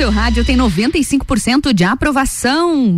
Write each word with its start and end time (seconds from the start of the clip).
seu 0.00 0.08
rádio 0.10 0.42
tem 0.42 0.56
95% 0.56 1.74
de 1.74 1.84
aprovação. 1.84 2.96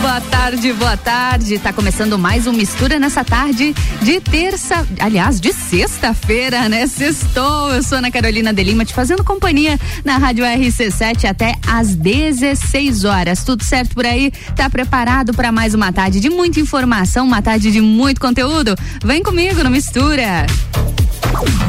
Boa 0.00 0.20
tarde, 0.20 0.72
boa 0.72 0.96
tarde. 0.96 1.60
Tá 1.60 1.72
começando 1.72 2.18
mais 2.18 2.48
um 2.48 2.52
Mistura 2.52 2.98
nessa 2.98 3.22
tarde 3.22 3.72
de 4.02 4.20
terça, 4.20 4.84
aliás, 4.98 5.40
de 5.40 5.52
sexta-feira, 5.52 6.68
né? 6.68 6.88
Sextou. 6.88 7.72
Eu 7.72 7.84
sou 7.84 7.98
Ana 7.98 8.10
Carolina 8.10 8.52
de 8.52 8.64
Lima, 8.64 8.84
te 8.84 8.92
fazendo 8.92 9.22
companhia 9.22 9.78
na 10.04 10.18
Rádio 10.18 10.44
RC7 10.44 11.24
até 11.26 11.54
às 11.64 11.94
16 11.94 13.04
horas. 13.04 13.44
Tudo 13.44 13.62
certo 13.62 13.94
por 13.94 14.04
aí? 14.04 14.32
Tá 14.56 14.68
preparado 14.68 15.32
para 15.34 15.52
mais 15.52 15.72
uma 15.72 15.92
tarde 15.92 16.18
de 16.18 16.28
muita 16.28 16.58
informação, 16.58 17.28
uma 17.28 17.42
tarde 17.42 17.70
de 17.70 17.80
muito 17.80 18.20
conteúdo? 18.20 18.74
Vem 19.04 19.22
comigo 19.22 19.62
no 19.62 19.70
Mistura. 19.70 20.46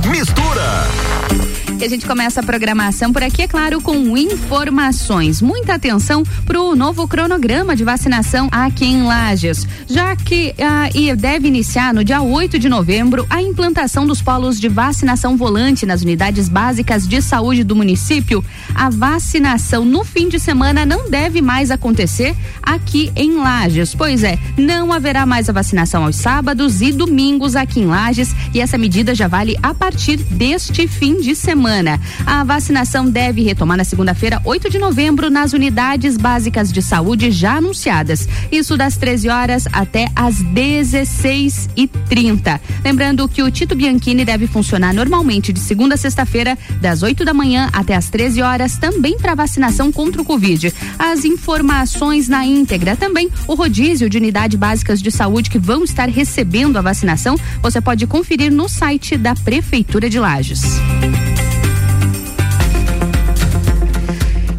Mistura 0.09 1.54
que 1.73 1.83
a 1.83 1.89
gente 1.89 2.05
começa 2.05 2.39
a 2.39 2.43
programação 2.43 3.11
por 3.11 3.23
aqui, 3.23 3.41
é 3.41 3.47
claro, 3.47 3.81
com 3.81 4.15
informações. 4.17 5.41
Muita 5.41 5.73
atenção 5.73 6.23
para 6.45 6.61
o 6.61 6.75
novo 6.75 7.07
cronograma 7.07 7.75
de 7.75 7.83
vacinação 7.83 8.47
aqui 8.51 8.85
em 8.85 9.03
Lages, 9.03 9.67
já 9.87 10.15
que 10.15 10.53
ah, 10.59 10.89
deve 11.17 11.47
iniciar 11.47 11.93
no 11.93 12.03
dia 12.03 12.21
8 12.21 12.59
de 12.59 12.69
novembro 12.69 13.25
a 13.29 13.41
implantação 13.41 14.05
dos 14.05 14.21
polos 14.21 14.59
de 14.59 14.69
vacinação 14.69 15.35
volante 15.35 15.85
nas 15.85 16.01
unidades 16.01 16.47
básicas 16.47 17.07
de 17.07 17.21
saúde 17.21 17.63
do 17.63 17.75
município. 17.75 18.43
A 18.73 18.89
vacinação 18.89 19.83
no 19.83 20.03
fim 20.03 20.29
de 20.29 20.39
semana 20.39 20.85
não 20.85 21.09
deve 21.09 21.41
mais 21.41 21.71
acontecer 21.71 22.35
aqui 22.61 23.11
em 23.15 23.35
Lages. 23.35 23.93
Pois 23.95 24.23
é, 24.23 24.37
não 24.57 24.93
haverá 24.93 25.25
mais 25.25 25.49
a 25.49 25.53
vacinação 25.53 26.05
aos 26.05 26.15
sábados 26.15 26.81
e 26.81 26.91
domingos 26.91 27.55
aqui 27.55 27.81
em 27.81 27.85
Lages 27.87 28.33
e 28.53 28.61
essa 28.61 28.77
medida 28.77 29.15
já 29.15 29.27
vale 29.27 29.57
a 29.61 29.73
partir 29.73 30.17
deste 30.17 30.87
fim 30.87 31.19
de 31.19 31.35
semana 31.35 31.54
semana. 31.55 32.01
A 32.25 32.43
vacinação 32.43 33.09
deve 33.09 33.41
retomar 33.41 33.77
na 33.77 33.85
segunda-feira, 33.85 34.41
8 34.43 34.69
de 34.69 34.77
novembro, 34.77 35.29
nas 35.29 35.53
unidades 35.53 36.17
básicas 36.17 36.69
de 36.69 36.81
saúde 36.81 37.31
já 37.31 37.55
anunciadas. 37.55 38.27
Isso 38.51 38.75
das 38.75 38.97
13 38.97 39.29
horas 39.29 39.65
até 39.71 40.09
às 40.13 40.41
16 40.41 41.69
e 41.77 41.87
30 41.87 42.59
Lembrando 42.83 43.27
que 43.27 43.41
o 43.41 43.49
Tito 43.49 43.73
Bianchini 43.73 44.25
deve 44.25 44.47
funcionar 44.47 44.93
normalmente 44.93 45.53
de 45.53 45.59
segunda 45.59 45.95
a 45.95 45.97
sexta-feira, 45.97 46.57
das 46.81 47.01
8 47.01 47.23
da 47.23 47.33
manhã 47.33 47.69
até 47.71 47.95
às 47.95 48.09
13 48.09 48.41
horas, 48.41 48.77
também 48.77 49.17
para 49.17 49.33
vacinação 49.33 49.91
contra 49.91 50.21
o 50.21 50.25
Covid. 50.25 50.73
As 50.99 51.23
informações 51.23 52.27
na 52.27 52.45
íntegra, 52.45 52.95
também 52.95 53.29
o 53.47 53.55
rodízio 53.55 54.09
de 54.09 54.17
unidades 54.17 54.59
básicas 54.59 55.01
de 55.01 55.09
saúde 55.09 55.49
que 55.49 55.57
vão 55.57 55.83
estar 55.83 56.09
recebendo 56.09 56.77
a 56.77 56.81
vacinação, 56.81 57.39
você 57.61 57.79
pode 57.79 58.05
conferir 58.05 58.51
no 58.51 58.67
site 58.67 59.15
da 59.17 59.33
Prefeitura 59.35 60.09
de 60.09 60.19
Lages. 60.19 60.61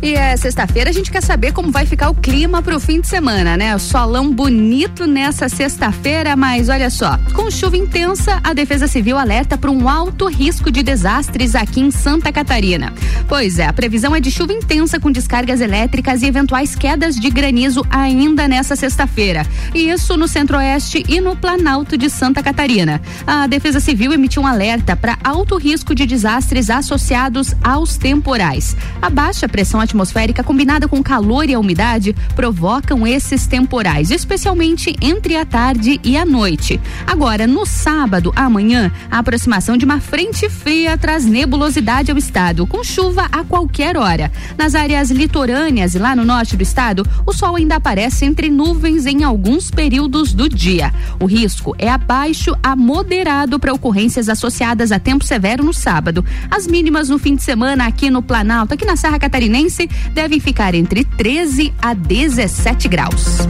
E 0.07 0.15
é 0.15 0.37
sexta-feira, 0.37 0.89
a 0.89 0.93
gente 0.93 1.11
quer 1.11 1.21
saber 1.21 1.53
como 1.53 1.73
vai 1.73 1.85
ficar 1.85 2.11
o 2.11 2.15
clima 2.15 2.63
para 2.63 2.77
o 2.77 2.79
fim 2.79 3.01
de 3.01 3.09
semana, 3.09 3.57
né? 3.57 3.77
Solão 3.77 4.33
bonito 4.33 5.05
nessa 5.05 5.49
sexta-feira, 5.49 6.37
mas 6.37 6.69
olha 6.69 6.89
só, 6.91 7.19
com 7.35 7.51
chuva 7.51 7.77
intensa, 7.77 8.41
a 8.45 8.55
Defesa 8.55 8.87
Civil 8.87 9.19
alerta 9.19 9.59
para 9.59 9.69
um 9.69 9.89
alto 9.89 10.29
risco 10.29 10.71
de 10.71 10.81
desastres 10.85 11.57
aqui 11.57 11.81
em 11.81 11.91
Santa 11.91 12.31
Catarina. 12.31 12.93
Pois 13.29 13.59
é, 13.59 13.67
a 13.67 13.73
previsão 13.73 14.15
é 14.15 14.21
de 14.21 14.31
chuva 14.31 14.53
intensa 14.53 15.01
com 15.01 15.11
descargas 15.11 15.61
elétricas 15.61 16.23
e 16.23 16.27
eventuais 16.27 16.77
quedas 16.77 17.17
de 17.17 17.29
granizo 17.29 17.85
ainda 17.91 18.47
nessa 18.47 18.77
sexta-feira. 18.77 19.45
E 19.75 19.89
isso 19.89 20.17
no 20.17 20.29
Centro-Oeste 20.29 21.03
e 21.09 21.21
no 21.21 21.35
Planalto 21.35 21.99
de 21.99 22.09
Santa 22.09 22.45
Catarina. 22.45 23.03
A 23.27 23.49
Defesa 23.49 23.81
Civil 23.81 24.13
emitiu 24.13 24.43
um 24.43 24.47
alerta 24.47 24.95
para 24.95 25.19
alto 25.25 25.57
risco 25.57 25.97
de 25.97 26.07
desastres 26.07 26.71
associados 26.71 27.57
aos 27.61 27.97
temporais. 27.97 28.77
A 29.03 29.11
baixa 29.11 29.49
pressão 29.49 29.81
atmosférica 29.81 29.96
atmosférica 29.97 30.45
combinada 30.45 30.87
com 30.87 31.03
calor 31.03 31.49
e 31.49 31.55
a 31.55 31.59
umidade 31.59 32.15
provocam 32.35 33.07
esses 33.07 33.47
temporais, 33.47 34.11
especialmente 34.11 34.95
entre 35.01 35.37
a 35.37 35.47
tarde 35.47 35.99
e 36.05 36.19
a 36.19 36.27
noite. 36.27 36.79
Agora, 37.07 37.47
no 37.47 37.65
sábado, 37.65 38.31
amanhã, 38.37 38.93
a 39.11 39.19
aproximação 39.19 39.77
de 39.77 39.87
uma 39.87 39.99
frente 39.99 40.51
fria 40.51 40.99
traz 40.99 41.25
nebulosidade 41.25 42.11
ao 42.11 42.19
estado, 42.19 42.67
com 42.67 42.85
chuva 42.85 43.27
a 43.33 43.43
qualquer 43.43 43.97
hora. 43.97 44.31
Nas 44.59 44.75
áreas 44.75 45.11
litorâneas 45.11 45.95
e 45.95 45.99
lá 45.99 46.15
no 46.15 46.25
norte 46.25 46.57
do 46.57 46.63
estado, 46.63 47.07
o 47.25 47.33
sol 47.33 47.57
ainda 47.57 47.77
aparece 47.77 48.27
entre 48.27 48.51
nuvens 48.51 49.07
em 49.07 49.25
alguns 49.25 49.71
períodos 49.71 50.35
do 50.35 50.49
dia. 50.49 50.93
O 51.19 51.25
risco 51.25 51.75
é 51.79 51.89
abaixo 51.89 52.55
a 52.63 52.77
moderado 52.77 53.59
para 53.59 53.73
ocorrências 53.73 54.29
associadas 54.29 54.93
a 54.93 54.99
tempo 54.99 55.25
severo 55.25 55.65
no 55.65 55.73
sábado. 55.73 56.25
As 56.51 56.67
mínimas 56.67 57.09
no 57.09 57.19
fim 57.19 57.35
de 57.35 57.43
semana 57.43 57.87
aqui 57.87 58.11
no 58.11 58.21
Planalto, 58.21 58.75
aqui 58.75 58.85
na 58.85 58.97
Serra 58.97 59.19
Catarinense, 59.19 59.86
devem 60.13 60.41
ficar 60.41 60.75
entre 60.75 61.05
13 61.05 61.73
a 61.81 61.95
17 61.95 62.89
graus. 62.89 63.47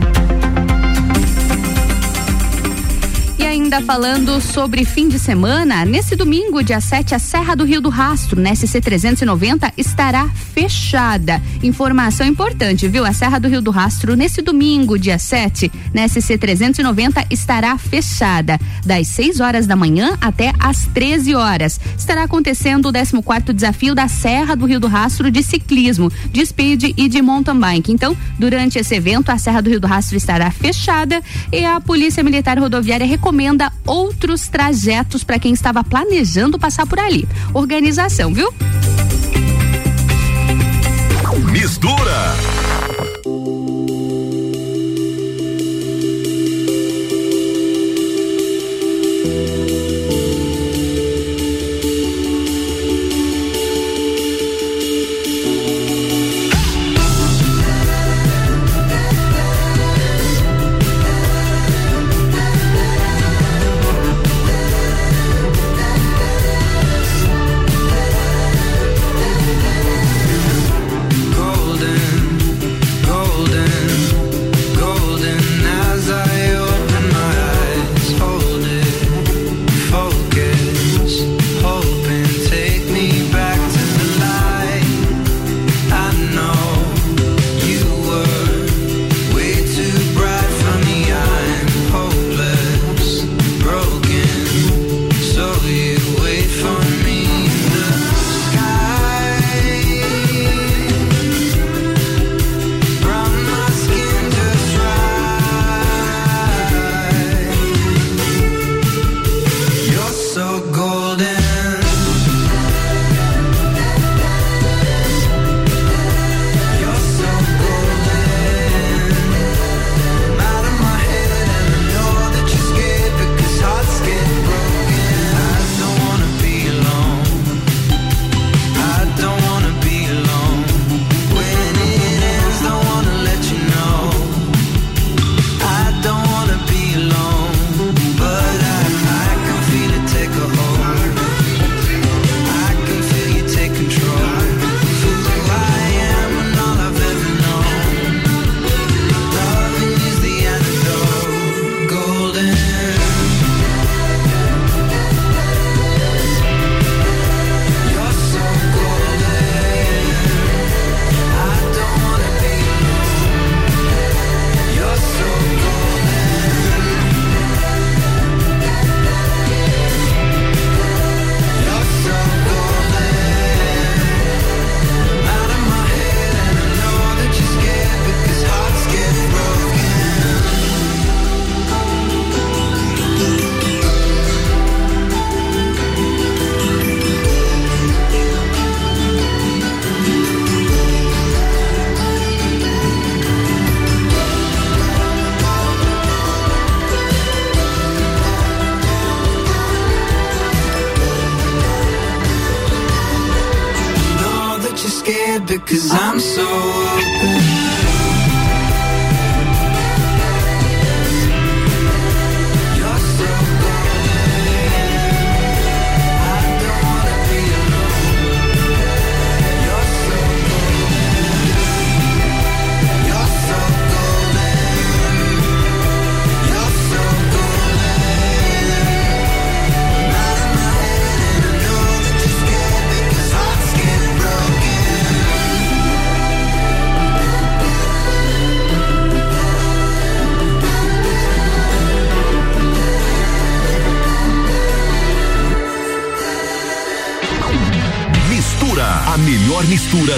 Ainda 3.57 3.81
falando 3.81 4.39
sobre 4.39 4.85
fim 4.85 5.09
de 5.09 5.19
semana, 5.19 5.83
nesse 5.87 6.15
domingo, 6.15 6.63
dia 6.63 6.79
7, 6.79 7.15
a 7.15 7.19
Serra 7.19 7.57
do 7.57 7.65
Rio 7.65 7.81
do 7.81 7.89
Rastro, 7.89 8.39
na 8.39 8.55
SC 8.55 8.83
390, 8.83 9.73
estará 9.79 10.29
fechada. 10.29 11.41
Informação 11.63 12.27
importante, 12.27 12.87
viu? 12.87 13.07
A 13.07 13.15
Serra 13.15 13.39
do 13.39 13.49
Rio 13.49 13.63
do 13.63 13.71
Rastro, 13.71 14.15
nesse 14.15 14.43
domingo, 14.43 14.99
dia 14.99 15.19
7, 15.19 15.73
na 15.95 16.07
SC 16.07 16.37
390, 16.37 17.25
estará 17.31 17.79
fechada, 17.79 18.61
das 18.85 19.07
6 19.09 19.41
horas 19.41 19.67
da 19.67 19.75
manhã 19.75 20.19
até 20.21 20.53
às 20.59 20.85
13 20.89 21.35
horas. 21.35 21.81
Estará 21.97 22.25
acontecendo 22.25 22.91
o 22.91 23.23
14 23.23 23.55
desafio 23.55 23.95
da 23.95 24.07
Serra 24.07 24.55
do 24.55 24.67
Rio 24.67 24.79
do 24.79 24.87
Rastro 24.87 25.31
de 25.31 25.43
ciclismo, 25.43 26.13
de 26.31 26.45
speed 26.45 26.93
e 26.95 27.09
de 27.09 27.23
mountain 27.23 27.59
bike. 27.59 27.91
Então, 27.91 28.15
durante 28.39 28.79
esse 28.79 28.95
evento, 28.95 29.31
a 29.31 29.39
Serra 29.39 29.63
do 29.63 29.71
Rio 29.71 29.81
do 29.81 29.87
Rastro 29.87 30.19
estará 30.19 30.51
fechada 30.51 31.23
e 31.51 31.65
a 31.65 31.81
Polícia 31.81 32.23
Militar 32.23 32.59
Rodoviária 32.59 33.07
recomenda 33.07 33.46
recomenda 33.47 33.73
outros 33.87 34.49
trajetos 34.49 35.23
para 35.23 35.39
quem 35.39 35.53
estava 35.53 35.85
planejando 35.85 36.59
passar 36.59 36.87
por 36.87 36.99
ali. 36.99 37.27
Organização, 37.55 38.35
viu? 38.35 38.53
Mistura. 41.53 42.66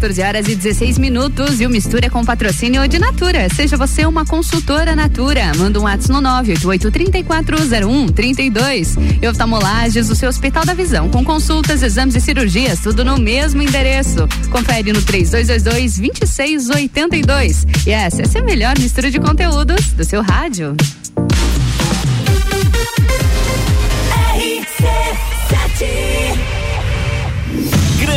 14 0.00 0.22
horas 0.22 0.48
e 0.48 0.54
16 0.54 0.96
minutos. 0.96 1.60
E 1.60 1.66
o 1.66 1.70
Mistura 1.70 2.06
é 2.06 2.10
com 2.10 2.24
patrocínio 2.24 2.88
de 2.88 2.98
Natura. 2.98 3.46
Seja 3.54 3.76
você 3.76 4.06
uma 4.06 4.24
consultora 4.24 4.96
Natura. 4.96 5.52
Manda 5.58 5.78
um 5.78 5.82
WhatsApp 5.82 6.14
no 6.14 6.22
988-3401-32. 6.22 8.96
E 9.20 9.28
oftalmolages, 9.28 10.08
o 10.08 10.16
seu 10.16 10.30
Hospital 10.30 10.64
da 10.64 10.72
Visão. 10.72 11.10
Com 11.10 11.22
consultas, 11.22 11.82
exames 11.82 12.14
e 12.14 12.20
cirurgias, 12.20 12.80
tudo 12.80 13.04
no 13.04 13.18
mesmo 13.18 13.60
endereço. 13.60 14.26
Confere 14.50 14.90
no 14.90 15.02
3222-2682. 15.02 17.66
E 17.86 17.90
essa 17.90 18.22
é 18.22 18.38
a 18.40 18.42
melhor 18.42 18.78
mistura 18.78 19.10
de 19.10 19.20
conteúdos 19.20 19.92
do 19.92 20.02
seu 20.02 20.22
rádio. 20.22 20.74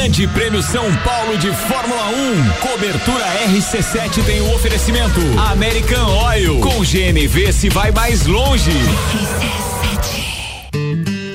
Grande 0.04 0.28
Prêmio 0.28 0.62
São 0.62 0.84
Paulo 0.98 1.38
de 1.38 1.50
Fórmula 1.50 2.10
1. 2.10 2.50
Cobertura 2.60 3.24
RC7 3.48 4.22
tem 4.26 4.42
o 4.42 4.54
oferecimento. 4.54 5.22
American 5.50 6.06
Oil. 6.26 6.60
Com 6.60 6.82
GNV 6.82 7.54
se 7.54 7.70
vai 7.70 7.90
mais 7.90 8.26
longe. 8.26 8.70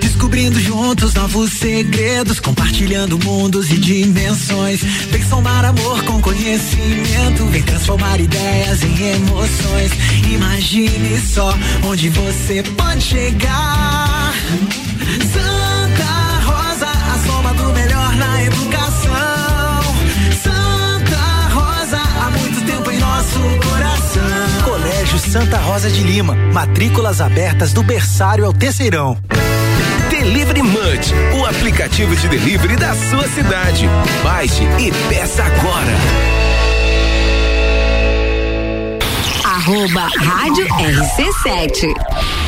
Descobrindo 0.02 0.60
juntos 0.60 1.14
novos 1.14 1.50
segredos, 1.52 2.40
compartilhando 2.40 3.18
mundos 3.25 3.70
e 3.70 3.78
dimensões. 3.78 4.82
Vem 4.82 5.25
somar 5.25 5.64
amor 5.64 6.02
com 6.04 6.20
conhecimento, 6.20 7.46
vem 7.46 7.62
transformar 7.62 8.20
ideias 8.20 8.82
em 8.82 9.12
emoções. 9.14 9.92
Imagine 10.30 11.18
só 11.20 11.56
onde 11.84 12.10
você 12.10 12.62
pode 12.76 13.02
chegar. 13.02 14.34
Colégio 25.08 25.32
Santa 25.32 25.56
Rosa 25.56 25.90
de 25.90 26.02
Lima, 26.02 26.34
matrículas 26.52 27.22
abertas 27.22 27.72
do 27.72 27.82
berçário 27.82 28.44
ao 28.44 28.52
terceirão. 28.52 29.16
Delivery 30.10 30.62
Munch, 30.62 31.14
o 31.40 31.46
aplicativo 31.46 32.14
de 32.14 32.28
delivery 32.28 32.76
da 32.76 32.94
sua 32.94 33.26
cidade. 33.28 33.88
Baixe 34.22 34.64
e 34.78 34.92
peça 35.08 35.42
agora. 35.44 35.92
Arroba 39.44 40.10
Rádio 40.18 40.66
RC7. 40.66 42.48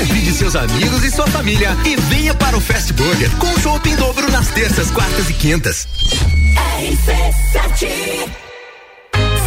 Convide 0.00 0.32
seus 0.32 0.56
amigos 0.56 1.04
e 1.04 1.10
sua 1.10 1.26
família 1.26 1.76
e 1.84 1.94
venha 1.94 2.34
para 2.34 2.56
o 2.56 2.60
Fast 2.60 2.90
Burger 2.94 3.30
com 3.36 3.50
em 3.86 3.96
dobro 3.96 4.32
nas 4.32 4.48
terças, 4.48 4.90
quartas 4.90 5.28
e 5.28 5.34
quintas. 5.34 5.86
RC7 6.80 7.86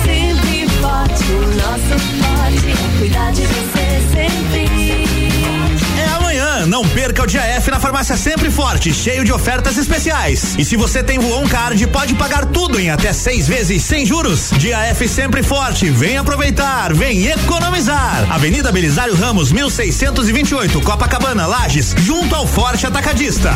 Sempre 0.05 0.69
forte, 0.79 1.23
o 1.31 1.47
nosso 1.55 1.97
forte 2.19 2.69
é 2.69 2.99
cuidar 2.99 3.31
de 3.31 3.41
você 3.41 4.01
sempre. 4.13 4.72
Não 6.65 6.87
perca 6.87 7.23
o 7.23 7.27
dia 7.27 7.41
F 7.41 7.69
na 7.69 7.79
farmácia 7.79 8.15
Sempre 8.15 8.49
Forte, 8.49 8.93
cheio 8.93 9.23
de 9.23 9.31
ofertas 9.31 9.77
especiais. 9.77 10.55
E 10.57 10.63
se 10.63 10.75
você 10.75 11.03
tem 11.03 11.19
Voon 11.19 11.47
Card, 11.47 11.85
pode 11.87 12.15
pagar 12.15 12.45
tudo 12.45 12.79
em 12.79 12.89
até 12.89 13.11
seis 13.11 13.47
vezes 13.47 13.83
sem 13.83 14.05
juros. 14.05 14.51
Dia 14.57 14.79
F 14.87 15.07
Sempre 15.07 15.43
Forte, 15.43 15.89
vem 15.89 16.17
aproveitar, 16.17 16.93
vem 16.93 17.27
economizar. 17.27 18.25
Avenida 18.29 18.71
Belisário 18.71 19.15
Ramos, 19.15 19.51
1628, 19.51 20.79
Copacabana, 20.81 21.45
Lages, 21.45 21.95
junto 21.99 22.35
ao 22.35 22.47
Forte 22.47 22.85
Atacadista. 22.85 23.51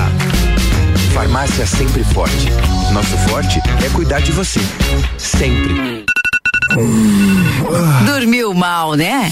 Farmácia 1.13 1.65
Sempre 1.65 2.03
Forte. 2.03 2.49
Nosso 2.91 3.17
forte 3.29 3.59
é 3.85 3.89
cuidar 3.89 4.19
de 4.19 4.31
você. 4.31 4.59
Sempre. 5.17 6.05
Dormiu 8.05 8.53
mal, 8.53 8.93
né? 8.93 9.31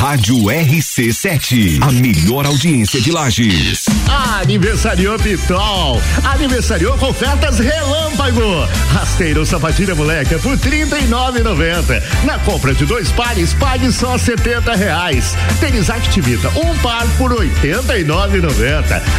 Rádio 0.00 0.34
RC7, 0.44 1.78
a 1.82 1.92
melhor 1.92 2.46
audiência 2.46 2.98
de 3.02 3.12
Lages. 3.12 3.84
Aniversariou 4.40 5.18
Pitol. 5.18 6.00
Aniversariou 6.24 6.96
com 6.96 7.10
ofertas 7.10 7.58
relâmpago. 7.58 8.66
Rasteiro 8.94 9.44
sapatilha 9.44 9.94
moleca 9.94 10.38
por 10.38 10.58
trinta 10.58 10.98
e. 10.98 11.06
Na 12.24 12.38
compra 12.46 12.72
de 12.72 12.86
dois 12.86 13.12
pares, 13.12 13.52
pague 13.52 13.92
só 13.92 14.16
setenta 14.16 14.74
reais. 14.74 15.36
Tênis 15.60 15.90
Activita, 15.90 16.48
um 16.48 16.74
par 16.78 17.06
por 17.18 17.34
oitenta 17.34 17.98
e. 17.98 18.04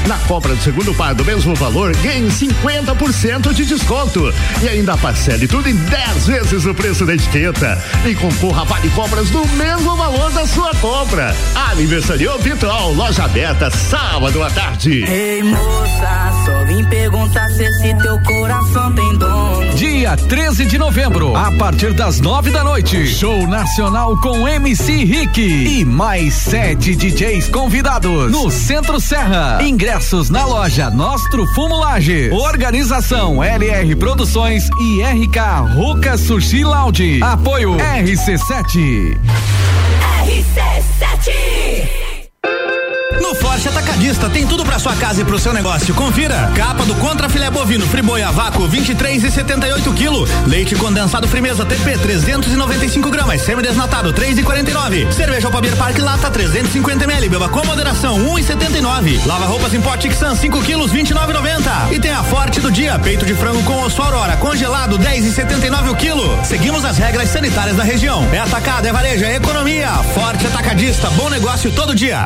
Na 0.08 0.18
compra 0.28 0.56
do 0.56 0.64
segundo 0.64 0.96
par 0.96 1.14
do 1.14 1.24
mesmo 1.24 1.54
valor, 1.54 1.96
ganhe 1.98 2.28
50% 2.28 3.54
de 3.54 3.66
desconto. 3.66 4.34
E 4.64 4.68
ainda 4.68 4.98
parcele 4.98 5.48
tudo 5.48 5.70
em 5.70 5.76
10 5.76 6.26
vezes 6.26 6.66
o 6.66 6.74
preço 6.74 7.06
da 7.06 7.14
etiqueta. 7.14 7.80
E 8.04 8.16
concorra 8.16 8.64
a 8.64 8.66
vale 8.66 8.90
compras 8.90 9.30
do 9.30 9.48
mesmo 9.50 9.96
valor 9.96 10.32
da 10.32 10.48
sua 10.48 10.71
compra. 10.76 11.36
Aniversariou 11.70 12.40
Pitol, 12.40 12.94
loja 12.94 13.26
aberta 13.26 13.70
sábado 13.70 14.44
à 14.44 14.50
tarde. 14.50 15.04
Ei 15.04 15.44
moça, 15.44 16.32
só 16.46 16.66
vim 16.66 16.84
perguntar 16.86 17.50
se 17.50 17.64
esse 17.64 17.96
teu 17.96 18.20
coração 18.22 18.92
tem 18.94 19.18
dono. 19.18 19.74
Dia 19.76 20.16
13 20.16 20.66
de 20.66 20.78
novembro, 20.78 21.36
a 21.36 21.52
partir 21.58 21.94
das 21.94 22.20
nove 22.20 22.52
da 22.52 22.64
noite, 22.64 23.08
show 23.08 23.48
nacional 23.48 24.16
com 24.18 24.48
MC 24.48 25.04
Rick 25.04 25.42
e 25.42 25.86
mais 25.86 26.34
sete 26.34 26.96
DJs 26.96 27.50
convidados 27.50 28.32
no 28.32 28.52
Centro 28.52 29.00
Serra. 29.00 29.60
Ingressos 29.62 30.30
na 30.30 30.46
loja 30.46 30.90
Nostro 30.90 31.46
Fumulage. 31.54 32.30
Organização 32.32 33.44
LR 33.44 33.96
Produções 33.96 34.70
e 34.80 35.02
RK 35.02 35.74
Ruka 35.76 36.18
Sushi 36.18 36.64
Lounge. 36.64 37.20
Apoio 37.24 37.76
RC7. 37.78 39.18
RC7 40.32 42.11
No 43.22 43.36
Forte 43.36 43.70
Atacadista 43.70 44.28
tem 44.30 44.48
tudo 44.48 44.66
para 44.66 44.80
sua 44.80 44.96
casa 44.96 45.22
e 45.22 45.24
pro 45.24 45.38
seu 45.38 45.54
negócio. 45.54 45.94
Confira. 45.94 46.52
Capa 46.56 46.84
do 46.86 46.96
Contra 46.96 47.30
Filé 47.30 47.52
Bovino 47.52 47.86
Friboi 47.86 48.24
vácuo 48.24 48.68
23 48.68 49.24
e 49.24 49.32
78 49.32 49.94
kg. 49.94 50.48
Leite 50.48 50.76
condensado 50.76 51.28
Frimeza 51.28 51.64
TP 51.64 52.00
395 52.00 53.12
gramas. 53.12 53.42
Semi-desnatado 53.42 54.12
3 54.12 54.40
e 54.40 54.44
49. 54.44 55.14
Cerveja 55.14 55.48
Alpabir 55.48 55.76
Park 55.78 56.00
Lata 56.00 56.32
350 56.32 57.04
ml. 57.04 57.30
Beba 57.30 57.48
com 57.48 57.64
moderação 57.64 58.16
1 58.16 58.40
e 58.40 58.44
79. 58.44 59.22
Lava 59.26 59.46
roupas 59.46 59.74
em 59.74 59.82
pote 59.82 60.12
Xan 60.12 60.36
5 60.36 60.62
quilos 60.64 60.92
29,90. 60.92 61.92
E 61.92 62.00
tem 62.00 62.12
a 62.12 62.24
Forte 62.24 62.60
do 62.60 62.72
dia. 62.72 62.98
Peito 62.98 63.26
de 63.26 63.36
frango 63.36 63.62
com 63.64 63.84
osso 63.84 64.02
Aurora 64.02 64.36
congelado 64.38 64.98
10 64.98 65.26
e 65.26 65.32
79 65.32 65.90
o 65.92 65.96
quilo. 65.96 66.40
Seguimos 66.44 66.84
as 66.84 66.98
regras 66.98 67.30
sanitárias 67.30 67.78
da 67.78 67.84
região. 67.84 68.28
É 68.34 68.40
atacado, 68.40 68.88
é 68.88 68.92
varejo, 68.92 69.24
é 69.24 69.36
economia. 69.36 69.90
Forte 70.16 70.48
Atacadista. 70.48 71.10
Bom 71.12 71.30
negócio 71.30 71.72
todo 71.72 71.94
dia. 71.94 72.26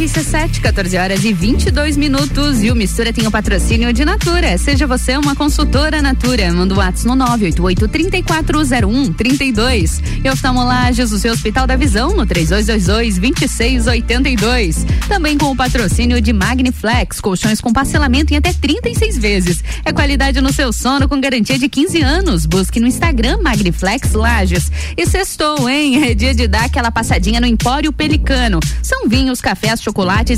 RC7, 0.00 0.62
14 0.62 0.96
horas 0.96 1.24
e 1.24 1.32
22 1.34 1.98
minutos. 1.98 2.62
E 2.62 2.70
o 2.70 2.74
Mistura 2.74 3.12
tem 3.12 3.26
o 3.26 3.30
patrocínio 3.30 3.92
de 3.92 4.02
Natura. 4.02 4.56
Seja 4.56 4.86
você 4.86 5.14
uma 5.18 5.36
consultora 5.36 6.00
Natura. 6.00 6.50
Manda 6.54 6.74
o 6.74 6.78
WhatsApp 6.78 7.06
no 7.06 7.22
988-3401-32. 7.22 10.00
E 10.24 10.30
oftalmolagens, 10.30 11.12
o 11.12 11.18
seu 11.18 11.34
Hospital 11.34 11.66
da 11.66 11.76
Visão, 11.76 12.16
no 12.16 12.26
3222-2682. 12.26 14.86
Também 15.06 15.36
com 15.36 15.50
o 15.50 15.56
patrocínio 15.56 16.18
de 16.18 16.32
Magniflex, 16.32 17.20
colchões 17.20 17.60
com 17.60 17.70
parcelamento 17.70 18.32
em 18.32 18.38
até 18.38 18.54
36 18.54 19.18
vezes. 19.18 19.62
É 19.84 19.92
qualidade 19.92 20.40
no 20.40 20.50
seu 20.50 20.72
sono 20.72 21.10
com 21.10 21.20
garantia 21.20 21.58
de 21.58 21.68
15 21.68 22.00
anos. 22.00 22.46
Busque 22.46 22.80
no 22.80 22.86
Instagram 22.86 23.36
Magniflex 23.42 24.14
Lages. 24.14 24.72
E 24.96 25.06
sextou, 25.06 25.68
hein? 25.68 26.04
É 26.04 26.14
dia 26.14 26.34
de 26.34 26.48
dar 26.48 26.64
aquela 26.64 26.90
passadinha 26.90 27.38
no 27.38 27.46
Empório 27.46 27.92
Pelicano. 27.92 28.60
São 28.82 29.06
vinhos, 29.06 29.42
cafés, 29.42 29.82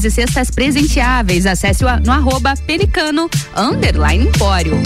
e 0.04 0.11
cestas 0.11 0.50
presenteáveis. 0.50 1.47
Acesse 1.47 1.85
no 2.04 2.12
arroba 2.12 2.54
pelicano 2.66 3.31
underline 3.57 4.26
empório. 4.26 4.81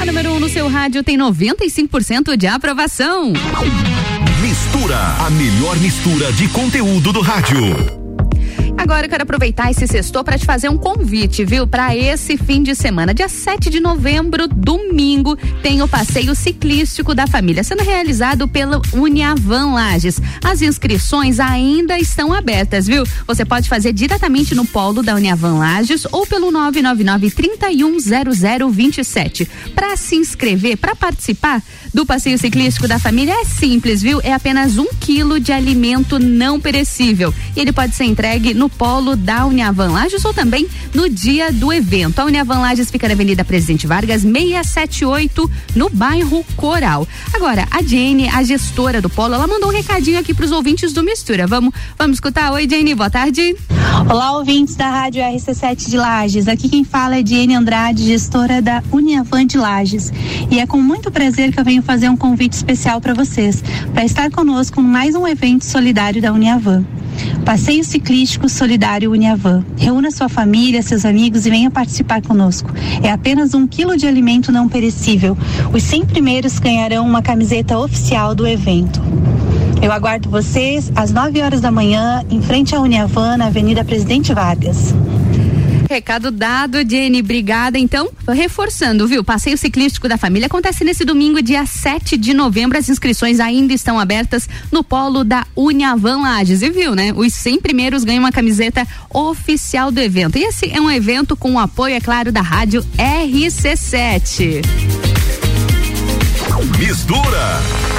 A 0.00 0.06
número 0.06 0.32
1 0.32 0.34
um 0.34 0.40
no 0.40 0.48
seu 0.48 0.68
rádio 0.68 1.02
tem 1.02 1.16
95% 1.16 2.36
de 2.36 2.46
aprovação. 2.46 3.32
Mistura, 4.42 4.98
a 4.98 5.30
melhor 5.30 5.76
mistura 5.78 6.32
de 6.32 6.48
conteúdo 6.48 7.12
do 7.12 7.20
rádio. 7.20 8.03
Agora 8.76 9.06
eu 9.06 9.10
quero 9.10 9.22
aproveitar 9.22 9.70
esse 9.70 9.86
sextor 9.86 10.24
para 10.24 10.36
te 10.36 10.44
fazer 10.44 10.68
um 10.68 10.76
convite, 10.76 11.44
viu? 11.44 11.66
Para 11.66 11.96
esse 11.96 12.36
fim 12.36 12.62
de 12.62 12.74
semana, 12.74 13.14
dia 13.14 13.28
7 13.28 13.70
de 13.70 13.80
novembro, 13.80 14.46
domingo, 14.46 15.36
tem 15.62 15.80
o 15.80 15.88
passeio 15.88 16.34
ciclístico 16.34 17.14
da 17.14 17.26
família 17.26 17.64
sendo 17.64 17.82
realizado 17.82 18.46
pelo 18.46 18.82
Uniavan 18.92 19.72
Lages. 19.72 20.20
As 20.42 20.60
inscrições 20.60 21.40
ainda 21.40 21.98
estão 21.98 22.32
abertas, 22.32 22.86
viu? 22.86 23.04
Você 23.26 23.44
pode 23.44 23.68
fazer 23.68 23.92
diretamente 23.92 24.54
no 24.54 24.66
polo 24.66 25.02
da 25.02 25.14
Uniavan 25.14 25.58
Lages 25.58 26.06
ou 26.12 26.26
pelo 26.26 26.50
999 26.50 27.30
310027. 27.30 29.48
Para 29.74 29.96
se 29.96 30.16
inscrever, 30.16 30.76
para 30.76 30.94
participar 30.94 31.62
do 31.94 32.04
passeio 32.04 32.36
ciclístico 32.36 32.88
da 32.88 32.98
família 32.98 33.32
é 33.32 33.44
simples, 33.44 34.02
viu? 34.02 34.20
É 34.22 34.32
apenas 34.32 34.78
um 34.78 34.88
quilo 35.00 35.40
de 35.40 35.52
alimento 35.52 36.18
não 36.18 36.60
perecível. 36.60 37.32
E 37.56 37.60
ele 37.60 37.72
pode 37.72 37.94
ser 37.94 38.04
entregue 38.04 38.52
no 38.52 38.63
polo 38.68 39.16
da 39.16 39.46
Uniavan 39.46 39.90
Lages 39.90 40.24
ou 40.24 40.34
também 40.34 40.68
no 40.92 41.08
dia 41.08 41.52
do 41.52 41.72
evento. 41.72 42.18
A 42.20 42.24
Uniavan 42.24 42.60
Lages 42.60 42.90
fica 42.90 43.08
na 43.08 43.14
Avenida 43.14 43.44
Presidente 43.44 43.86
Vargas 43.86 44.22
678, 44.22 45.50
no 45.74 45.90
bairro 45.90 46.44
Coral. 46.56 47.06
Agora, 47.32 47.66
a 47.70 47.82
Jane, 47.82 48.28
a 48.28 48.42
gestora 48.42 49.00
do 49.00 49.10
polo, 49.10 49.34
ela 49.34 49.46
mandou 49.46 49.70
um 49.70 49.72
recadinho 49.72 50.18
aqui 50.18 50.32
para 50.32 50.44
os 50.44 50.52
ouvintes 50.52 50.92
do 50.92 51.02
Mistura. 51.02 51.46
Vamos, 51.46 51.72
vamos 51.98 52.16
escutar? 52.16 52.52
Oi, 52.52 52.68
Jane, 52.68 52.94
boa 52.94 53.10
tarde. 53.10 53.56
Olá, 54.08 54.36
ouvintes 54.36 54.76
da 54.76 54.88
Rádio 54.88 55.22
RC7 55.22 55.88
de 55.88 55.96
Lages. 55.96 56.48
Aqui 56.48 56.68
quem 56.68 56.84
fala 56.84 57.18
é 57.18 57.24
Jane 57.24 57.54
Andrade, 57.54 58.04
gestora 58.04 58.60
da 58.60 58.82
Uniavan 58.92 59.46
de 59.46 59.56
Lages. 59.56 60.12
E 60.50 60.58
é 60.58 60.66
com 60.66 60.80
muito 60.80 61.10
prazer 61.10 61.52
que 61.52 61.60
eu 61.60 61.64
venho 61.64 61.82
fazer 61.82 62.08
um 62.08 62.16
convite 62.16 62.52
especial 62.52 63.00
para 63.00 63.14
vocês, 63.14 63.62
para 63.92 64.04
estar 64.04 64.30
conosco 64.30 64.80
em 64.80 64.84
mais 64.84 65.14
um 65.14 65.26
evento 65.26 65.64
solidário 65.64 66.20
da 66.20 66.32
Uniavan. 66.32 66.84
Passeio 67.44 67.84
Ciclístico 67.84 68.48
Solidário 68.48 69.10
Uniavan. 69.10 69.64
Reúna 69.76 70.10
sua 70.10 70.28
família, 70.28 70.82
seus 70.82 71.04
amigos 71.04 71.46
e 71.46 71.50
venha 71.50 71.70
participar 71.70 72.22
conosco. 72.22 72.70
É 73.02 73.10
apenas 73.10 73.54
um 73.54 73.66
quilo 73.66 73.96
de 73.96 74.06
alimento 74.06 74.50
não 74.50 74.68
perecível. 74.68 75.36
Os 75.72 75.82
100 75.82 76.06
primeiros 76.06 76.58
ganharão 76.58 77.06
uma 77.06 77.22
camiseta 77.22 77.78
oficial 77.78 78.34
do 78.34 78.46
evento. 78.46 79.00
Eu 79.82 79.92
aguardo 79.92 80.30
vocês 80.30 80.90
às 80.96 81.12
9 81.12 81.42
horas 81.42 81.60
da 81.60 81.70
manhã, 81.70 82.22
em 82.30 82.40
frente 82.40 82.74
à 82.74 82.80
Uniavan, 82.80 83.36
na 83.36 83.46
Avenida 83.46 83.84
Presidente 83.84 84.32
Vargas. 84.32 84.94
Recado 85.88 86.30
dado, 86.30 86.78
Jenny. 86.88 87.20
Obrigada. 87.20 87.78
Então, 87.78 88.10
reforçando, 88.28 89.06
viu? 89.06 89.22
Passeio 89.22 89.56
ciclístico 89.58 90.08
da 90.08 90.16
família 90.16 90.46
acontece 90.46 90.84
nesse 90.84 91.04
domingo, 91.04 91.42
dia 91.42 91.66
7 91.66 92.16
de 92.16 92.34
novembro. 92.34 92.78
As 92.78 92.88
inscrições 92.88 93.40
ainda 93.40 93.72
estão 93.72 93.98
abertas 93.98 94.48
no 94.70 94.82
polo 94.82 95.24
da 95.24 95.46
Uniavan 95.54 96.22
Lages. 96.22 96.62
E 96.62 96.70
viu, 96.70 96.94
né? 96.94 97.12
Os 97.14 97.32
100 97.34 97.60
primeiros 97.60 98.04
ganham 98.04 98.22
uma 98.22 98.32
camiseta 98.32 98.86
oficial 99.10 99.90
do 99.90 100.00
evento. 100.00 100.38
E 100.38 100.44
esse 100.44 100.70
é 100.70 100.80
um 100.80 100.90
evento 100.90 101.36
com 101.36 101.52
o 101.54 101.58
apoio, 101.58 101.94
é 101.94 102.00
claro, 102.00 102.32
da 102.32 102.40
rádio 102.40 102.84
RC7. 102.98 104.62
Mistura. 106.78 107.93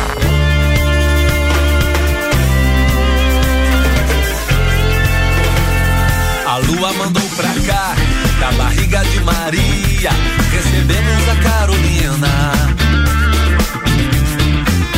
A 6.55 6.57
lua 6.57 6.93
mandou 6.93 7.29
pra 7.35 7.53
cá, 7.67 7.93
da 8.39 8.49
barriga 8.53 9.03
de 9.03 9.19
Maria, 9.19 10.09
recebemos 10.53 11.27
a 11.29 11.35
Carolina. 11.43 12.53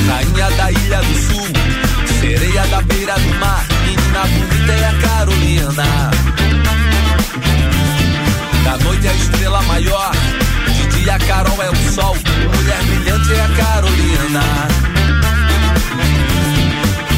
Rainha 0.08 0.52
da 0.52 0.72
Ilha 0.72 1.02
do 1.02 1.18
Sul, 1.18 1.48
sereia 2.20 2.68
da 2.68 2.80
beira 2.84 3.16
do 3.16 3.40
mar, 3.40 3.66
menina 3.88 4.28
bonita 4.28 4.72
é 4.72 4.86
a 4.86 4.94
Carolina. 5.02 6.12
Da 8.64 8.78
noite 8.78 9.08
a 9.08 9.14
estrela 9.16 9.62
maior, 9.64 10.12
de 10.76 10.86
dia 11.00 11.16
a 11.16 11.18
Carol 11.18 11.64
é 11.64 11.72
o 11.72 11.76
sol, 11.92 12.16
mulher 12.56 12.84
brilhante 12.84 13.34
é 13.34 13.42
a 13.42 13.50
Carolina. 13.64 14.44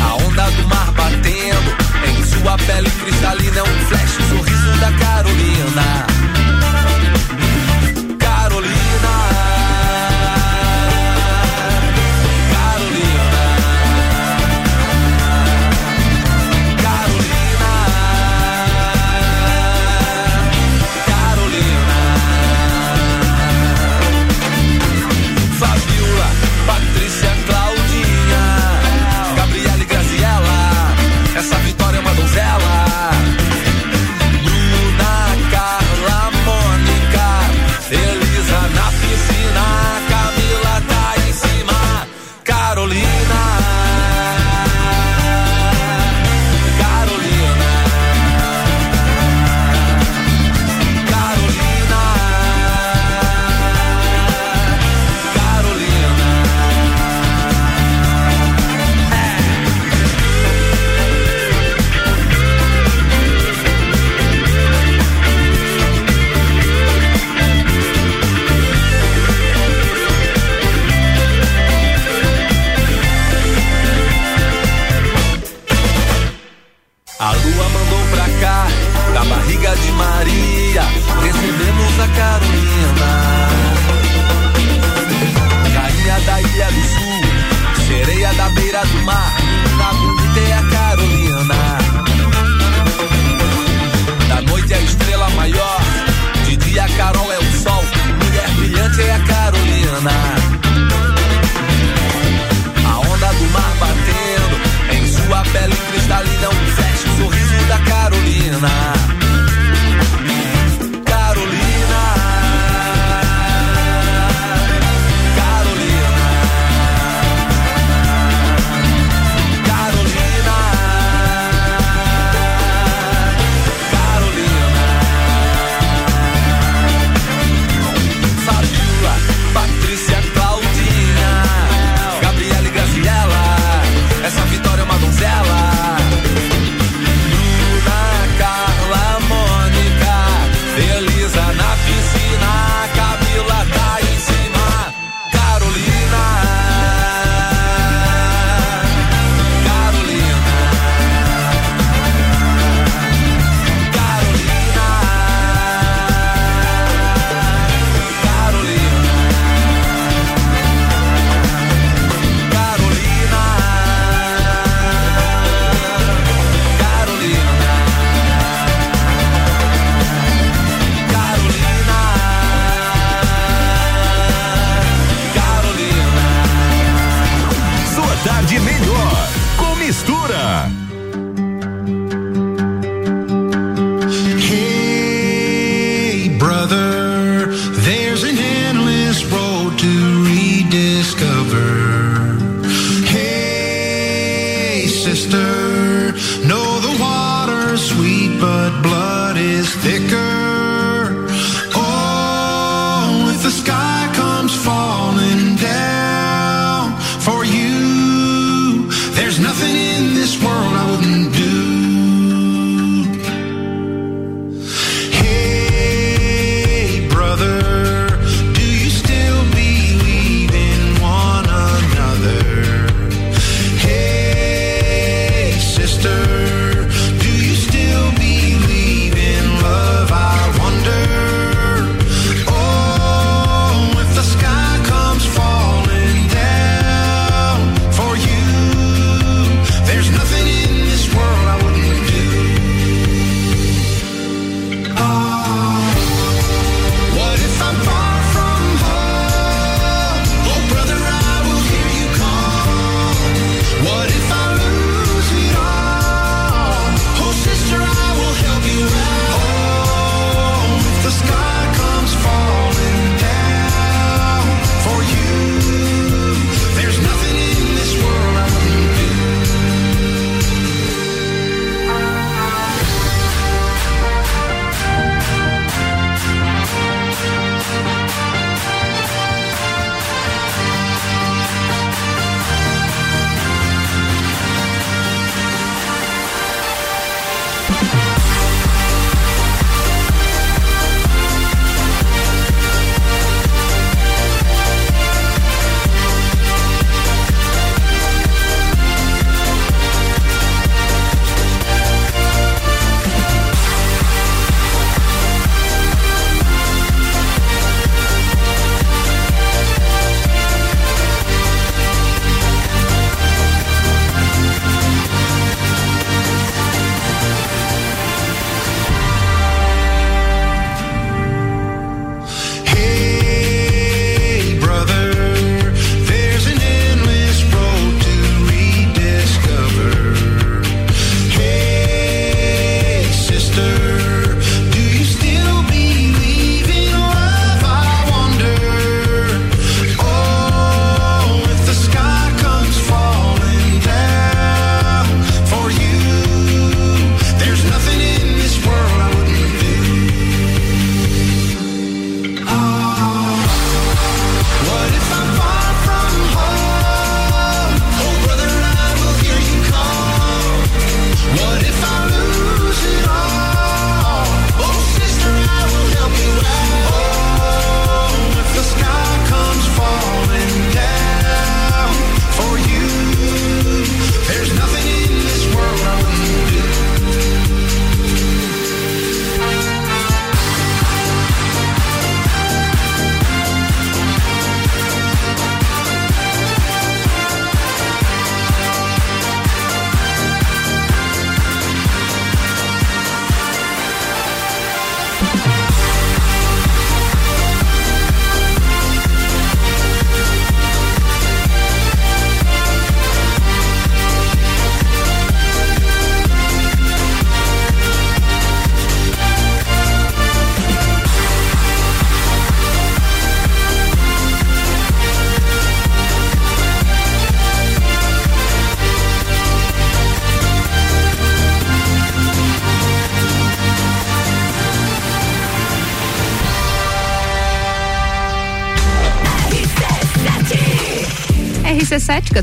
A 0.01 0.15
onda 0.15 0.49
do 0.51 0.67
mar 0.69 0.91
batendo, 0.93 1.38
em 2.07 2.23
sua 2.23 2.57
pele 2.57 2.89
cristalina 2.89 3.63
um 3.63 3.85
flash, 3.87 4.17
o 4.19 4.23
sorriso 4.23 4.79
da. 4.79 4.91
Carolina. 4.99 6.08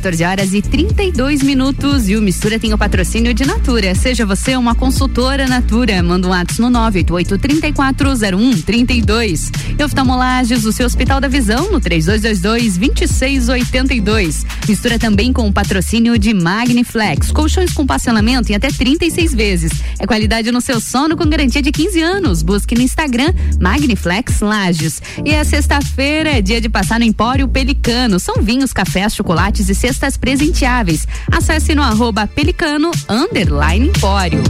14 0.06 0.24
horas 0.24 0.54
e 0.54 0.62
32 0.62 1.42
minutos. 1.42 2.08
E 2.08 2.14
o 2.14 2.22
Mistura 2.22 2.60
tem 2.60 2.72
o 2.72 2.78
patrocínio 2.78 3.34
de 3.34 3.44
Natura. 3.44 3.92
Seja 3.92 4.24
você 4.24 4.56
uma 4.56 4.72
consultora 4.72 5.48
Natura. 5.48 6.00
Manda 6.00 6.28
um 6.28 6.30
WhatsApp 6.30 6.60
no 6.60 6.70
988-3401-32. 6.70 9.50
E 9.76 9.82
oftalmolages, 9.82 10.64
o 10.64 10.70
seu 10.70 10.86
Hospital 10.86 11.20
da 11.20 11.26
Visão, 11.26 11.72
no 11.72 11.80
3222-2682. 11.80 14.46
Mistura 14.68 14.96
também 14.96 15.32
com 15.32 15.48
o 15.48 15.52
patrocínio 15.52 16.16
de 16.16 16.32
Magniflex. 16.32 17.32
Colchões 17.32 17.72
com 17.72 17.84
parcelamento 17.84 18.52
em 18.52 18.54
até 18.54 18.68
36 18.68 19.34
vezes. 19.34 19.72
É 19.98 20.06
qualidade 20.06 20.50
no 20.52 20.60
seu 20.60 20.80
sono 20.80 21.16
com 21.16 21.26
garantia 21.26 21.62
de 21.62 21.72
15 21.72 22.00
anos. 22.00 22.42
Busque 22.42 22.74
no 22.74 22.82
Instagram 22.82 23.32
Magniflex 23.60 24.40
Lages. 24.40 25.02
E 25.24 25.32
é 25.32 25.42
sexta-feira, 25.44 26.30
é 26.38 26.42
dia 26.42 26.60
de 26.60 26.68
passar 26.68 26.98
no 26.98 27.04
Empório 27.04 27.48
Pelicano. 27.48 28.20
São 28.20 28.42
vinhos, 28.42 28.72
cafés, 28.72 29.14
chocolates 29.14 29.68
e 29.68 29.74
cestas 29.74 30.16
presenteáveis. 30.16 31.06
Acesse 31.30 31.74
no 31.74 31.82
arroba 31.82 32.26
pelicano 32.26 32.90
underline 33.08 33.88
empório. 33.88 34.42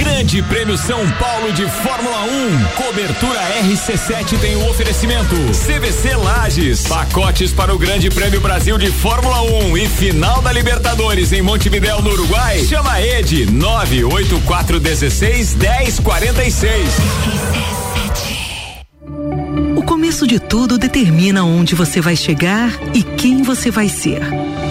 Grande 0.00 0.42
Prêmio 0.44 0.78
São 0.78 0.98
Paulo 1.18 1.52
de 1.52 1.68
Fórmula 1.68 2.22
1. 2.22 2.64
Cobertura 2.82 3.38
RC7 3.62 4.38
tem 4.40 4.56
o 4.56 4.70
oferecimento. 4.70 5.34
CVC 5.52 6.16
Lages. 6.16 6.86
Pacotes 6.86 7.52
para 7.52 7.74
o 7.74 7.78
Grande 7.78 8.08
Prêmio 8.08 8.40
Brasil 8.40 8.78
de 8.78 8.90
Fórmula 8.90 9.42
1 9.42 9.76
e 9.76 9.86
final 9.86 10.40
da 10.40 10.50
Libertadores 10.52 11.34
em 11.34 11.42
Montevidéu, 11.42 12.00
no 12.00 12.12
Uruguai. 12.12 12.64
Chama 12.64 12.98
Ed 12.98 13.44
98416 13.52 15.56
1046. 15.56 16.88
O 19.76 19.82
começo 19.82 20.26
de 20.26 20.40
tudo 20.40 20.78
determina 20.78 21.44
onde 21.44 21.74
você 21.74 22.00
vai 22.00 22.16
chegar 22.16 22.72
e 22.94 23.02
quem 23.02 23.42
você 23.42 23.70
vai 23.70 23.90
ser. 23.90 24.22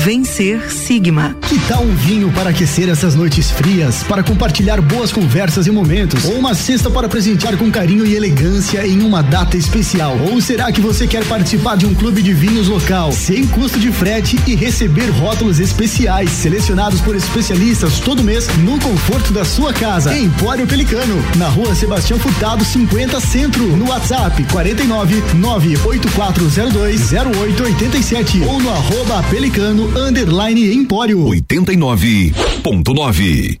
Vencer 0.00 0.72
Sigma. 0.72 1.36
Que 1.46 1.58
tal 1.68 1.82
um 1.82 1.94
vinho 1.94 2.32
para 2.32 2.48
aquecer 2.50 2.88
essas 2.88 3.14
noites 3.14 3.50
frias, 3.50 4.02
para 4.04 4.22
compartilhar 4.22 4.80
boas 4.80 5.12
conversas 5.12 5.66
e 5.66 5.70
momentos? 5.70 6.24
Ou 6.24 6.38
uma 6.38 6.54
cesta 6.54 6.88
para 6.88 7.06
presentear 7.06 7.58
com 7.58 7.70
carinho 7.70 8.06
e 8.06 8.14
elegância 8.14 8.86
em 8.86 9.02
uma 9.02 9.22
data 9.22 9.58
especial? 9.58 10.16
Ou 10.32 10.40
será 10.40 10.72
que 10.72 10.80
você 10.80 11.06
quer 11.06 11.22
participar 11.26 11.76
de 11.76 11.84
um 11.84 11.94
clube 11.94 12.22
de 12.22 12.32
vinhos 12.32 12.68
local, 12.68 13.12
sem 13.12 13.46
custo 13.48 13.78
de 13.78 13.92
frete 13.92 14.38
e 14.46 14.54
receber 14.54 15.10
rótulos 15.10 15.60
especiais, 15.60 16.30
selecionados 16.30 17.02
por 17.02 17.14
especialistas 17.14 18.00
todo 18.00 18.24
mês 18.24 18.48
no 18.58 18.78
conforto 18.80 19.34
da 19.34 19.44
sua 19.44 19.74
casa? 19.74 20.16
Empório 20.16 20.66
Pelicano, 20.66 21.22
na 21.36 21.48
rua 21.48 21.74
Sebastião 21.74 22.18
Furtado 22.18 22.64
50 22.64 23.20
Centro, 23.20 23.76
no 23.76 23.90
WhatsApp 23.90 24.42
49 24.50 25.22
98402 25.34 27.12
0887 27.12 28.42
ou 28.44 28.58
no 28.58 28.70
arroba 28.70 29.22
Pelicano 29.24 29.89
underline 29.96 30.72
Empório. 30.72 31.18
89.9. 31.18 33.60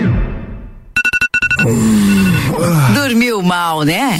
Dormiu 2.93 3.41
mal, 3.41 3.83
né? 3.83 4.19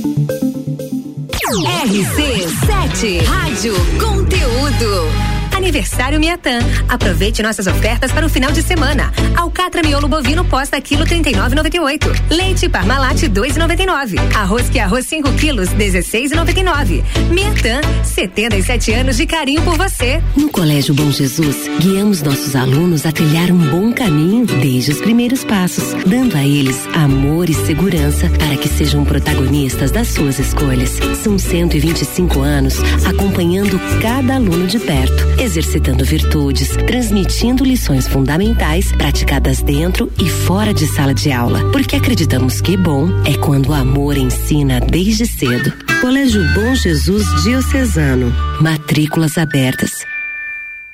RC7 1.59 3.25
Rádio 3.27 3.73
Conteúdo. 3.99 5.40
Aniversário 5.61 6.19
Miatã. 6.19 6.57
Aproveite 6.89 7.43
nossas 7.43 7.67
ofertas 7.67 8.11
para 8.11 8.25
o 8.25 8.29
final 8.29 8.51
de 8.51 8.63
semana. 8.63 9.13
Alcatra 9.37 9.83
miolo 9.83 10.07
bovino 10.07 10.43
posta 10.43 10.81
quilo 10.81 11.05
39,98. 11.05 12.31
Leite 12.31 12.67
Parmalat 12.67 13.21
2,99. 13.25 14.17
Arroz 14.35 14.69
que 14.71 14.79
arroz 14.79 15.05
5 15.05 15.31
quilos 15.33 15.69
16,99. 15.69 17.03
Miatã, 17.29 17.79
77 18.03 18.91
anos 18.93 19.17
de 19.17 19.27
carinho 19.27 19.61
por 19.61 19.77
você. 19.77 20.19
No 20.35 20.49
Colégio 20.49 20.95
Bom 20.95 21.11
Jesus, 21.11 21.69
guiamos 21.79 22.23
nossos 22.23 22.55
alunos 22.55 23.05
a 23.05 23.11
trilhar 23.11 23.51
um 23.51 23.59
bom 23.69 23.93
caminho 23.93 24.47
desde 24.47 24.93
os 24.93 24.99
primeiros 24.99 25.43
passos, 25.43 25.93
dando 26.07 26.37
a 26.37 26.43
eles 26.43 26.87
amor 26.95 27.51
e 27.51 27.53
segurança 27.53 28.27
para 28.29 28.57
que 28.57 28.67
sejam 28.67 29.05
protagonistas 29.05 29.91
das 29.91 30.07
suas 30.07 30.39
escolhas. 30.39 30.97
São 31.21 31.37
125 31.37 32.41
anos 32.41 32.77
acompanhando 33.05 33.79
cada 34.01 34.35
aluno 34.35 34.65
de 34.65 34.79
perto, 34.79 35.27
exercitando 35.51 36.05
virtudes, 36.05 36.69
transmitindo 36.87 37.65
lições 37.65 38.07
fundamentais 38.07 38.93
praticadas 38.93 39.61
dentro 39.61 40.09
e 40.17 40.29
fora 40.29 40.73
de 40.73 40.87
sala 40.87 41.13
de 41.13 41.29
aula, 41.31 41.69
porque 41.71 41.97
acreditamos 41.97 42.61
que 42.61 42.77
bom 42.77 43.09
é 43.25 43.37
quando 43.37 43.69
o 43.69 43.73
amor 43.73 44.15
ensina 44.15 44.79
desde 44.79 45.25
cedo. 45.25 45.73
Colégio 45.99 46.41
Bom 46.53 46.73
Jesus 46.73 47.25
Diocesano. 47.43 48.33
Matrículas 48.61 49.37
abertas. 49.37 50.05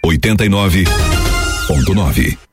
89.9. 0.04 2.47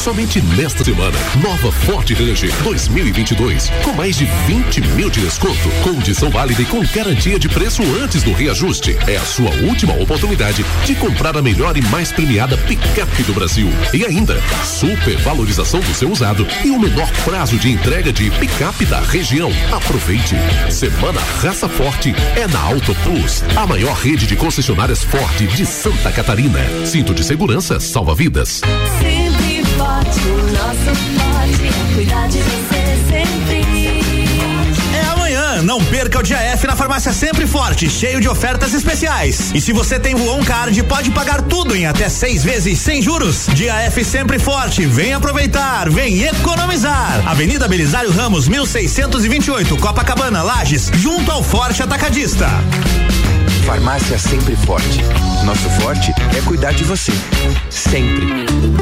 Somente 0.00 0.40
nesta 0.56 0.82
semana, 0.82 1.16
nova 1.42 1.70
Ford 1.70 2.10
Ranger 2.10 2.50
2022, 2.62 3.68
com 3.84 3.92
mais 3.92 4.16
de 4.16 4.24
20 4.46 4.80
mil 4.96 5.10
de 5.10 5.20
desconto, 5.20 5.68
condição 5.82 6.30
válida 6.30 6.62
e 6.62 6.64
com 6.64 6.80
garantia 6.80 7.38
de 7.38 7.50
preço 7.50 7.82
antes 8.02 8.22
do 8.22 8.32
reajuste. 8.32 8.96
É 9.06 9.18
a 9.18 9.24
sua 9.26 9.50
última 9.66 9.92
oportunidade 9.92 10.64
de 10.86 10.94
comprar 10.94 11.36
a 11.36 11.42
melhor 11.42 11.76
e 11.76 11.82
mais 11.82 12.10
premiada 12.10 12.56
picape 12.56 13.22
do 13.24 13.34
Brasil. 13.34 13.68
E 13.92 14.06
ainda, 14.06 14.40
super 14.64 15.18
valorização 15.18 15.80
do 15.80 15.92
seu 15.92 16.10
usado 16.10 16.46
e 16.64 16.70
o 16.70 16.80
menor 16.80 17.10
prazo 17.22 17.58
de 17.58 17.70
entrega 17.70 18.10
de 18.10 18.30
picape 18.30 18.86
da 18.86 19.00
região. 19.00 19.52
Aproveite. 19.70 20.34
Semana 20.70 21.20
Raça 21.42 21.68
Forte 21.68 22.14
é 22.36 22.46
na 22.46 22.60
Auto 22.60 22.94
Plus, 23.02 23.44
a 23.54 23.66
maior 23.66 23.96
rede 23.96 24.26
de 24.26 24.34
concessionárias 24.34 25.04
Ford 25.04 25.46
de 25.46 25.66
Santa 25.66 26.10
Catarina. 26.10 26.60
Cinto 26.86 27.12
de 27.12 27.22
segurança 27.22 27.78
salva 27.78 28.14
vidas. 28.14 28.62
Sempre 28.98 29.59
forte, 29.80 30.20
o 30.28 30.42
nosso 30.52 30.94
forte 31.16 31.66
é 31.66 31.94
cuidar 31.94 32.28
de 32.28 32.38
você 32.38 32.98
sempre. 33.08 33.64
É 34.94 35.04
amanhã, 35.12 35.62
não 35.62 35.82
perca 35.82 36.18
o 36.18 36.22
dia 36.22 36.36
F 36.36 36.66
na 36.66 36.76
farmácia 36.76 37.12
Sempre 37.14 37.46
Forte, 37.46 37.88
cheio 37.88 38.20
de 38.20 38.28
ofertas 38.28 38.74
especiais. 38.74 39.50
E 39.54 39.60
se 39.60 39.72
você 39.72 39.98
tem 39.98 40.14
Voon 40.14 40.44
Card, 40.44 40.82
pode 40.82 41.10
pagar 41.12 41.40
tudo 41.40 41.74
em 41.74 41.86
até 41.86 42.10
seis 42.10 42.44
vezes 42.44 42.78
sem 42.78 43.00
juros. 43.00 43.46
Dia 43.54 43.74
F 43.82 44.04
Sempre 44.04 44.38
Forte, 44.38 44.84
vem 44.84 45.14
aproveitar, 45.14 45.88
vem 45.88 46.24
economizar. 46.24 47.22
Avenida 47.26 47.66
Belisário 47.66 48.10
Ramos, 48.10 48.48
1628, 48.48 49.78
Copacabana, 49.78 50.42
Lages, 50.42 50.90
junto 50.94 51.30
ao 51.30 51.42
Forte 51.42 51.82
Atacadista. 51.82 52.48
Farmácia 53.64 54.18
Sempre 54.18 54.56
Forte. 54.56 55.00
Nosso 55.44 55.68
forte 55.80 56.12
é 56.36 56.40
cuidar 56.42 56.72
de 56.72 56.84
você. 56.84 57.12
Sempre. 57.70 58.26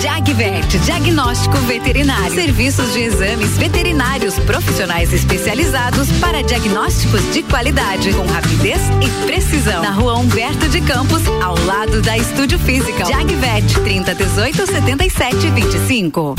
Jagvet, 0.00 0.78
diagnóstico 0.78 1.56
veterinário. 1.58 2.34
Serviços 2.34 2.92
de 2.92 3.00
exames 3.00 3.56
veterinários 3.56 4.38
profissionais 4.40 5.12
especializados 5.12 6.10
para 6.20 6.42
diagnósticos 6.42 7.20
de 7.32 7.42
qualidade, 7.42 8.12
com 8.12 8.26
rapidez 8.26 8.80
e 9.02 9.26
precisão. 9.26 9.82
Na 9.82 9.90
rua 9.90 10.16
Humberto 10.16 10.68
de 10.68 10.80
Campos, 10.80 11.22
ao 11.42 11.58
lado 11.64 12.00
da 12.02 12.16
Estúdio 12.16 12.58
Física. 12.58 13.04
Jagvet, 13.04 13.80
30 13.80 14.14
18 14.14 14.66
77 14.66 15.50
25. 15.50 16.34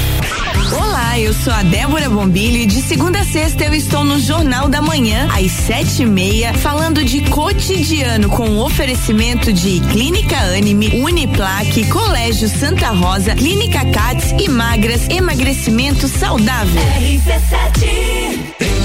Olá, 0.71 1.19
eu 1.19 1.33
sou 1.33 1.51
a 1.51 1.63
Débora 1.63 2.09
Bombilho 2.09 2.57
e 2.57 2.65
de 2.65 2.81
segunda 2.81 3.19
a 3.19 3.23
sexta 3.23 3.65
eu 3.65 3.73
estou 3.73 4.03
no 4.03 4.19
Jornal 4.19 4.69
da 4.69 4.81
Manhã, 4.81 5.27
às 5.33 5.51
sete 5.51 6.03
e 6.03 6.05
meia, 6.05 6.53
falando 6.53 7.03
de 7.03 7.21
cotidiano 7.29 8.29
com 8.39 8.57
oferecimento 8.59 9.51
de 9.51 9.81
Clínica 9.91 10.37
Anime, 10.37 10.87
Uniplaque, 11.01 11.85
Colégio 11.89 12.47
Santa 12.47 12.87
Rosa, 12.91 13.35
Clínica 13.35 13.83
Cats 13.91 14.33
e 14.39 14.47
Magras, 14.47 15.09
emagrecimento 15.09 16.07
saudável. 16.07 16.81
RC7 17.01 18.78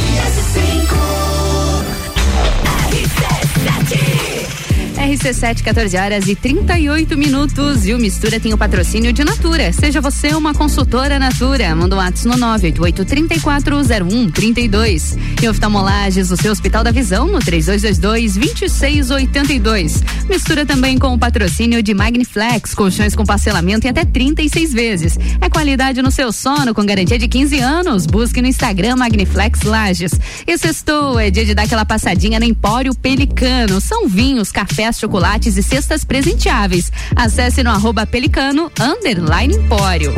RC7, 5.05 5.63
14 5.63 5.97
horas 5.99 6.27
e 6.29 6.35
38 6.35 7.19
minutos. 7.19 7.87
E 7.87 7.93
o 7.93 7.99
Mistura 7.99 8.41
tem 8.41 8.55
o 8.55 8.59
patrocínio 8.59 9.13
de 9.13 9.23
Natura. 9.23 9.71
Seja 9.71 10.01
você 10.01 10.29
uma 10.29 10.55
consultora 10.55 11.19
Natura. 11.19 11.75
Manda 11.75 11.95
um 11.95 11.99
WhatsApp 11.99 12.39
no 12.39 12.47
988-340132. 12.47 15.19
E 15.43 15.49
oftalmolages, 15.49 16.31
o 16.31 16.39
seu 16.39 16.53
Hospital 16.53 16.83
da 16.83 16.91
Visão, 16.91 17.27
no 17.27 17.39
3222-2682. 17.41 20.03
Mistura 20.27 20.65
também 20.65 20.97
com 20.97 21.13
o 21.13 21.19
patrocínio 21.19 21.83
de 21.83 21.93
Magniflex, 21.93 22.75
colchões 22.75 23.15
com 23.15 23.27
parcelamento 23.27 23.87
em 23.87 23.91
até 23.91 24.07
36 24.07 24.73
vezes. 24.73 25.19
É 25.39 25.51
qualidade 25.51 26.01
no 26.01 26.11
seu 26.11 26.33
sono, 26.33 26.73
com 26.73 26.87
garantia 26.87 27.19
de 27.19 27.29
15 27.29 27.59
anos. 27.59 28.07
Busque 28.07 28.41
no 28.41 28.49
Instagram 28.49 28.97
Magniflex 28.97 29.65
Lages. 29.65 30.13
E 30.47 30.57
sextou, 30.57 31.21
é 31.21 31.31
dia 31.31 31.45
de 31.45 31.55
dar 31.55 31.65
aquela 31.65 31.85
passadinha 31.85 32.41
no 32.41 32.47
Empório 32.47 32.95
Pelicano. 32.95 33.83
São 33.83 34.09
vinhos, 34.09 34.51
cafés, 34.51 34.94
chocolates 34.99 35.57
e 35.57 35.63
cestas 35.63 36.05
presenteáveis. 36.05 36.91
Acesse 37.17 37.63
no 37.63 37.71
arroba 37.71 38.07
pelicano, 38.07 38.71
underline 38.81 39.55
empório. 39.55 40.13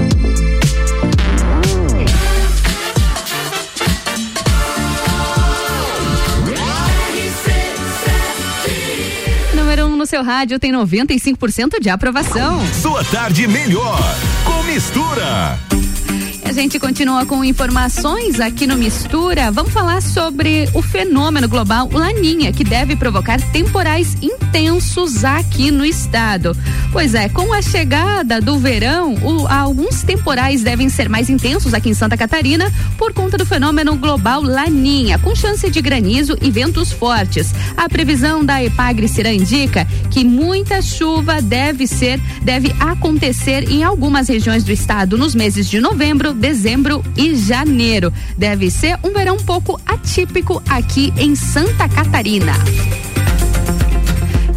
Número 9.54 9.86
1 9.86 9.92
um 9.92 9.96
no 9.96 10.06
seu 10.06 10.22
rádio 10.22 10.58
tem 10.58 10.72
95% 10.72 11.80
de 11.80 11.90
aprovação. 11.90 12.60
Sua 12.80 13.04
tarde 13.04 13.46
melhor 13.46 14.00
com 14.44 14.62
mistura. 14.62 15.58
Gente 16.56 16.78
continua 16.78 17.26
com 17.26 17.44
informações 17.44 18.40
aqui 18.40 18.66
no 18.66 18.78
Mistura. 18.78 19.50
Vamos 19.50 19.74
falar 19.74 20.00
sobre 20.00 20.66
o 20.72 20.80
fenômeno 20.80 21.46
global 21.46 21.86
Laninha, 21.92 22.50
que 22.50 22.64
deve 22.64 22.96
provocar 22.96 23.38
temporais 23.52 24.16
intensos 24.22 25.22
aqui 25.22 25.70
no 25.70 25.84
estado. 25.84 26.56
Pois 26.90 27.14
é, 27.14 27.28
com 27.28 27.52
a 27.52 27.60
chegada 27.60 28.40
do 28.40 28.58
verão, 28.58 29.16
o- 29.22 29.46
alguns 29.46 30.02
temporais 30.02 30.62
devem 30.62 30.88
ser 30.88 31.10
mais 31.10 31.28
intensos 31.28 31.74
aqui 31.74 31.90
em 31.90 31.94
Santa 31.94 32.16
Catarina 32.16 32.72
por 32.96 33.12
conta 33.12 33.36
do 33.36 33.44
fenômeno 33.44 33.94
global 33.94 34.40
Laninha, 34.42 35.18
com 35.18 35.34
chance 35.36 35.68
de 35.70 35.82
granizo 35.82 36.38
e 36.40 36.50
ventos 36.50 36.90
fortes. 36.90 37.52
A 37.76 37.86
previsão 37.86 38.42
da 38.42 38.64
Epagre 38.64 39.08
Cirã 39.08 39.30
indica 39.30 39.86
que 40.10 40.24
muita 40.24 40.80
chuva 40.80 41.42
deve 41.42 41.86
ser, 41.86 42.18
deve 42.42 42.74
acontecer 42.80 43.70
em 43.70 43.84
algumas 43.84 44.26
regiões 44.26 44.64
do 44.64 44.72
estado 44.72 45.18
nos 45.18 45.34
meses 45.34 45.68
de 45.68 45.80
novembro, 45.80 46.32
dezembro 46.46 47.02
e 47.16 47.34
janeiro. 47.34 48.12
Deve 48.38 48.70
ser 48.70 48.96
um 49.02 49.12
verão 49.12 49.34
um 49.34 49.44
pouco 49.44 49.80
atípico 49.84 50.62
aqui 50.68 51.12
em 51.18 51.34
Santa 51.34 51.88
Catarina. 51.88 52.52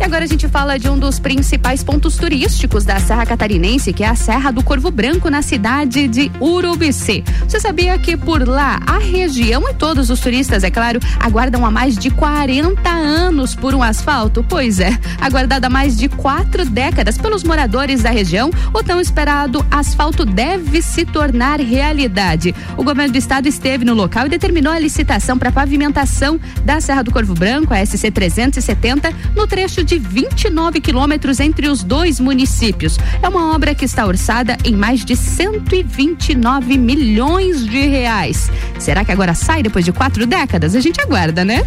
Agora 0.09 0.25
a 0.25 0.27
gente 0.27 0.47
fala 0.47 0.79
de 0.79 0.89
um 0.89 0.97
dos 0.97 1.19
principais 1.19 1.83
pontos 1.83 2.17
turísticos 2.17 2.83
da 2.83 2.99
Serra 2.99 3.27
Catarinense, 3.27 3.93
que 3.93 4.03
é 4.03 4.07
a 4.07 4.15
Serra 4.15 4.49
do 4.49 4.63
Corvo 4.63 4.89
Branco, 4.89 5.29
na 5.29 5.43
cidade 5.43 6.07
de 6.07 6.31
Urubici. 6.41 7.23
Você 7.47 7.59
sabia 7.59 7.95
que 7.99 8.17
por 8.17 8.47
lá 8.47 8.79
a 8.87 8.97
região 8.97 9.69
e 9.69 9.73
todos 9.75 10.09
os 10.09 10.19
turistas, 10.19 10.63
é 10.63 10.71
claro, 10.71 10.99
aguardam 11.19 11.63
há 11.63 11.69
mais 11.69 11.95
de 11.95 12.09
40 12.09 12.89
anos 12.89 13.53
por 13.53 13.75
um 13.75 13.83
asfalto? 13.83 14.43
Pois 14.49 14.79
é, 14.79 14.97
aguardado 15.21 15.67
há 15.67 15.69
mais 15.69 15.95
de 15.95 16.09
quatro 16.09 16.65
décadas 16.65 17.15
pelos 17.15 17.43
moradores 17.43 18.01
da 18.01 18.09
região, 18.09 18.49
o 18.73 18.81
tão 18.81 18.99
esperado 18.99 19.63
asfalto 19.69 20.25
deve 20.25 20.81
se 20.81 21.05
tornar 21.05 21.59
realidade. 21.59 22.55
O 22.75 22.83
governo 22.83 23.13
do 23.13 23.19
estado 23.19 23.47
esteve 23.47 23.85
no 23.85 23.93
local 23.93 24.25
e 24.25 24.29
determinou 24.29 24.73
a 24.73 24.79
licitação 24.79 25.37
para 25.37 25.51
pavimentação 25.51 26.39
da 26.65 26.81
Serra 26.81 27.03
do 27.03 27.11
Corvo 27.11 27.35
Branco, 27.35 27.75
a 27.75 27.85
SC 27.85 28.09
370, 28.09 29.13
no 29.35 29.45
trecho 29.45 29.83
de 29.83 29.98
29 29.99 30.79
quilômetros 30.79 31.39
entre 31.39 31.67
os 31.67 31.83
dois 31.83 32.19
municípios. 32.19 32.97
É 33.21 33.27
uma 33.27 33.53
obra 33.53 33.75
que 33.75 33.85
está 33.85 34.05
orçada 34.05 34.57
em 34.63 34.73
mais 34.73 35.03
de 35.03 35.15
129 35.15 36.77
milhões 36.77 37.65
de 37.65 37.87
reais. 37.87 38.49
Será 38.79 39.03
que 39.05 39.11
agora 39.11 39.33
sai 39.33 39.61
depois 39.61 39.85
de 39.85 39.91
quatro 39.91 40.25
décadas? 40.25 40.75
A 40.75 40.79
gente 40.79 40.99
aguarda, 41.01 41.45
né? 41.45 41.65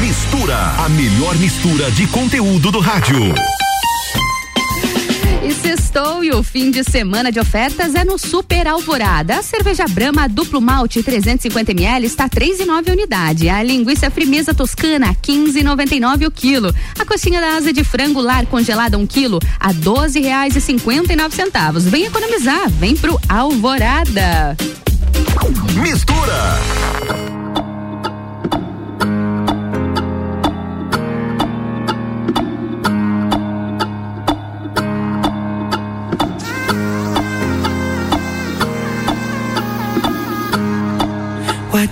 Mistura, 0.00 0.56
a 0.56 0.88
melhor 0.90 1.36
mistura 1.36 1.90
de 1.90 2.06
conteúdo 2.08 2.70
do 2.70 2.80
rádio. 2.80 3.34
E 5.46 5.54
sextou 5.54 6.24
e 6.24 6.32
o 6.32 6.42
fim 6.42 6.72
de 6.72 6.82
semana 6.82 7.30
de 7.30 7.38
ofertas 7.38 7.94
é 7.94 8.04
no 8.04 8.18
Super 8.18 8.66
Alvorada. 8.66 9.36
A 9.36 9.42
cerveja 9.44 9.84
Brahma 9.88 10.28
duplo 10.28 10.60
malte 10.60 11.04
350 11.04 11.70
ml 11.70 12.04
está 12.04 12.28
3,9 12.28 12.90
unidade. 12.90 13.48
A 13.48 13.62
linguiça 13.62 14.10
frimeza 14.10 14.52
toscana 14.52 15.14
15,99 15.14 16.26
o 16.26 16.30
quilo. 16.32 16.74
A 16.98 17.04
coxinha 17.04 17.40
da 17.40 17.58
asa 17.58 17.72
de 17.72 17.84
frango 17.84 18.20
lar 18.20 18.44
congelada 18.46 18.98
1 18.98 19.06
quilo 19.06 19.38
a 19.60 19.72
12 19.72 20.18
reais 20.18 20.56
e 20.56 20.60
59 20.60 21.36
centavos. 21.36 21.84
Vem 21.84 22.06
economizar, 22.06 22.68
vem 22.68 22.96
pro 22.96 23.16
Alvorada. 23.28 24.56
Mistura. 25.80 27.35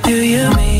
Do 0.04 0.22
you 0.22 0.50
mean? 0.50 0.73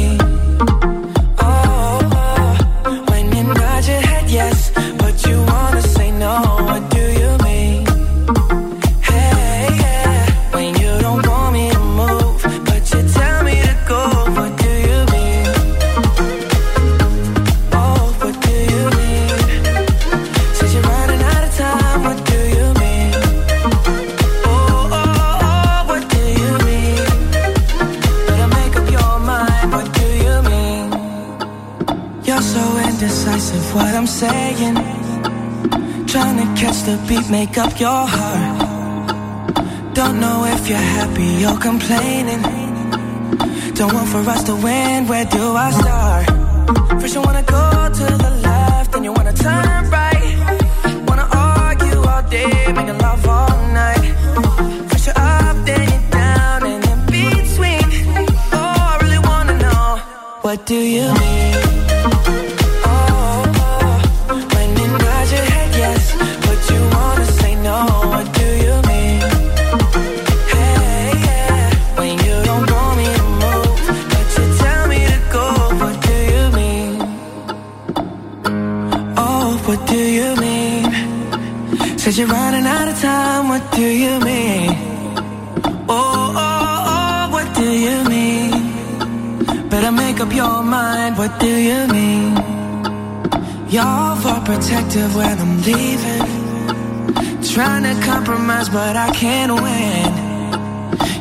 But 98.75 98.97
I 98.97 99.09
can't 99.13 99.53
win. 99.65 100.11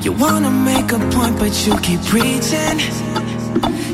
You 0.01 0.11
wanna 0.11 0.49
make 0.49 0.91
a 0.91 0.97
point, 1.13 1.37
but 1.37 1.53
you 1.65 1.73
keep 1.87 2.01
preaching. 2.13 2.77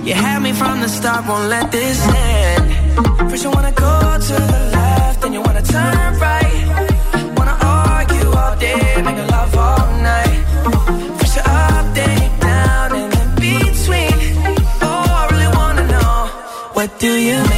You 0.08 0.14
had 0.14 0.40
me 0.42 0.54
from 0.54 0.80
the 0.80 0.88
start, 0.88 1.28
won't 1.28 1.50
let 1.50 1.70
this 1.70 2.00
end. 2.08 2.66
First 3.30 3.44
you 3.44 3.52
wanna 3.52 3.74
go 3.74 3.94
to 4.28 4.36
the 4.54 4.62
left, 4.78 5.22
then 5.22 5.34
you 5.34 5.42
wanna 5.42 5.66
turn 5.76 6.10
right. 6.28 6.62
Wanna 7.38 7.58
argue 7.62 8.30
all 8.40 8.56
day, 8.68 8.82
make 9.06 9.20
love 9.36 9.54
all 9.68 9.88
night. 10.12 10.40
First 11.18 11.36
you're 11.36 11.50
up, 11.68 11.86
then 11.98 12.16
you're 12.24 12.40
down, 12.52 12.90
and 13.02 13.14
in 13.22 13.30
between. 13.44 14.18
Oh, 14.88 15.20
I 15.20 15.24
really 15.32 15.52
wanna 15.60 15.86
know 15.94 16.14
what 16.78 16.90
do 16.98 17.12
you 17.30 17.49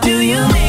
do 0.00 0.20
you 0.20 0.48
mean? 0.52 0.61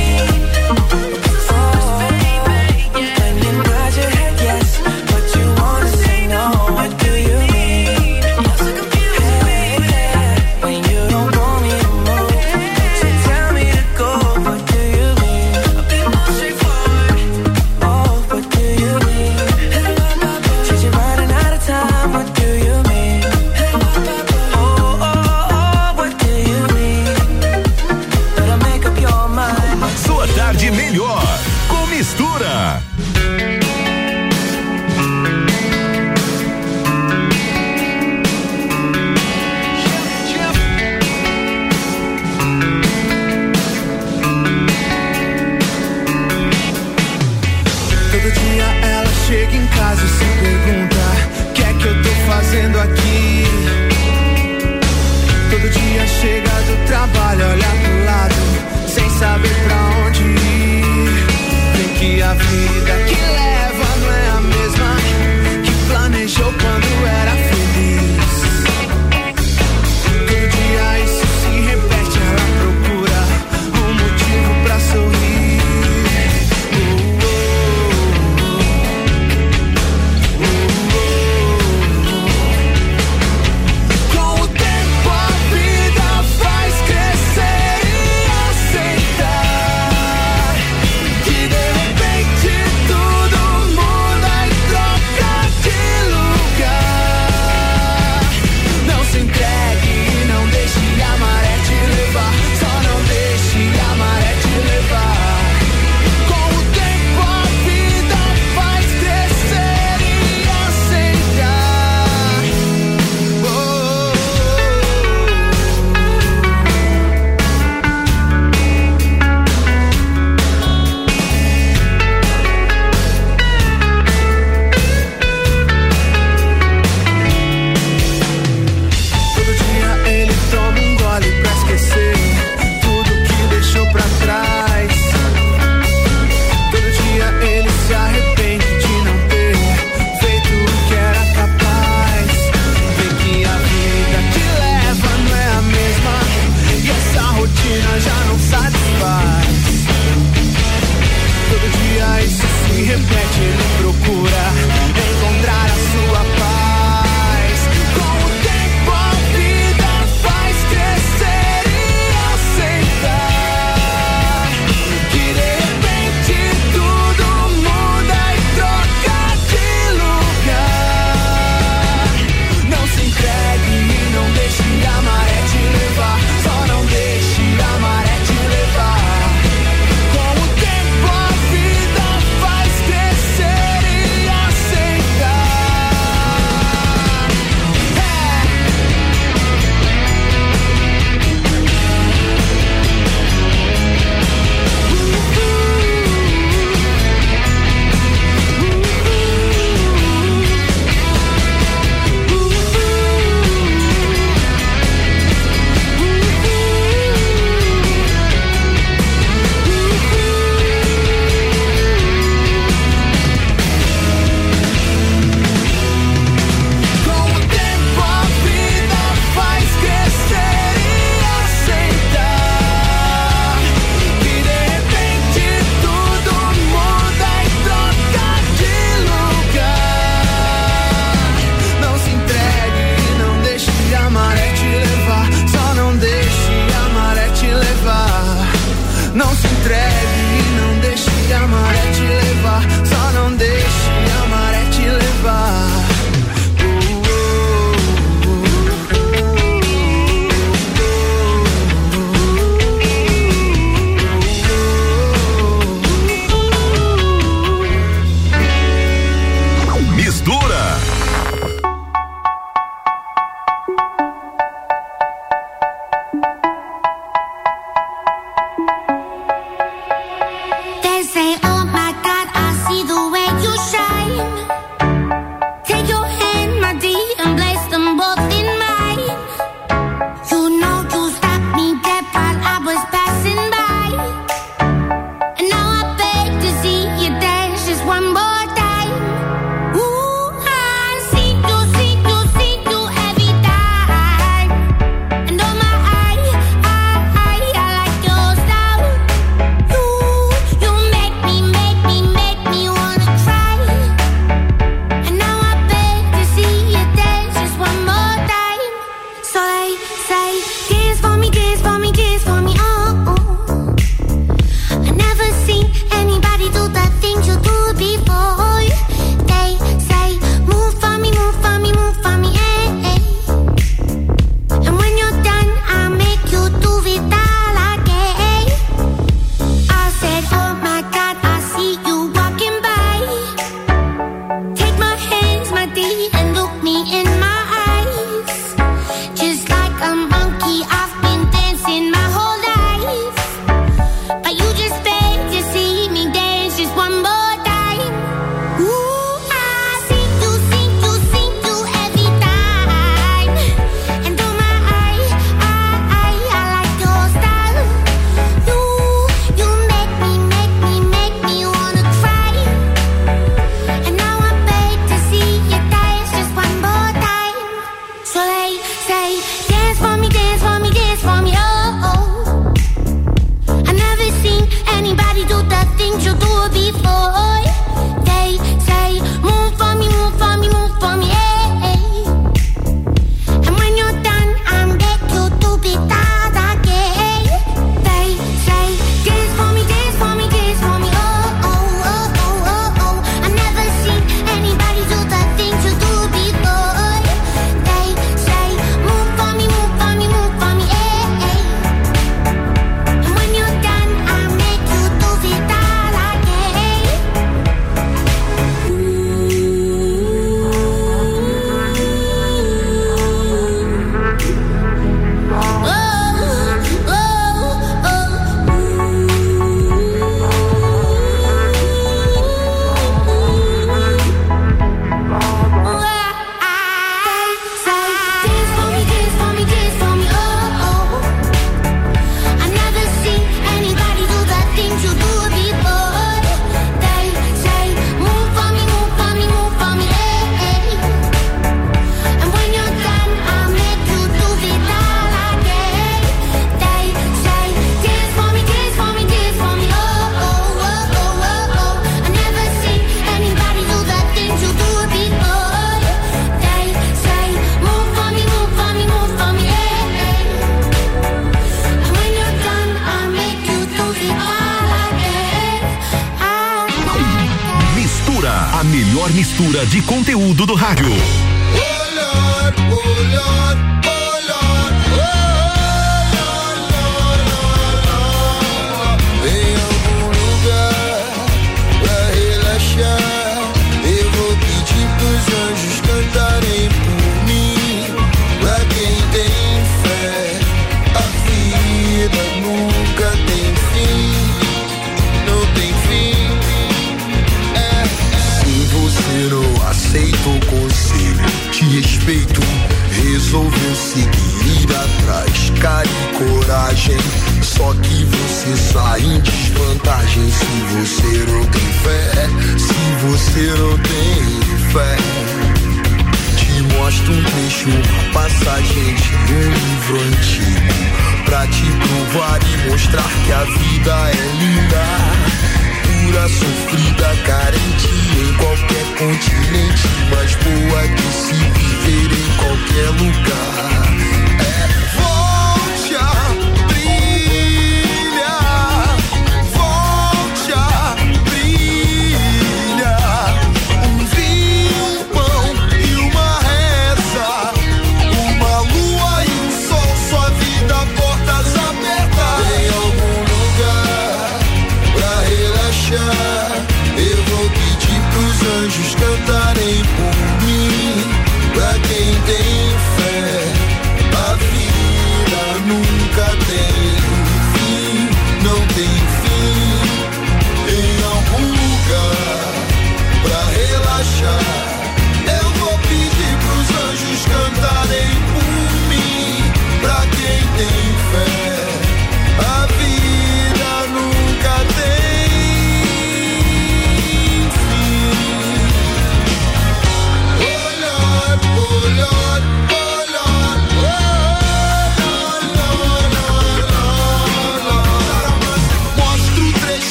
say, 271.04 271.38
oh. 271.44 271.53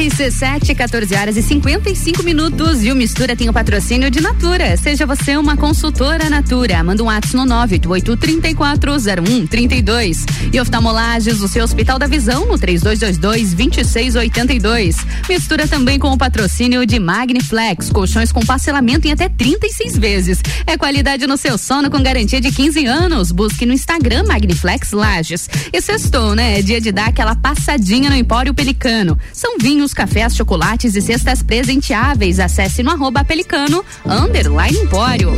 RC7, 0.00 0.74
14 0.74 1.14
horas 1.14 1.36
e 1.36 1.42
55 1.42 2.22
minutos. 2.22 2.82
E 2.82 2.90
o 2.90 2.96
Mistura 2.96 3.36
tem 3.36 3.50
o 3.50 3.52
patrocínio 3.52 4.10
de 4.10 4.22
Natura. 4.22 4.74
Seja 4.78 5.04
você 5.04 5.36
uma 5.36 5.58
consultora 5.58 6.30
Natura. 6.30 6.82
Manda 6.82 7.04
um 7.04 7.10
ato 7.10 7.36
no 7.36 7.44
988-340132. 7.44 10.24
E 10.54 10.58
oftalmolages, 10.58 11.42
o 11.42 11.48
seu 11.48 11.62
Hospital 11.62 11.98
da 11.98 12.06
Visão, 12.06 12.46
no 12.46 12.54
3222-2682. 12.54 14.96
Mistura 15.28 15.68
também 15.68 15.98
com 15.98 16.10
o 16.10 16.16
patrocínio 16.16 16.86
de 16.86 16.98
Magniflex. 16.98 17.90
Colchões 17.90 18.32
com 18.32 18.40
parcelamento 18.40 19.06
em 19.06 19.12
até 19.12 19.28
36 19.28 19.98
vezes. 19.98 20.40
É 20.66 20.78
qualidade 20.78 21.26
no 21.26 21.36
seu 21.36 21.58
sono 21.58 21.90
com 21.90 22.02
garantia 22.02 22.40
de 22.40 22.50
15 22.50 22.86
anos. 22.86 23.32
Busque 23.32 23.66
no 23.66 23.74
Instagram 23.74 24.24
Magniflex 24.26 24.92
Lages. 24.92 25.46
E 25.70 25.82
sextou, 25.82 26.34
né? 26.34 26.58
É 26.58 26.62
dia 26.62 26.80
de 26.80 26.90
dar 26.90 27.08
aquela 27.08 27.36
passadinha 27.36 28.08
no 28.08 28.16
Empório 28.16 28.54
Pelicano. 28.54 29.18
São 29.30 29.58
vinhos 29.58 29.89
produtos, 29.90 29.94
cafés, 29.94 30.36
chocolates 30.36 30.94
e 30.96 31.02
cestas 31.02 31.42
presenteáveis. 31.42 32.40
Acesse 32.40 32.82
no 32.82 32.90
arroba 32.90 33.22
pelicano, 33.24 33.84
underline 34.06 34.78
empório. 34.78 35.30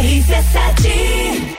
RC7 0.00 1.56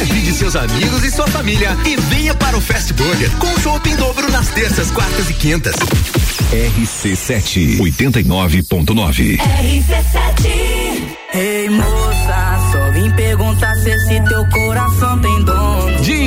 Convide 0.00 0.32
seus 0.32 0.56
amigos 0.56 1.04
e 1.04 1.10
sua 1.10 1.26
família 1.26 1.76
e 1.84 1.94
venha 1.94 2.34
para 2.34 2.56
o 2.56 2.60
Fast 2.60 2.90
Burger 2.94 3.30
com 3.32 3.60
chopp 3.60 3.86
em 3.86 3.94
dobro 3.96 4.32
nas 4.32 4.48
terças, 4.48 4.90
quartas 4.90 5.28
e 5.28 5.34
quintas. 5.34 5.76
RC7 6.50 7.76
89.9. 7.80 9.38
RC7 9.38 10.80
Ei 11.34 11.68
moça, 11.68 12.70
só 12.72 12.90
vim 12.92 13.10
perguntar 13.10 13.76
se 13.76 13.90
esse 13.90 14.20
teu 14.22 14.48
coração 14.48 15.18
tem 15.20 15.44
dono. 15.44 15.59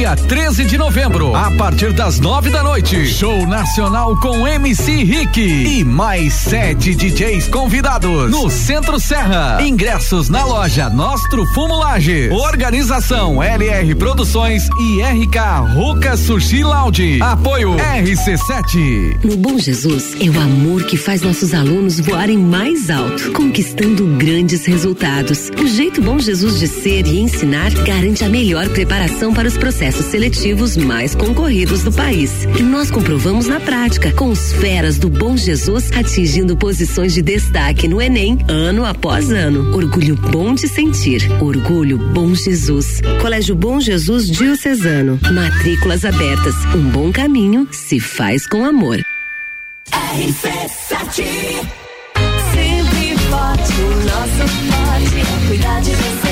Dia 0.04 0.18
13 0.18 0.66
de 0.66 0.78
novembro, 0.78 1.34
a 1.34 1.49
partir 1.51 1.93
das 1.93 2.20
nove 2.20 2.49
da 2.49 2.62
noite, 2.62 3.06
show 3.06 3.47
nacional 3.47 4.20
com 4.20 4.45
MC 4.45 5.01
Rick 5.01 5.39
e 5.39 5.82
mais 5.82 6.34
sete 6.34 6.93
DJs 6.93 7.47
convidados 7.47 8.30
no 8.30 8.49
Centro 8.49 8.99
Serra. 8.99 9.60
Ingressos 9.62 10.28
na 10.28 10.43
loja 10.43 10.89
Nostro 10.89 11.45
Fumo 11.54 11.78
Lages. 11.78 12.34
Organização 12.34 13.41
LR 13.41 13.95
Produções 13.95 14.68
e 14.78 15.01
RK 15.01 15.74
Ruca 15.74 16.18
Sushi 16.18 16.66
Lounge. 16.66 17.22
Apoio 17.22 17.74
RC7. 17.78 19.24
No 19.24 19.38
Bom 19.38 19.58
Jesus 19.58 20.18
é 20.20 20.30
o 20.30 20.38
amor 20.38 20.84
que 20.84 20.97
faz 20.97 21.22
nossos 21.22 21.54
alunos 21.54 22.01
voarem 22.01 22.38
mais 22.38 22.89
alto, 22.89 23.32
conquistando 23.32 24.06
grandes 24.18 24.66
resultados. 24.66 25.49
O 25.58 25.66
jeito 25.66 26.01
Bom 26.01 26.20
Jesus 26.20 26.60
de 26.60 26.68
ser 26.68 27.08
e 27.08 27.22
ensinar 27.22 27.72
garante 27.86 28.26
a 28.26 28.28
melhor 28.28 28.68
preparação 28.68 29.34
para 29.34 29.47
os 29.47 29.58
processos 29.58 29.93
seletivos 30.02 30.78
mais 30.78 31.16
concorridos 31.16 31.84
do 31.84 31.91
país. 31.91 32.46
E 32.58 32.64
nós 32.64 32.89
comprovamos 32.89 33.48
na 33.48 33.60
prática, 33.60 34.12
com 34.12 34.30
os 34.30 34.54
feras 34.54 34.98
do 34.98 35.10
Bom 35.10 35.38
Jesus 35.38 35.91
atingindo 35.91 36.56
posições 36.58 37.14
de 37.14 37.22
destaque 37.22 37.88
no 37.88 38.02
Enem 38.02 38.38
ano 38.48 38.86
após 38.86 39.32
ano. 39.32 39.76
Orgulho 39.76 40.16
bom 40.16 40.54
de 40.54 40.68
sentir. 40.68 41.22
Orgulho 41.41 41.98
Bom 41.98 42.34
Jesus. 42.34 43.02
Colégio 43.22 43.56
Bom 43.56 43.80
Jesus 43.80 44.28
Diocesano. 44.30 45.20
Matrículas 45.32 46.06
abertas. 46.06 46.56
Um 46.76 46.89
bom 46.89 47.12
caminho 47.12 47.68
se 47.72 48.00
faz 48.00 48.48
com 48.48 48.66
amor. 48.66 49.00
RC7 49.91 51.24
Sempre 52.54 53.18
forte, 53.30 53.74
o 53.82 53.89
nosso 54.06 54.48
forte 54.48 55.20
é 55.20 55.48
cuidar 55.48 55.82
de 55.82 55.91
você 55.91 56.22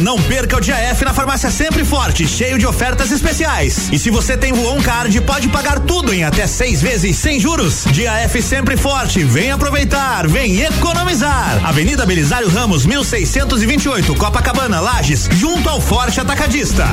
não 0.00 0.20
perca 0.22 0.56
o 0.56 0.60
dia 0.60 0.76
F 0.76 1.04
na 1.04 1.12
farmácia 1.12 1.50
Sempre 1.50 1.84
Forte, 1.84 2.26
cheio 2.26 2.58
de 2.58 2.66
ofertas 2.66 3.10
especiais. 3.10 3.88
E 3.92 3.98
se 3.98 4.10
você 4.10 4.36
tem 4.36 4.52
Voon 4.52 4.80
Card, 4.80 5.20
pode 5.22 5.48
pagar 5.48 5.80
tudo 5.80 6.12
em 6.12 6.24
até 6.24 6.46
seis 6.46 6.80
vezes 6.80 7.16
sem 7.16 7.40
juros. 7.40 7.84
Dia 7.90 8.12
F 8.20 8.40
Sempre 8.42 8.76
Forte, 8.76 9.24
vem 9.24 9.50
aproveitar, 9.50 10.26
vem 10.26 10.60
economizar. 10.60 11.60
Avenida 11.64 12.06
Belisário 12.06 12.48
Ramos, 12.48 12.86
1628, 12.86 14.14
Copacabana, 14.14 14.80
Lages, 14.80 15.28
junto 15.32 15.68
ao 15.68 15.80
Forte 15.80 16.20
Atacadista. 16.20 16.86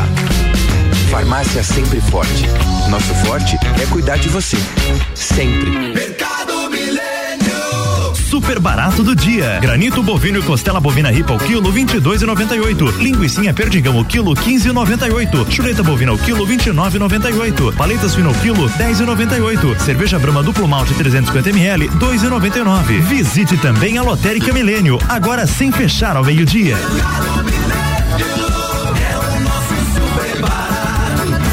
Farmácia 1.09 1.63
Sempre 1.63 2.01
Forte. 2.01 2.45
Nosso 2.89 3.13
forte 3.25 3.57
é 3.81 3.85
cuidar 3.87 4.17
de 4.17 4.29
você. 4.29 4.57
Sempre. 5.13 5.69
Mercado. 5.93 6.54
Super 8.29 8.59
barato 8.59 9.03
do 9.03 9.15
dia. 9.15 9.59
Granito 9.61 10.01
bovino 10.01 10.39
e 10.39 10.41
costela 10.41 10.79
bovina 10.79 11.11
ripa 11.11 11.33
ao 11.33 11.39
quilo 11.39 11.71
22,98. 11.71 12.97
Linguiça 12.97 13.53
perdigão 13.53 13.97
ao 13.97 14.05
quilo 14.05 14.33
15,98. 14.33 15.51
Chuleta 15.51 15.83
bovina 15.83 16.11
ao 16.11 16.17
quilo 16.17 16.45
29,98. 16.45 17.75
Paletas 17.75 18.15
fino 18.15 18.29
ao 18.29 18.35
quilo 18.35 18.67
10,98. 18.69 19.79
Cerveja 19.79 20.17
Brahma 20.17 20.41
duplo 20.41 20.67
malte 20.67 20.93
350 20.95 21.49
ml 21.51 21.87
2,99. 21.89 23.01
Visite 23.01 23.57
também 23.57 23.97
a 23.97 24.01
Lotérica 24.01 24.51
Milênio, 24.51 24.97
agora 25.07 25.45
sem 25.45 25.71
fechar 25.71 26.17
ao 26.17 26.25
meio-dia. 26.25 26.75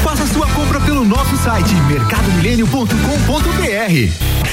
Faça 0.03 0.25
sua 0.27 0.47
compra 0.47 0.79
pelo 0.81 1.05
nosso 1.05 1.37
site 1.37 1.73
mercadomilênio.com.br. 1.87 4.52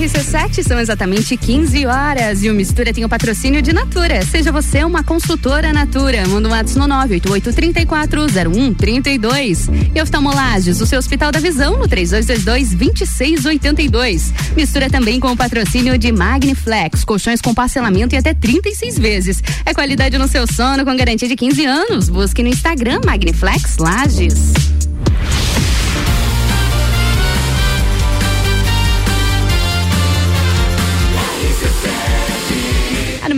RC7 0.00 0.66
são 0.66 0.80
exatamente 0.80 1.36
15 1.36 1.84
horas 1.84 2.42
e 2.42 2.48
o 2.48 2.54
Mistura 2.54 2.90
tem 2.92 3.04
o 3.04 3.08
patrocínio 3.08 3.60
de 3.60 3.70
Natura. 3.72 4.24
Seja 4.24 4.50
você 4.50 4.82
uma 4.82 5.04
consultora 5.04 5.74
Natura. 5.74 6.26
Manda 6.26 6.48
um 6.48 6.52
WhatsApp 6.52 6.80
no 6.80 6.86
988-340132. 7.20 9.68
E 9.94 10.00
oftalmolages, 10.00 10.80
o 10.80 10.86
seu 10.86 10.98
Hospital 10.98 11.30
da 11.30 11.38
Visão 11.38 11.76
no 11.76 11.86
3222-2682. 11.86 14.32
Mistura 14.56 14.88
também 14.88 15.20
com 15.20 15.32
o 15.32 15.36
patrocínio 15.36 15.98
de 15.98 16.10
Magniflex, 16.10 17.04
colchões 17.04 17.42
com 17.42 17.52
parcelamento 17.52 18.14
e 18.14 18.18
até 18.18 18.32
36 18.32 18.98
vezes. 18.98 19.42
É 19.66 19.74
qualidade 19.74 20.16
no 20.16 20.28
seu 20.28 20.46
sono 20.46 20.82
com 20.84 20.96
garantia 20.96 21.28
de 21.28 21.36
15 21.36 21.66
anos. 21.66 22.08
Busque 22.08 22.42
no 22.42 22.48
Instagram 22.48 23.02
Magniflex 23.04 23.76
Lages. 23.78 24.89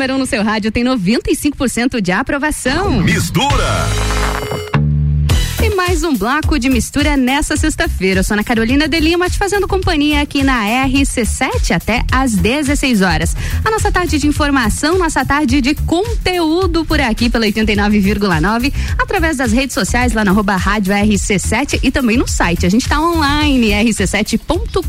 Número 0.03 0.15
1 0.15 0.17
um 0.17 0.19
no 0.19 0.27
seu 0.27 0.43
rádio 0.43 0.73
tem 0.73 0.85
95% 0.85 2.01
de 2.01 2.11
aprovação. 2.11 3.03
Mistura. 3.03 3.87
E 5.63 5.71
mais 5.77 6.03
um 6.03 6.17
bloco 6.17 6.59
de 6.59 6.69
mistura 6.69 7.17
nessa 7.17 7.57
sexta-feira. 7.57 8.19
Eu 8.19 8.25
sou 8.25 8.35
Ana 8.35 8.43
Carolina 8.43 8.89
de 8.89 8.99
Lima, 8.99 9.31
te 9.31 9.39
fazendo 9.39 9.69
companhia 9.69 10.21
aqui 10.21 10.43
na 10.43 10.65
RC7 10.65 11.71
até 11.71 12.05
às 12.11 12.35
16 12.35 13.01
horas. 13.01 13.37
A 13.65 13.71
nossa 13.71 13.93
tarde 13.93 14.19
de 14.19 14.27
informação, 14.27 14.99
nossa 14.99 15.25
tarde 15.25 15.61
de 15.61 15.77
conteúdo 15.77 16.85
por 16.85 17.01
aqui 17.01 17.31
pela 17.31 17.47
89,9, 17.47 18.73
através 18.99 19.37
das 19.37 19.53
redes 19.53 19.75
sociais 19.75 20.15
lá 20.15 20.25
na 20.25 20.33
arroba 20.33 20.57
rádio 20.57 20.93
RC7 20.93 21.79
e 21.81 21.93
também 21.93 22.17
no 22.17 22.27
site. 22.27 22.67
A 22.67 22.69
gente 22.69 22.83
está 22.83 23.01
online, 23.01 23.71
rc7.com.br. 23.71 24.83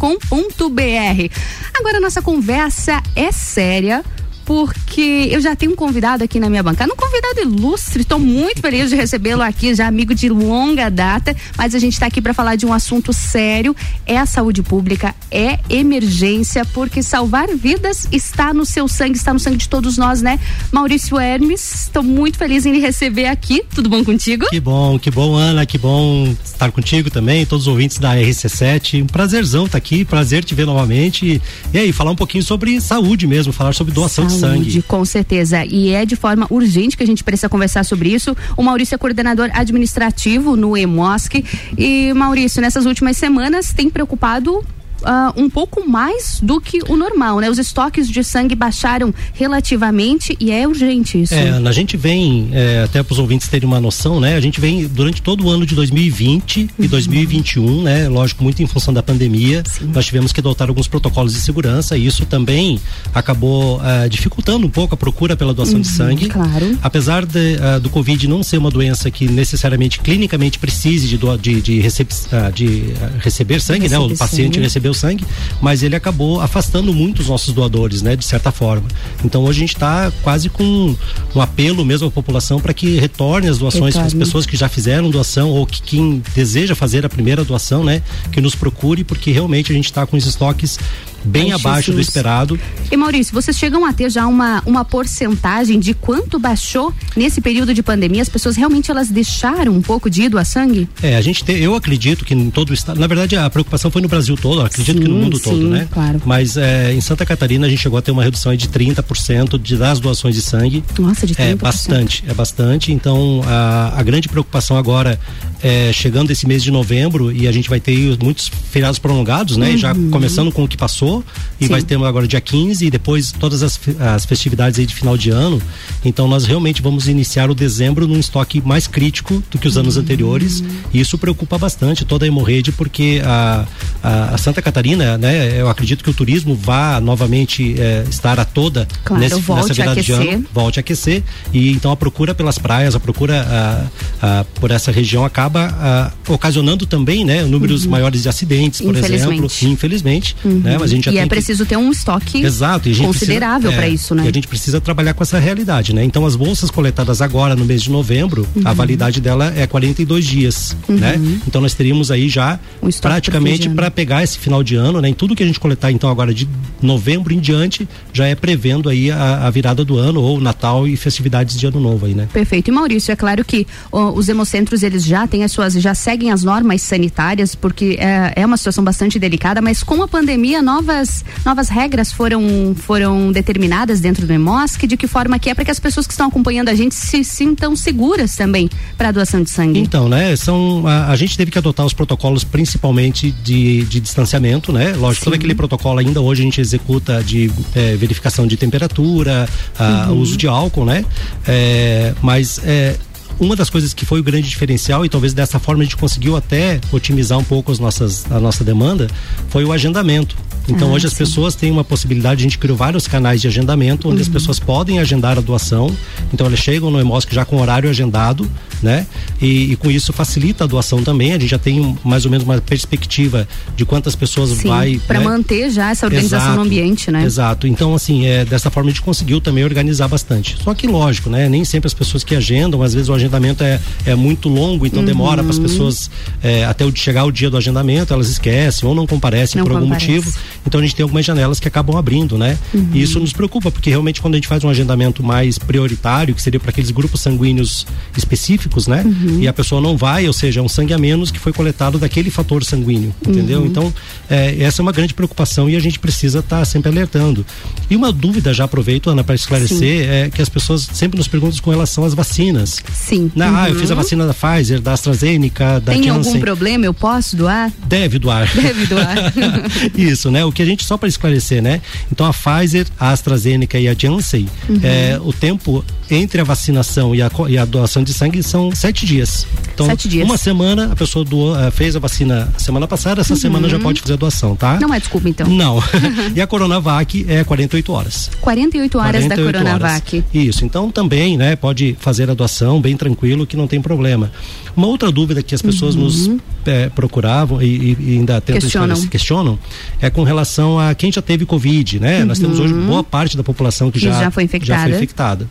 Agora 1.78 1.98
a 1.98 2.02
nossa 2.02 2.22
conversa 2.24 3.00
é 3.16 3.32
séria 3.32 4.04
porque 4.46 5.30
eu 5.32 5.42
já 5.42 5.56
tenho 5.56 5.74
um 5.74 5.76
convidado 5.76 6.24
aqui 6.24 6.40
na 6.40 6.50
minha 6.50 6.64
bancada, 6.64 6.92
um 6.94 6.96
convidado 6.96 7.42
ilustre, 7.42 8.02
estou 8.02 8.20
muito 8.20 8.62
feliz 8.62 8.90
de 8.90 8.96
recebê-lo 8.96 9.42
aqui, 9.42 9.74
já 9.74 9.88
amigo 9.88 10.14
de 10.14 10.30
longa 10.30 10.90
data, 10.90 11.36
mas 11.58 11.74
a 11.74 11.80
gente 11.80 11.94
está 11.94 12.08
aqui 12.08 12.22
para 12.22 12.34
falar 12.34 12.56
de 12.56 12.66
um 12.66 12.74
assunto 12.74 13.14
sério, 13.14 13.76
é 14.06 14.18
a 14.18 14.26
saúde 14.26 14.62
pública, 14.62 15.16
é 15.32 15.60
emergência, 15.70 16.66
porque 16.66 17.02
salvar 17.02 17.48
vidas 17.56 18.08
está 18.12 18.54
no 18.54 18.66
seu 18.66 18.88
sangue, 18.88 19.18
está 19.18 19.34
no 19.34 19.40
sangue 19.40 19.58
de 19.58 19.70
todos 19.70 19.98
nós, 19.98 20.22
né? 20.22 20.40
Maurício 20.72 21.20
Hermes, 21.20 21.84
estou 21.84 22.04
muito 22.04 22.38
feliz 22.38 22.66
em 22.66 22.72
lhe 22.72 22.80
receber 22.80 23.28
aqui, 23.28 23.64
tudo 23.74 23.90
bom 23.90 24.04
contigo? 24.04 24.48
Que 24.50 24.60
bom, 24.60 25.00
que 25.00 25.10
bom, 25.10 25.36
Ana, 25.36 25.66
que 25.66 25.78
bom 25.78 26.36
estar 26.44 26.72
contigo 26.72 27.10
também, 27.10 27.46
todos 27.46 27.68
os 27.68 27.72
ouvintes 27.72 27.98
da 27.98 28.16
RC7, 28.16 29.04
um 29.04 29.08
prazerzão 29.08 29.66
estar 29.66 29.78
aqui, 29.78 30.04
prazer 30.04 30.44
te 30.44 30.54
ver 30.54 30.66
novamente, 30.66 31.42
e 31.74 31.78
aí, 31.78 31.92
falar 31.92 32.12
um 32.12 32.16
pouquinho 32.16 32.44
sobre 32.44 32.80
saúde 32.82 33.26
mesmo, 33.26 33.54
falar 33.54 33.74
sobre 33.74 33.94
doação 33.94 34.26
de 34.28 34.33
Saúde, 34.40 34.72
sangue. 34.72 34.82
com 34.84 35.06
certeza. 35.06 35.66
E 35.66 35.92
é 35.92 36.06
de 36.06 36.16
forma 36.16 36.48
urgente 36.50 36.98
que 36.98 37.04
a 37.04 37.08
gente 37.08 37.24
precisa 37.24 37.50
conversar 37.50 37.84
sobre 37.84 38.10
isso. 38.10 38.36
O 38.58 38.64
Maurício 38.64 38.96
é 38.96 38.98
coordenador 38.98 39.50
administrativo 39.54 40.56
no 40.56 40.76
EMOSC. 40.76 41.44
E, 41.78 42.14
Maurício, 42.14 42.62
nessas 42.62 42.86
últimas 42.86 43.18
semanas 43.18 43.74
tem 43.74 43.90
preocupado. 43.90 44.64
Ah, 45.04 45.34
um 45.36 45.50
pouco 45.50 45.88
mais 45.88 46.40
do 46.42 46.60
que 46.62 46.80
o 46.88 46.96
normal, 46.96 47.40
né? 47.40 47.50
Os 47.50 47.58
estoques 47.58 48.10
de 48.10 48.24
sangue 48.24 48.56
baixaram 48.56 49.14
relativamente 49.34 50.36
e 50.40 50.52
é 50.52 50.68
urgente 50.68 51.22
isso. 51.22 51.34
É, 51.34 51.50
a 51.50 51.72
gente 51.72 51.96
vem, 51.96 52.50
é, 52.52 52.84
até 52.84 53.02
para 53.04 53.14
os 53.14 53.20
ouvintes 53.20 53.48
terem 53.48 53.68
uma 53.68 53.80
noção, 53.80 54.20
né? 54.20 54.36
A 54.36 54.40
gente 54.42 54.60
vem 54.60 54.88
durante 54.88 55.22
todo 55.22 55.46
o 55.46 55.50
ano 55.50 55.66
de 55.66 55.76
2020 55.76 56.70
e 56.80 56.88
2021, 56.88 57.84
né? 57.84 58.10
Lógico, 58.10 58.44
muito 58.44 58.62
em 58.62 58.68
função 58.68 58.94
da 58.94 59.02
pandemia, 59.04 59.64
nós 59.94 60.06
tivemos 60.06 60.32
que 60.34 60.40
adotar 60.40 60.68
alguns 60.70 60.88
protocolos 60.88 61.34
de 61.34 61.40
segurança 61.42 61.98
e 61.98 62.06
isso 62.06 62.26
também 62.26 62.80
acabou 63.14 63.82
eh, 63.84 64.10
dificultando 64.10 64.66
um 64.66 64.70
pouco 64.70 64.94
a 64.94 64.98
procura 64.98 65.36
pela 65.38 65.54
doação 65.54 65.80
de 65.80 65.88
Uhum, 65.88 65.94
sangue. 65.96 66.30
Claro. 66.30 66.78
Apesar 66.82 67.26
de, 67.26 67.58
ah, 67.62 67.78
do 67.80 67.90
Covid 67.90 68.28
não 68.28 68.42
ser 68.44 68.58
uma 68.58 68.72
doença 68.72 69.10
que 69.12 69.28
necessariamente 69.28 70.00
clinicamente 70.00 70.58
precise 70.58 71.08
de, 71.08 71.18
doa- 71.18 71.38
de, 71.38 71.62
de, 71.62 71.80
recep- 71.80 72.12
ah, 72.32 72.50
de, 72.50 72.86
ah, 73.02 73.12
receber 73.20 73.62
sangue, 73.62 73.88
né? 73.90 73.98
O 74.00 74.16
paciente 74.18 74.56
sangue. 74.56 74.62
Sangue, 74.94 75.26
mas 75.62 75.84
ele 75.84 75.96
acabou 75.96 76.42
afastando 76.42 76.94
muito 76.94 77.22
os 77.22 77.28
nossos 77.28 77.54
doadores, 77.54 78.02
né? 78.02 78.16
De 78.16 78.26
certa 78.26 78.52
forma. 78.52 78.88
Então 79.24 79.44
hoje 79.44 79.58
a 79.58 79.60
gente 79.62 79.76
está 79.76 80.12
quase 80.22 80.50
com 80.50 80.96
um 81.36 81.42
apelo 81.42 81.84
mesmo 81.86 82.08
à 82.08 82.12
população 82.12 82.60
para 82.60 82.74
que 82.74 82.98
retorne 83.00 83.48
as 83.48 83.58
doações 83.58 83.96
para 83.96 84.06
as 84.06 84.14
pessoas 84.14 84.46
que 84.46 84.56
já 84.56 84.70
fizeram 84.70 85.10
doação 85.10 85.50
ou 85.50 85.66
que 85.66 85.82
quem 85.82 86.22
deseja 86.36 86.76
fazer 86.76 87.06
a 87.06 87.10
primeira 87.10 87.44
doação, 87.44 87.84
né? 87.84 88.02
Que 88.32 88.42
nos 88.42 88.56
procure, 88.56 89.04
porque 89.04 89.32
realmente 89.32 89.72
a 89.72 89.76
gente 89.76 89.86
está 89.86 90.06
com 90.06 90.18
os 90.18 90.26
estoques 90.26 90.80
bem 91.24 91.44
Baixíssimos. 91.50 91.66
abaixo 91.66 91.92
do 91.94 92.02
esperado. 92.02 92.60
E 92.92 92.98
Maurício, 92.98 93.34
vocês 93.34 93.58
chegam 93.58 93.86
a 93.86 93.94
ter 93.94 94.10
já 94.10 94.28
uma, 94.28 94.62
uma 94.66 94.84
porcentagem 94.86 95.80
de 95.80 95.94
quanto 95.94 96.40
baixou 96.40 96.94
nesse 97.16 97.42
período 97.42 97.74
de 97.74 97.82
pandemia? 97.84 98.22
As 98.22 98.30
pessoas 98.30 98.56
realmente 98.56 98.90
elas 98.92 99.10
deixaram 99.10 99.74
um 99.74 99.82
pouco 99.82 100.10
de 100.10 100.24
ir 100.24 100.30
doar 100.30 100.46
sangue? 100.46 100.88
É, 101.02 101.16
a 101.16 101.22
gente 101.22 101.44
tem, 101.44 101.58
eu 101.58 101.76
acredito 101.76 102.24
que 102.26 102.34
em 102.34 102.50
todo 102.50 102.70
o 102.70 102.74
estado, 102.74 103.00
na 103.00 103.08
verdade 103.08 103.36
a 103.36 103.50
preocupação 103.50 103.90
foi 103.92 104.02
no 104.02 104.08
Brasil 104.08 104.36
todo, 104.38 104.62
acredito 104.62 105.00
que 105.02 105.08
no 105.08 105.16
Sim, 105.16 105.22
mundo 105.22 105.38
sim, 105.38 105.44
todo, 105.44 105.70
né? 105.70 105.88
claro. 105.92 106.22
Mas 106.26 106.58
é, 106.58 106.94
em 106.94 107.02
Santa 107.02 107.26
Catarina 107.26 107.66
a 107.68 107.70
gente 107.70 107.82
chegou 107.82 107.98
a 107.98 108.02
ter 108.02 108.12
uma 108.12 108.24
redução 108.24 108.56
de 108.56 108.68
30% 108.68 109.60
de, 109.62 109.78
das 109.78 110.00
doações 110.00 110.36
de 110.36 110.42
sangue. 110.42 110.84
Nossa, 111.00 111.26
de 111.28 111.34
30%. 111.36 111.40
É 111.52 111.56
bastante, 111.56 112.24
é 112.28 112.34
bastante. 112.34 112.92
Então 112.92 113.42
a, 113.46 113.94
a 114.00 114.04
grande 114.04 114.28
preocupação 114.28 114.78
agora 114.78 115.20
é 115.62 115.92
chegando 115.94 116.32
esse 116.32 116.48
mês 116.48 116.64
de 116.64 116.72
novembro 116.72 117.32
e 117.32 117.48
a 117.48 117.52
gente 117.52 117.70
vai 117.70 117.80
ter 117.80 118.18
muitos 118.22 118.48
feriados 118.72 119.00
prolongados, 119.00 119.58
né? 119.58 119.78
Já 119.78 119.94
Uhum. 119.94 120.10
começando 120.10 120.52
com 120.52 120.64
o 120.64 120.68
que 120.68 120.76
passou 120.78 121.13
e 121.60 121.66
Sim. 121.66 121.72
vai 121.72 121.82
ter 121.82 121.96
agora 122.04 122.28
dia 122.28 122.40
15 122.42 122.86
e 122.86 122.90
depois 122.90 123.32
todas 123.32 123.62
as, 123.62 123.80
as 124.00 124.26
festividades 124.26 124.80
aí 124.80 124.86
de 124.86 124.96
final 124.96 125.18
de 125.18 125.30
ano. 125.30 125.62
Então 126.06 126.28
nós 126.28 126.46
realmente 126.46 126.82
vamos 126.82 127.08
iniciar 127.08 127.50
o 127.52 127.56
dezembro 127.56 128.08
num 128.08 128.20
estoque 128.20 128.62
mais 128.66 128.88
crítico 128.88 129.44
do 129.52 129.58
que 129.58 129.68
os 129.68 129.78
anos 129.78 129.98
anteriores 129.98 130.64
e 130.94 131.00
isso 131.00 131.18
preocupa 131.18 131.58
bastante 131.58 132.06
toda 132.06 132.26
a 132.26 132.28
hemorrede 132.28 132.72
porque 132.72 133.22
a, 133.26 133.66
a, 134.02 134.36
a 134.36 134.38
Santa 134.38 134.62
Catarina, 134.62 135.18
né? 135.18 135.60
Eu 135.60 135.70
acredito 135.70 136.04
que 136.04 136.10
o 136.10 136.14
turismo 136.14 136.56
vá 136.56 137.00
novamente 137.02 137.76
eh, 137.78 138.06
estar 138.10 138.40
a 138.40 138.46
toda 138.46 138.88
Claro, 139.04 139.22
nesse, 139.22 139.36
nessa 139.36 139.72
a 139.72 139.76
virada 139.76 140.02
de 140.02 140.12
ano, 140.12 140.46
volte 140.54 140.80
a 140.80 140.82
aquecer 140.82 141.22
e 141.52 141.72
então 141.72 141.92
a 141.92 141.96
procura 141.96 142.34
pelas 142.34 142.58
praias, 142.58 142.96
a 142.96 143.00
procura 143.00 143.46
ah, 143.50 143.86
ah, 144.22 144.46
por 144.56 144.72
essa 144.72 144.92
região 144.92 145.26
acaba 145.26 146.12
ocasionando 146.28 146.86
também, 146.86 147.26
né, 147.26 147.44
números 147.44 147.84
Uhum. 147.86 147.92
maiores 147.92 148.22
de 148.24 148.30
acidentes, 148.30 148.82
por 148.82 148.96
exemplo, 148.96 149.48
Infelizmente. 149.64 150.36
Uhum. 150.44 150.60
né, 150.60 150.78
mas 150.80 150.92
a 150.92 150.96
gente 150.96 151.03
já 151.06 151.12
e 151.12 151.18
é 151.18 151.24
que- 151.24 151.30
preciso 151.30 151.66
ter 151.66 151.78
um 151.78 151.92
estoque 151.92 152.44
Exato, 152.44 152.90
a 152.90 152.92
gente 152.94 153.06
considerável 153.06 153.72
para 153.72 153.86
é, 153.86 153.90
isso, 153.90 154.14
né? 154.16 154.24
E 154.26 154.28
a 154.28 154.32
gente 154.32 154.48
precisa 154.48 154.80
trabalhar 154.82 155.14
com 155.14 155.24
essa 155.24 155.40
realidade, 155.40 155.94
né? 155.94 156.04
Então 156.04 156.26
as 156.26 156.36
bolsas 156.36 156.70
coletadas 156.72 157.22
agora 157.22 157.56
no 157.56 157.66
mês 157.66 157.82
de 157.82 157.90
novembro, 157.92 158.48
a 158.64 158.70
Uhum. 158.70 158.76
validade 158.76 159.20
dela 159.22 159.54
é 159.56 159.66
42 159.68 160.26
dias, 160.26 160.76
Uhum. 160.88 160.96
né? 160.98 161.20
Então 161.48 161.62
nós 161.62 161.74
teríamos 161.74 162.12
aí 162.12 162.30
já 162.30 162.60
Um 162.82 162.90
praticamente 163.02 163.70
para 163.70 163.90
pegar 163.92 164.24
esse 164.24 164.38
final 164.38 164.64
de 164.64 164.76
ano, 164.76 165.02
né? 165.02 165.10
Em 165.10 165.14
tudo 165.14 165.36
que 165.36 165.44
a 165.44 165.46
gente 165.46 165.60
coletar 165.60 165.92
então 165.92 166.10
agora 166.10 166.34
de 166.34 166.48
novembro 166.82 167.34
em 167.34 167.40
diante, 167.40 167.88
já 168.12 168.28
é 168.28 168.36
prevendo 168.36 168.90
aí 168.90 169.12
a, 169.12 169.48
a 169.48 169.50
virada 169.50 169.84
do 169.86 169.98
ano 169.98 170.22
ou 170.22 170.40
Natal 170.40 170.88
e 170.88 170.96
festividades 170.96 171.58
de 171.58 171.66
ano 171.66 171.80
novo 171.80 172.06
aí, 172.06 172.14
né? 172.14 172.28
Perfeito. 172.32 172.70
E 172.70 172.72
Maurício, 172.72 173.12
é 173.12 173.16
claro 173.16 173.44
que 173.46 173.66
ó, 173.92 174.12
os 174.12 174.28
hemocentros 174.30 174.84
eles 174.84 175.04
já 175.04 175.26
têm 175.28 175.44
as 175.44 175.52
suas, 175.52 175.74
já 175.74 175.94
seguem 175.96 176.32
as 176.32 176.44
normas 176.44 176.82
sanitárias, 176.82 177.56
porque 177.56 177.98
é, 178.00 178.34
é 178.36 178.46
uma 178.46 178.58
situação 178.58 178.84
bastante 178.84 179.18
delicada, 179.20 179.62
mas 179.62 179.84
com 179.84 180.02
a 180.04 180.08
pandemia 180.08 180.62
novas, 180.94 181.26
novas 181.46 181.70
regras 181.70 182.12
foram, 182.12 182.76
foram 182.76 183.32
determinadas 183.32 184.00
dentro 184.00 184.26
do 184.28 184.34
EMOSC, 184.34 184.86
de 184.88 184.96
que 184.96 185.08
forma 185.08 185.40
que 185.40 185.50
é 185.50 185.54
para 185.56 185.66
que 185.66 185.72
as 185.72 185.80
pessoas 185.80 186.06
que 186.06 186.14
estão 186.14 186.28
acompanhando 186.28 186.70
a 186.70 186.76
gente 186.76 186.94
se 186.96 187.24
sintam 187.24 187.76
seguras 187.76 188.36
também 188.36 188.70
para 188.98 189.10
a 189.10 189.12
doação 189.12 189.42
de 189.42 189.50
sangue. 189.50 189.80
Então, 189.80 190.08
né, 190.08 190.36
são 190.36 190.86
a, 190.88 191.08
a 191.08 191.16
gente 191.16 191.36
teve 191.36 191.50
que 191.52 191.58
adotar 191.58 191.86
os 191.86 191.94
protocolos 191.94 192.44
principalmente 192.44 193.32
de, 193.32 193.84
de 193.86 194.00
distanciamento, 194.00 194.72
né? 194.72 194.94
Lógico, 194.94 195.26
todo 195.26 195.34
Sim. 195.34 195.40
aquele 195.40 195.56
protocolo 195.56 196.00
ainda 196.00 196.22
hoje 196.22 196.42
a 196.42 196.46
gente 196.46 196.62
executa 196.62 197.24
de 197.24 197.52
eh, 197.76 197.96
verificação 197.98 198.46
de 198.48 198.56
temperatura, 198.58 199.48
a- 199.78 200.04
Uhum. 200.10 200.20
uso 200.20 200.36
de 200.38 200.48
álcool, 200.48 200.86
né? 200.86 201.06
Eh, 201.48 202.14
mas 202.22 202.60
é 202.64 202.96
uma 203.44 203.56
das 203.56 203.70
coisas 203.70 203.94
que 203.94 204.06
foi 204.06 204.20
o 204.20 204.24
grande 204.24 204.48
diferencial 204.50 205.06
e 205.06 205.10
talvez 205.10 205.34
dessa 205.34 205.60
forma 205.60 205.82
a 205.82 205.86
gente 205.86 205.98
conseguiu 205.98 206.36
até 206.36 206.80
otimizar 206.92 207.38
um 207.38 207.44
pouco 207.44 207.72
as 207.72 207.80
nossas, 207.80 208.26
a 208.32 208.40
nossa 208.40 208.64
demanda 208.64 209.08
foi 209.50 209.64
o 209.66 209.72
agendamento. 209.72 210.36
Então 210.68 210.90
Ah, 210.90 210.94
hoje 210.94 211.08
as 211.08 211.12
sim. 211.14 211.20
pessoas 211.20 211.56
têm 211.56 211.70
uma 211.72 211.84
possibilidade, 211.84 212.40
a 212.42 212.44
gente 212.44 212.58
criou 212.58 212.78
vários 212.78 213.06
canais 213.08 213.42
de 213.42 213.48
agendamento 213.48 214.10
onde 214.10 214.22
as 214.22 214.28
Uhum. 214.28 214.34
pessoas 214.34 214.60
podem 214.60 215.00
agendar 215.00 215.38
a 215.38 215.42
doação. 215.42 215.94
Então 216.34 216.48
elas 216.48 216.60
chegam 216.60 216.90
no 216.90 217.00
EMOSC 217.02 217.34
já 217.36 217.44
com 217.44 217.60
horário 217.62 217.90
agendado, 217.90 218.50
né? 218.84 219.08
E, 219.42 219.72
e 219.72 219.76
com 219.76 219.90
isso 219.90 220.12
facilita 220.14 220.64
a 220.66 220.68
doação 220.68 221.04
também. 221.04 221.32
A 221.32 221.40
gente 221.40 221.50
já 221.50 221.58
tem 221.58 221.98
mais 222.04 222.26
ou 222.26 222.32
menos 222.32 222.46
uma 222.46 222.60
perspectiva 222.62 223.48
de 223.76 223.86
quantas 223.86 224.16
pessoas 224.16 224.50
Sim, 224.52 224.68
vai. 224.68 225.02
para 225.08 225.20
né? 225.20 225.26
manter 225.26 225.70
já 225.72 225.90
essa 225.92 226.06
organização 226.06 226.48
Exato, 226.48 226.56
no 226.58 226.62
ambiente, 226.66 227.10
né? 227.12 227.24
Exato. 227.24 227.68
Então, 227.68 227.96
assim, 227.96 228.26
é, 228.26 228.46
dessa 228.46 228.70
forma 228.70 228.90
a 228.90 228.94
gente 228.94 229.02
conseguiu 229.02 229.40
também 229.42 229.64
organizar 229.64 230.08
bastante. 230.08 230.58
Só 230.64 230.74
que, 230.74 230.88
lógico, 230.88 231.30
né? 231.30 231.48
Nem 231.50 231.64
sempre 231.66 231.88
as 231.88 231.94
pessoas 231.94 232.24
que 232.24 232.36
agendam, 232.36 232.82
às 232.84 232.94
vezes 232.94 233.10
o 233.10 233.14
agendamento 233.14 233.64
é, 233.64 233.80
é 234.06 234.16
muito 234.16 234.50
longo, 234.50 234.86
então 234.86 235.04
demora 235.04 235.42
Uhum. 235.42 235.48
para 235.48 235.54
as 235.54 235.60
pessoas 235.60 236.12
é, 236.42 236.66
até 236.66 236.86
o, 236.86 236.96
chegar 236.96 237.24
o 237.24 237.32
dia 237.32 237.50
do 237.50 237.58
agendamento, 237.58 238.14
elas 238.14 238.28
esquecem 238.28 238.88
ou 238.88 238.94
não 238.94 239.08
comparecem 239.08 239.60
Não 239.60 239.66
por 239.66 239.74
algum 239.74 239.86
comparece. 239.88 240.12
motivo. 240.12 240.34
Então 240.66 240.80
a 240.80 240.84
gente 240.84 240.96
tem 240.96 241.04
algumas 241.04 241.26
janelas 241.26 241.60
que 241.60 241.68
acabam 241.68 241.96
abrindo, 241.98 242.38
né? 242.38 242.58
Uhum. 242.74 242.90
E 242.94 243.02
isso 243.02 243.20
nos 243.20 243.32
preocupa, 243.34 243.72
porque 243.72 243.90
realmente 243.90 244.22
quando 244.22 244.34
a 244.36 244.38
gente 244.38 244.48
faz 244.48 244.64
um 244.64 244.70
agendamento 244.70 245.24
mais 245.24 245.58
prioritário, 245.58 246.34
que 246.36 246.42
seria 246.42 246.60
para 246.60 246.70
aqueles 246.72 246.92
grupos 246.92 247.22
sanguíneos 247.22 247.86
específicos, 248.18 248.73
né? 248.88 249.04
Uhum. 249.06 249.40
E 249.42 249.48
a 249.48 249.54
pessoa 249.54 249.80
não 249.82 249.96
vai, 249.98 250.26
ou 250.28 250.34
seja, 250.34 250.60
é 250.60 250.64
um 250.64 250.68
sangue 250.70 250.94
a 250.94 250.98
menos 250.98 251.32
que 251.32 251.40
foi 251.40 251.54
coletado 251.54 251.98
daquele 252.00 252.30
fator 252.30 252.64
sanguíneo, 252.64 253.14
entendeu? 253.28 253.62
Uhum. 253.62 253.66
Então, 253.68 253.94
é, 254.30 254.58
essa 254.62 254.82
é 254.82 254.84
uma 254.84 254.92
grande 254.92 255.14
preocupação 255.14 255.70
e 255.70 255.76
a 255.76 255.80
gente 255.80 256.00
precisa 256.00 256.40
estar 256.40 256.64
sempre 256.66 256.90
alertando. 256.92 257.46
E 257.90 257.96
uma 257.96 258.12
dúvida, 258.12 258.54
já 258.54 258.64
aproveito, 258.66 259.10
Ana, 259.10 259.24
para 259.24 259.36
esclarecer, 259.36 260.10
é 260.10 260.30
que 260.30 260.42
as 260.42 260.50
pessoas 260.50 260.88
sempre 260.94 261.18
nos 261.18 261.28
perguntam 261.28 261.60
com 261.62 261.72
relação 261.72 262.04
às 262.04 262.14
vacinas. 262.14 262.82
Sim. 262.94 263.32
Na, 263.36 263.64
Ah, 263.64 263.70
eu 263.70 263.76
Uhum. 263.76 263.80
fiz 263.82 263.92
a 263.92 263.96
vacina 263.96 264.26
da 264.26 264.34
Pfizer, 264.34 264.82
da 264.82 264.94
AstraZeneca, 264.94 265.80
da 265.80 265.92
Tem 265.94 266.10
algum 266.10 266.24
Janssen. 266.24 266.40
problema? 266.42 266.86
Eu 266.86 266.94
posso 266.94 267.36
doar? 267.36 267.72
Deve 267.88 268.18
doar. 268.20 268.50
Deve 268.56 268.86
doar. 268.88 269.18
Isso, 269.96 270.32
né? 270.32 270.44
O 270.46 270.52
que 270.52 270.62
a 270.62 270.66
gente, 270.66 270.84
só 270.84 270.98
para 270.98 271.08
esclarecer, 271.08 271.62
né? 271.62 271.82
Então 272.12 272.26
a 272.26 272.34
Pfizer, 272.34 272.88
a 273.00 273.12
AstraZeneca 273.12 273.80
e 273.80 273.88
a 273.88 273.94
Janssen, 273.98 274.48
Uhum. 274.68 274.80
é, 274.84 275.20
o 275.24 275.32
tempo 275.32 275.84
entre 276.14 276.40
a 276.42 276.44
vacinação 276.44 277.14
e 277.16 277.22
a, 277.22 277.30
e 277.50 277.58
a 277.58 277.66
doação 277.66 278.04
de 278.04 278.14
sangue 278.14 278.42
são 278.44 278.72
sete 278.74 279.06
dias. 279.06 279.46
Então, 279.74 279.86
Sete 279.88 280.08
dias. 280.08 280.26
uma 280.26 280.38
semana 280.38 280.92
a 280.92 280.96
pessoa 280.96 281.26
doou, 281.26 281.58
eh, 281.60 281.72
fez 281.72 281.96
a 281.96 282.00
vacina 282.00 282.54
semana 282.58 282.88
passada, 282.88 283.22
essa 283.22 283.34
Uhum. 283.34 283.40
semana 283.40 283.68
já 283.68 283.80
pode 283.80 284.00
fazer 284.02 284.14
a 284.14 284.16
doação, 284.18 284.56
tá? 284.56 284.80
Não 284.80 284.94
é 284.94 285.00
desculpa, 285.00 285.28
então. 285.28 285.48
Não. 285.48 285.82
e 286.36 286.40
a 286.42 286.46
Coronavac 286.46 287.26
é 287.28 287.44
48 287.44 287.92
horas. 287.92 288.30
48 288.40 288.98
horas 289.00 289.24
da 289.24 289.36
48 289.36 289.58
Coronavac. 289.58 290.16
horas. 290.18 290.26
Isso, 290.34 290.64
então 290.66 290.92
também, 290.92 291.38
né, 291.38 291.56
pode 291.56 291.96
fazer 292.00 292.30
a 292.30 292.34
doação 292.36 292.80
bem 292.80 292.96
tranquilo, 292.96 293.48
que 293.48 293.58
não 293.58 293.68
tem 293.68 293.82
problema. 293.82 294.32
Uma 294.76 294.88
outra 294.88 295.12
dúvida 295.12 295.42
que 295.42 295.56
as 295.56 295.62
pessoas 295.62 295.96
nos 295.96 296.30
eh, 296.66 296.90
procuravam 296.94 297.62
e, 297.62 297.96
e- 298.00 298.18
ainda 298.18 298.40
tentam 298.40 298.56
Uhum. 298.56 298.62
Questionam. 298.62 298.86
esclarecer- 298.94 299.10
questionam 299.10 299.60
é 300.02 300.10
com 300.10 300.24
relação 300.24 300.80
a 300.80 300.94
quem 300.94 301.12
já 301.12 301.22
teve 301.22 301.46
Covid, 301.46 302.00
né? 302.00 302.24
Nós 302.24 302.38
temos 302.40 302.60
hoje 302.60 302.74
Uhum. 302.74 302.86
boa 302.88 303.04
parte 303.04 303.36
da 303.36 303.44
população 303.44 303.90
que, 303.92 304.00
Que 304.00 304.06
já 304.06 304.30
foi 304.32 304.44
infectada. 304.44 304.90
infectada. 304.90 305.48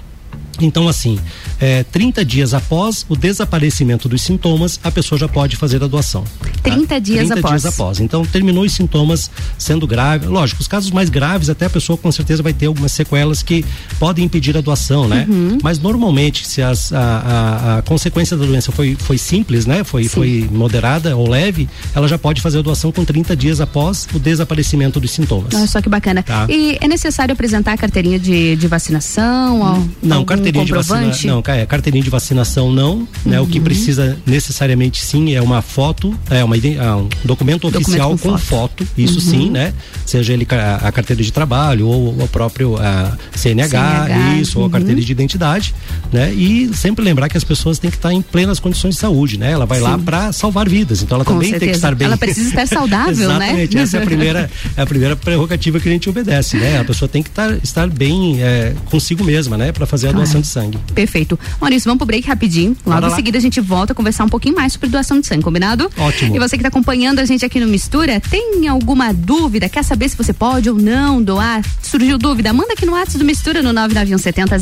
Então, 0.60 0.86
assim, 0.88 1.18
é, 1.60 1.82
30 1.84 2.24
dias 2.24 2.52
após 2.54 3.04
o 3.08 3.16
desaparecimento 3.16 4.08
dos 4.08 4.22
sintomas, 4.22 4.78
a 4.84 4.90
pessoa 4.90 5.18
já 5.18 5.26
pode 5.28 5.56
fazer 5.56 5.82
a 5.82 5.86
doação. 5.86 6.24
30 6.62 7.00
dias 7.00 7.18
30 7.26 7.40
após. 7.40 7.62
dias 7.62 7.74
após. 7.74 8.00
Então, 8.00 8.24
terminou 8.24 8.64
os 8.64 8.72
sintomas 8.72 9.30
sendo 9.58 9.86
grave. 9.86 10.26
Lógico, 10.26 10.60
os 10.60 10.68
casos 10.68 10.90
mais 10.90 11.08
graves, 11.08 11.48
até 11.48 11.66
a 11.66 11.70
pessoa 11.70 11.96
com 11.96 12.12
certeza 12.12 12.42
vai 12.42 12.52
ter 12.52 12.66
algumas 12.66 12.92
sequelas 12.92 13.42
que 13.42 13.64
podem 13.98 14.24
impedir 14.24 14.56
a 14.56 14.60
doação, 14.60 15.08
né? 15.08 15.26
Uhum. 15.28 15.58
Mas 15.62 15.78
normalmente, 15.78 16.46
se 16.46 16.60
as- 16.62 16.92
a, 16.92 16.98
a- 17.00 17.78
a 17.78 17.82
consequência 17.82 18.36
da 18.36 18.44
doença 18.44 18.70
foi, 18.70 18.94
foi 18.98 19.18
simples, 19.18 19.66
né? 19.66 19.82
Foi, 19.84 20.04
foi 20.06 20.48
moderada 20.52 21.16
ou 21.16 21.28
leve, 21.28 21.68
ela 21.94 22.06
já 22.06 22.18
pode 22.18 22.40
fazer 22.40 22.58
a 22.58 22.62
doação 22.62 22.92
com 22.92 23.04
30 23.04 23.34
dias 23.34 23.60
após 23.60 24.06
o 24.14 24.18
desaparecimento 24.18 25.00
dos 25.00 25.10
sintomas. 25.10 25.54
Olha 25.54 25.66
só 25.66 25.80
que 25.80 25.88
bacana. 25.88 26.22
Tá. 26.22 26.46
E 26.48 26.76
é 26.80 26.86
necessário 26.86 27.32
apresentar 27.32 27.72
a 27.72 27.76
carteirinha 27.76 28.18
de, 28.18 28.54
de 28.56 28.66
vacinação? 28.68 29.60
ou 29.60 29.88
Não, 30.02 30.24
carteirinha 30.42 30.64
de 30.64 30.72
vacinação. 30.72 31.30
Não, 31.34 31.42
ca- 31.42 31.56
é, 31.56 31.66
carteirinha 31.66 32.04
de 32.04 32.10
vacinação 32.10 32.72
não. 32.72 33.06
Né, 33.24 33.40
o 33.40 33.46
que 33.46 33.58
Uhum. 33.58 33.64
precisa 33.64 34.18
necessariamente 34.26 35.02
sim 35.04 35.34
é 35.34 35.40
uma 35.40 35.62
foto, 35.62 36.14
é 36.30 36.42
uma 36.44 36.56
ah, 36.56 36.96
um 36.96 37.08
documento 37.24 37.62
Documento 37.62 37.76
oficial 37.78 38.10
com 38.10 38.18
com, 38.18 38.38
foto. 38.38 38.84
foto. 38.84 38.88
Isso 38.96 39.14
Uhum. 39.16 39.20
sim, 39.20 39.50
né? 39.50 39.72
Seja 40.06 40.32
ele 40.32 40.44
ca- 40.44 40.76
a 40.82 40.90
carteira 40.92 41.22
de 41.22 41.32
trabalho 41.32 41.86
ou 41.86 42.08
o 42.10 42.28
próprio 42.28 42.76
ah, 42.78 43.16
CNH, 43.34 43.68
CNH, 44.06 44.36
isso, 44.40 44.58
ou 44.58 44.64
a 44.64 44.66
uhum. 44.66 44.72
carteira 44.72 45.00
de 45.00 45.12
identidade, 45.12 45.74
né? 46.12 46.32
E 46.32 46.70
sempre 46.74 47.04
lembrar 47.04 47.28
que 47.28 47.36
as 47.36 47.44
pessoas 47.44 47.78
têm 47.78 47.90
que 47.90 47.96
estar 47.96 48.12
em 48.12 48.22
plenas 48.22 48.58
condições 48.58 48.94
de 48.94 49.00
saúde, 49.00 49.38
né? 49.38 49.52
Ela 49.52 49.66
vai 49.66 49.80
lá 49.80 49.96
Sim. 49.98 50.04
para 50.04 50.32
salvar 50.32 50.68
vidas, 50.68 51.02
então 51.02 51.16
ela 51.16 51.24
Com 51.24 51.34
também 51.34 51.50
tem 51.50 51.58
que 51.58 51.64
certeza. 51.66 51.78
estar 51.78 51.94
bem. 51.94 52.06
Ela 52.06 52.16
precisa 52.16 52.48
estar 52.48 52.66
saudável, 52.68 53.28
né? 53.28 53.34
Exatamente, 53.46 53.78
essa 53.78 53.96
é 53.98 54.02
a 54.02 54.04
primeira, 54.04 54.50
é 54.76 54.82
a 54.82 54.86
primeira 54.86 55.16
prerrogativa 55.16 55.78
que 55.80 55.88
a 55.88 55.92
gente 55.92 56.08
obedece, 56.08 56.56
né? 56.56 56.80
A 56.80 56.84
pessoa 56.84 57.08
tem 57.08 57.22
que 57.22 57.28
estar, 57.28 57.52
estar 57.62 57.88
bem 57.88 58.42
é, 58.42 58.74
consigo 58.86 59.22
mesma, 59.24 59.56
né? 59.56 59.72
Para 59.72 59.86
fazer 59.86 60.08
a 60.08 60.10
Claro. 60.12 60.26
Doação 60.32 60.40
de 60.40 60.46
sangue. 60.46 60.78
Perfeito. 60.94 61.38
Maurício, 61.60 61.88
vamos 61.88 61.98
pro 61.98 62.06
break 62.06 62.26
rapidinho. 62.26 62.76
Logo 62.84 62.94
Bora 62.94 63.06
em 63.06 63.10
lá. 63.10 63.16
seguida 63.16 63.38
a 63.38 63.40
gente 63.40 63.60
volta 63.60 63.92
a 63.92 63.96
conversar 63.96 64.24
um 64.24 64.28
pouquinho 64.28 64.54
mais 64.54 64.72
sobre 64.72 64.88
doação 64.88 65.20
de 65.20 65.26
sangue, 65.26 65.42
combinado? 65.42 65.90
Ótimo. 65.96 66.34
E 66.34 66.38
você 66.38 66.56
que 66.56 66.62
está 66.62 66.68
acompanhando 66.68 67.18
a 67.18 67.24
gente 67.24 67.44
aqui 67.44 67.60
no 67.60 67.66
Mistura, 67.66 68.20
tem 68.20 68.66
alguma 68.68 69.12
dúvida? 69.12 69.68
Quer 69.68 69.82
saber 69.84 70.08
se 70.08 70.16
você 70.16 70.32
pode 70.32 70.70
ou 70.70 70.76
não 70.76 71.22
doar? 71.22 71.62
Surgiu 71.82 72.18
dúvida? 72.18 72.52
Manda 72.52 72.72
aqui 72.72 72.86
no 72.86 72.92
WhatsApp 72.92 73.18
do 73.18 73.24
Mistura 73.24 73.62
no 73.62 73.72
99170 73.72 74.58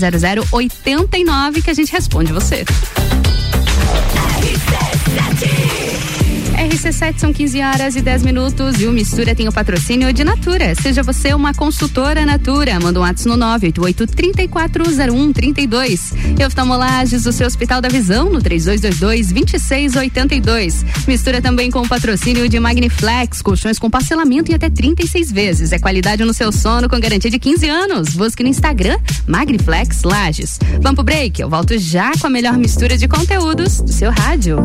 0089 0.51 1.63
que 1.63 1.71
a 1.71 1.75
gente 1.75 1.93
responde 1.93 2.33
você. 2.33 2.65
RC7 4.41 5.80
são 7.21 7.35
15 7.35 7.61
horas 7.61 7.97
e 7.97 8.01
10 8.01 8.23
minutos 8.23 8.81
e 8.81 8.87
o 8.87 8.93
Mistura 8.93 9.35
tem 9.35 9.47
o 9.47 9.53
patrocínio 9.53 10.11
de 10.11 10.25
Natura. 10.25 10.75
Seja 10.75 11.03
você 11.03 11.35
uma 11.35 11.53
consultora 11.53 12.25
Natura. 12.25 12.81
Manda 12.81 12.99
um 12.99 13.03
WhatsApp 13.03 13.29
no 13.29 13.37
988 13.37 14.07
3401 14.07 15.33
32. 15.35 16.15
E 16.39 16.45
oftalmolages, 16.45 17.27
o 17.27 17.33
seu 17.33 17.47
Hospital 17.47 17.83
da 17.83 17.91
Visão 17.91 18.31
no 18.31 18.41
3222 18.41 19.33
2682. 19.33 20.85
Mistura 21.07 21.43
também 21.43 21.71
com 21.71 21.81
o 21.81 21.89
patrocínio 21.89 22.49
de 22.49 22.59
Magniflex, 22.59 23.43
colchões 23.43 23.79
com 23.79 23.91
parcelamento 23.91 24.51
e 24.51 24.55
até 24.55 24.71
36 24.71 25.31
vezes. 25.31 25.73
É 25.73 25.79
qualidade 25.79 26.25
no 26.25 26.33
seu 26.33 26.51
sono 26.51 26.89
com 26.89 26.99
garantia 26.99 27.31
de 27.31 27.39
15 27.39 27.69
anos. 27.69 28.09
Busque 28.15 28.43
no 28.43 28.49
Instagram 28.49 28.99
Magniflex 29.27 30.05
Lages. 30.05 30.59
Vamos 30.81 30.95
pro 30.95 31.05
break. 31.05 31.43
Eu 31.43 31.51
volto 31.51 31.79
já 31.79 32.13
com 32.19 32.27
a 32.27 32.31
melhor 32.31 32.57
mistura 32.57 32.97
de 32.97 33.07
conteúdos 33.07 33.83
do 33.83 33.93
seu 33.93 34.11
rádio. 34.11 34.65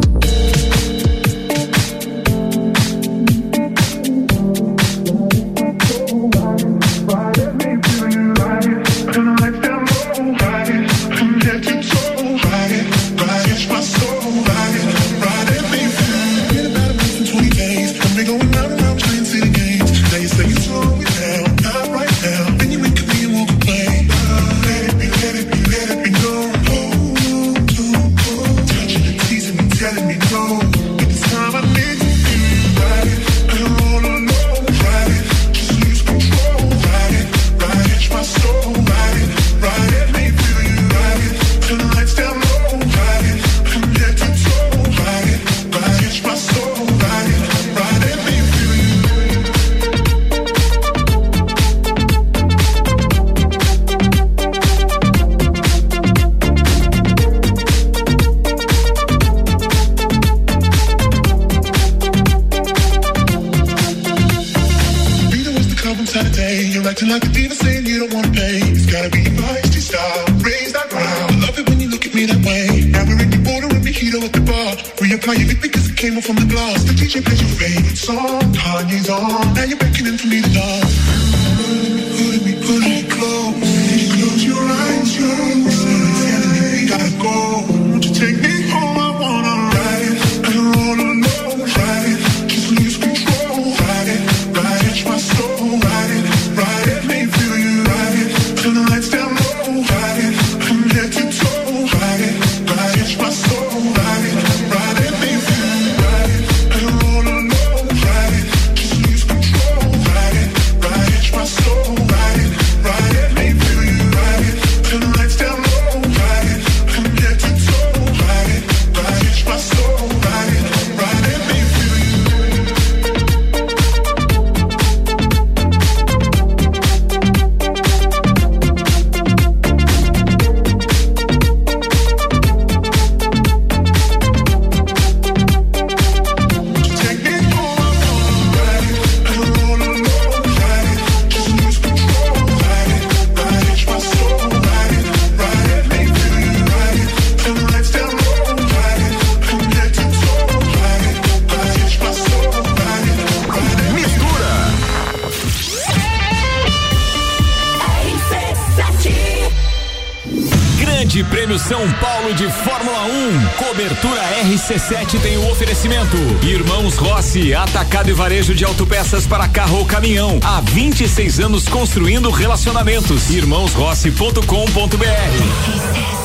Atacado 167.85 168.09
e 168.09 168.13
varejo 168.13 168.55
de 168.55 168.65
autopeças 168.65 169.27
para 169.27 169.47
carro 169.47 169.77
ou 169.77 169.85
caminhão. 169.85 170.39
Há 170.43 170.59
26 170.61 171.39
anos 171.39 171.67
construindo 171.67 172.31
relacionamentos. 172.31 173.29
Irmãosrossi.com.br. 173.29 176.24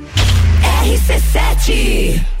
RC7 1.07 2.40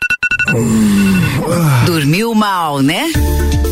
Dormiu 1.85 2.33
mal, 2.33 2.81
né? 2.81 3.11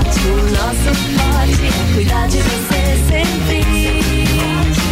Forte, 0.00 0.20
o 0.28 0.42
nosso 0.52 0.94
forte 0.94 1.66
é 1.66 1.94
cuidar 1.94 2.26
de 2.28 2.38
você 2.38 2.98
sempre. 3.08 3.60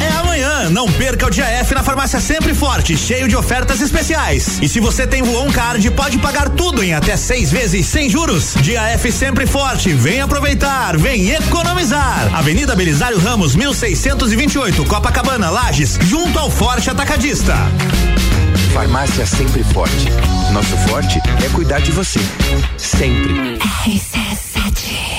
É 0.03 0.19
amanhã, 0.19 0.71
não 0.71 0.87
perca 0.87 1.27
o 1.27 1.31
dia 1.31 1.47
F 1.47 1.75
na 1.75 1.83
farmácia 1.83 2.21
Sempre 2.21 2.55
Forte, 2.55 2.97
cheio 2.97 3.27
de 3.27 3.35
ofertas 3.35 3.81
especiais. 3.81 4.59
E 4.61 4.69
se 4.69 4.81
você 4.81 5.07
tem 5.07 5.23
Voon 5.23 5.51
Card, 5.51 5.91
pode 5.93 6.19
pagar 6.19 6.51
tudo 6.51 6.83
em 6.83 6.93
até 6.93 7.17
seis 7.17 7.51
vezes 7.51 7.87
sem 7.87 8.11
juros. 8.11 8.55
Dia 8.61 8.83
F 8.91 9.11
Sempre 9.11 9.47
Forte, 9.47 9.93
vem 9.93 10.21
aproveitar, 10.21 10.97
vem 10.99 11.31
economizar. 11.31 12.29
Avenida 12.35 12.77
Belisário 12.77 13.19
Ramos, 13.19 13.57
1628, 13.57 14.85
Copacabana, 14.85 15.49
Lages, 15.49 15.99
junto 16.03 16.39
ao 16.39 16.51
Forte 16.51 16.91
Atacadista. 16.91 17.55
Farmácia 18.75 19.25
Sempre 19.25 19.65
Forte. 19.65 20.09
Nosso 20.53 20.77
forte 20.89 21.19
é 21.45 21.49
cuidar 21.55 21.81
de 21.81 21.93
você. 21.93 22.21
Sempre. 22.77 23.59
Yeah. 24.87 25.18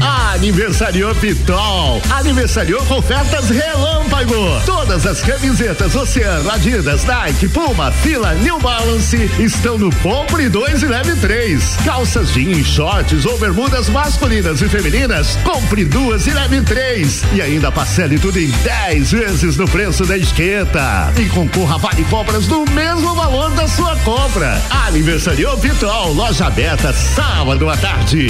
Aniversariou 0.00 1.14
Pitol. 1.16 2.00
Aniversariou 2.10 2.84
com 2.86 2.98
ofertas 2.98 3.50
relâmpago. 3.50 4.60
Todas 4.64 5.06
as 5.06 5.20
camisetas 5.20 5.94
Oceano, 5.94 6.50
Adidas, 6.50 7.04
Nike, 7.04 7.48
Puma, 7.48 7.90
Fila, 7.90 8.34
New 8.34 8.58
Balance 8.60 9.30
estão 9.38 9.76
no 9.76 9.94
Compre 9.96 10.48
2 10.48 10.82
e 10.82 10.86
Leve 10.86 11.16
3. 11.16 11.76
Calças 11.84 12.32
jeans, 12.32 12.66
shorts 12.66 13.26
ou 13.26 13.38
bermudas 13.38 13.88
masculinas 13.88 14.62
e 14.62 14.68
femininas, 14.68 15.38
compre 15.44 15.84
duas 15.84 16.26
e 16.26 16.30
leve 16.30 16.60
três. 16.62 17.22
E 17.32 17.42
ainda 17.42 17.70
parcele 17.70 18.18
tudo 18.18 18.38
em 18.38 18.50
10 18.50 19.12
vezes 19.12 19.56
no 19.56 19.66
preço 19.68 20.04
da 20.04 20.16
etiqueta. 20.16 21.12
E 21.16 21.28
concorra 21.28 21.74
a 21.74 21.78
vale 21.78 22.04
compras 22.04 22.46
no 22.46 22.64
mesmo 22.66 23.14
valor 23.14 23.50
da 23.50 23.66
sua 23.66 23.96
compra. 23.98 24.60
Aniversariou 24.86 25.56
Pitol, 25.58 26.12
loja 26.12 26.46
aberta 26.46 26.92
sábado 26.92 27.68
à 27.68 27.76
tarde. 27.76 28.28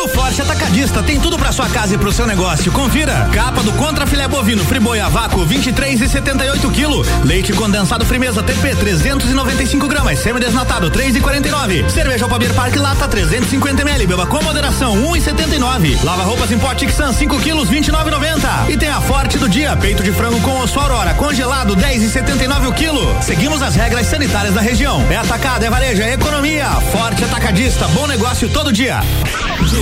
No 0.00 0.08
Forte 0.08 0.40
Atacadista 0.40 1.02
tem 1.02 1.20
tudo 1.20 1.38
pra 1.38 1.52
sua 1.52 1.68
casa 1.68 1.94
e 1.94 1.98
pro 1.98 2.10
seu 2.10 2.26
negócio. 2.26 2.72
Confira. 2.72 3.28
Capa 3.34 3.62
do 3.62 3.70
Contra 3.72 4.06
Filé 4.06 4.26
Bovino 4.26 4.64
Friboi 4.64 4.98
a 4.98 5.10
vácuo 5.10 5.44
23 5.44 6.00
e 6.00 6.08
78 6.08 6.70
kg. 6.70 7.06
Leite 7.22 7.52
condensado 7.52 8.06
Frimeza 8.06 8.42
TP 8.42 8.74
395 8.76 9.86
gramas. 9.86 10.18
Semi-desnatado 10.20 10.88
3 10.88 11.16
e 11.16 11.20
49. 11.20 11.90
Cerveja 11.90 12.24
Alpabir 12.24 12.54
Park 12.54 12.76
Lata 12.76 13.06
350 13.06 13.82
ml. 13.82 14.06
Beba 14.06 14.26
com 14.26 14.42
moderação 14.42 14.94
1 14.94 15.16
e 15.16 15.20
79. 15.20 15.98
Lava 16.02 16.22
roupas 16.22 16.50
em 16.50 16.58
pote 16.58 16.90
Xan 16.90 17.12
5 17.12 17.38
quilos 17.40 17.68
29,90. 17.68 18.70
E 18.70 18.78
tem 18.78 18.88
a 18.88 19.02
Forte 19.02 19.36
do 19.36 19.50
dia. 19.50 19.76
Peito 19.76 20.02
de 20.02 20.12
frango 20.12 20.40
com 20.40 20.60
osso 20.60 20.80
Aurora 20.80 21.12
congelado 21.12 21.76
10 21.76 22.04
e 22.04 22.08
79 22.08 22.68
o 22.68 22.72
quilo. 22.72 23.16
Seguimos 23.20 23.60
as 23.60 23.74
regras 23.74 24.06
sanitárias 24.06 24.54
da 24.54 24.62
região. 24.62 25.04
É 25.10 25.16
atacado, 25.16 25.62
é 25.62 25.68
varejo, 25.68 26.00
é 26.00 26.14
economia. 26.14 26.70
Forte 26.90 27.22
Atacadista. 27.22 27.86
Bom 27.88 28.06
negócio 28.06 28.48
todo 28.48 28.72
dia. 28.72 29.00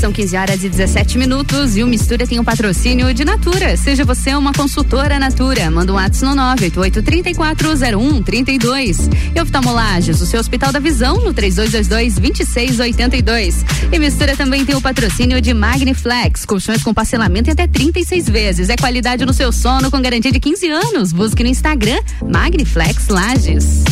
são 0.00 0.12
15 0.12 0.36
horas 0.36 0.62
e 0.64 0.68
17 0.68 1.16
minutos 1.18 1.76
e 1.76 1.82
o 1.82 1.86
Mistura 1.86 2.26
tem 2.26 2.40
um 2.40 2.44
patrocínio 2.44 3.12
de 3.12 3.22
Natura. 3.24 3.76
Seja 3.76 4.02
você 4.04 4.34
uma 4.34 4.52
consultora 4.52 5.18
Natura. 5.18 5.68
Manda 5.70 5.92
um 5.92 5.96
WhatsApp 5.96 6.34
no 6.34 6.42
988-340132. 6.56 9.10
E 9.34 9.40
oftalmolages, 9.40 10.20
o 10.20 10.26
seu 10.26 10.38
Hospital 10.40 10.70
da 10.72 10.78
Visão 10.78 11.18
no 11.18 11.34
3222-2682. 11.34 13.54
E 13.92 13.98
Mistura 13.98 14.36
também 14.36 14.64
tem 14.64 14.74
o 14.74 14.80
patrocínio 14.80 15.38
de 15.40 15.52
Magniflex, 15.52 16.46
colchões 16.46 16.82
com 16.82 16.94
parcelamento 16.94 17.50
em 17.50 17.52
até 17.52 17.66
36 17.66 18.28
vezes. 18.28 18.68
É 18.68 18.76
qualidade 18.76 19.26
no 19.26 19.32
seu 19.32 19.50
sono 19.52 19.90
com 19.90 20.00
garantia 20.00 20.30
de 20.32 20.40
15 20.40 20.68
anos. 20.68 21.12
Busque 21.12 21.42
no 21.42 21.48
Instagram 21.48 22.00
Magniflex 22.22 23.08
Lages. 23.08 23.82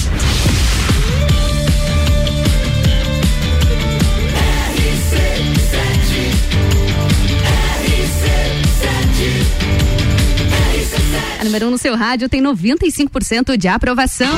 Número 11.49 11.65
1 11.65 11.69
um 11.69 11.73
no 11.73 11.79
seu 11.79 11.97
rádio 11.97 12.29
tem 12.29 12.43
95% 12.43 13.57
de 13.57 13.69
aprovação. 13.69 14.29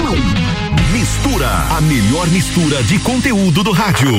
Mistura, 0.93 1.49
a 1.77 1.81
melhor 1.81 2.29
mistura 2.29 2.83
de 2.85 3.01
conteúdo 3.01 3.65
do 3.65 3.73
rádio. 3.73 4.13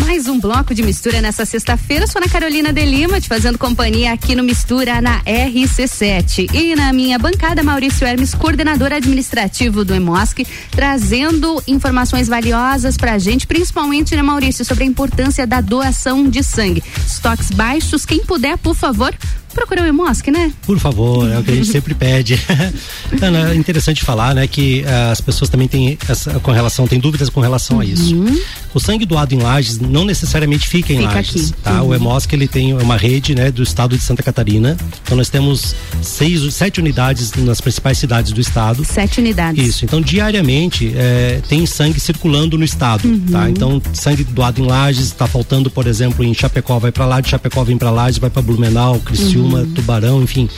Mais 0.00 0.26
um 0.26 0.40
bloco 0.40 0.74
de 0.74 0.82
mistura 0.82 1.20
nessa 1.20 1.46
sexta-feira. 1.46 2.06
Sou 2.08 2.20
na 2.20 2.28
Carolina 2.28 2.72
de 2.72 2.84
Lima, 2.84 3.20
te 3.20 3.28
fazendo 3.28 3.56
companhia 3.56 4.12
aqui 4.12 4.34
no 4.34 4.42
Mistura 4.42 5.00
na 5.00 5.22
RC7. 5.22 6.52
E 6.52 6.74
na 6.74 6.92
minha 6.92 7.18
bancada, 7.18 7.62
Maurício 7.62 8.06
Hermes, 8.06 8.34
coordenador 8.34 8.92
administrativo 8.92 9.84
do 9.84 9.94
EMOSC, 9.94 10.44
trazendo 10.72 11.62
informações 11.68 12.26
valiosas 12.26 12.96
pra 12.96 13.18
gente, 13.18 13.46
principalmente, 13.46 14.16
né, 14.16 14.22
Maurício, 14.22 14.64
sobre 14.64 14.82
a 14.82 14.86
importância 14.86 15.46
da 15.46 15.60
doação 15.60 16.28
de 16.28 16.42
sangue. 16.42 16.82
Estoques 17.06 17.50
baixos, 17.50 18.04
quem 18.04 18.24
puder, 18.24 18.58
por 18.58 18.74
favor, 18.74 19.14
procura 19.52 19.82
o 19.82 19.86
EMOSC, 19.86 20.30
né? 20.30 20.52
Por 20.66 20.78
favor, 20.78 21.30
é 21.30 21.38
o 21.38 21.42
que 21.44 21.50
a 21.50 21.54
gente 21.54 21.68
sempre 21.70 21.94
pede. 21.94 22.38
Ana, 23.20 23.52
é 23.52 23.54
interessante 23.54 24.02
falar, 24.04 24.34
né, 24.34 24.46
que 24.46 24.84
ah, 24.86 25.10
as 25.12 25.20
pessoas 25.20 25.50
também 25.50 25.68
têm 25.68 25.98
essa 26.08 26.38
com 26.40 26.50
relação, 26.50 26.86
têm 26.86 26.98
dúvidas 26.98 27.28
com 27.28 27.40
relação 27.40 27.80
a 27.80 27.84
isso. 27.84 28.14
O 28.74 28.80
sangue 28.80 29.04
doado 29.04 29.34
em 29.34 29.38
Lages 29.38 29.78
não 29.78 30.04
necessariamente 30.04 30.66
fica 30.66 30.92
em 30.92 30.98
Fica 31.00 31.12
Lages, 31.14 31.50
aqui. 31.50 31.62
tá? 31.62 31.82
O 31.82 31.88
Uhum. 31.88 31.94
EMOSC 31.94 32.32
ele 32.34 32.48
tem 32.48 32.72
uma 32.74 32.96
rede, 32.96 33.34
né, 33.34 33.50
do 33.50 33.62
estado 33.62 33.96
de 33.96 34.02
Santa 34.02 34.22
Catarina. 34.22 34.76
Então 35.04 35.16
nós 35.16 35.28
temos 35.28 35.74
seis, 36.00 36.52
sete 36.54 36.80
unidades 36.80 37.32
nas 37.34 37.60
principais 37.60 37.98
cidades 37.98 38.32
do 38.32 38.40
estado. 38.40 38.84
Sete 38.84 39.20
unidades. 39.20 39.66
Isso. 39.66 39.84
Então 39.84 40.00
diariamente 40.00 40.92
eh, 40.96 41.40
tem 41.48 41.66
sangue 41.66 42.00
circulando 42.00 42.56
no 42.56 42.64
estado, 42.64 43.06
Uhum. 43.06 43.26
tá? 43.30 43.50
Então 43.50 43.80
sangue 43.92 44.24
doado 44.24 44.62
em 44.62 44.66
Lages, 44.66 45.06
está 45.06 45.26
faltando, 45.26 45.70
por 45.70 45.86
exemplo, 45.86 46.24
em 46.24 46.32
Chapecó 46.32 46.78
vai 46.78 46.90
para 46.90 47.04
lá, 47.04 47.20
de 47.20 47.28
Chapecó 47.28 47.62
vem 47.64 47.76
para 47.76 47.90
Lages, 47.90 48.18
vai 48.18 48.30
para 48.30 48.40
Blumenau, 48.42 48.98
Criciúma, 49.00 49.41
Uhum. 49.44 49.72
Tubarão, 49.72 50.22
enfim. 50.22 50.48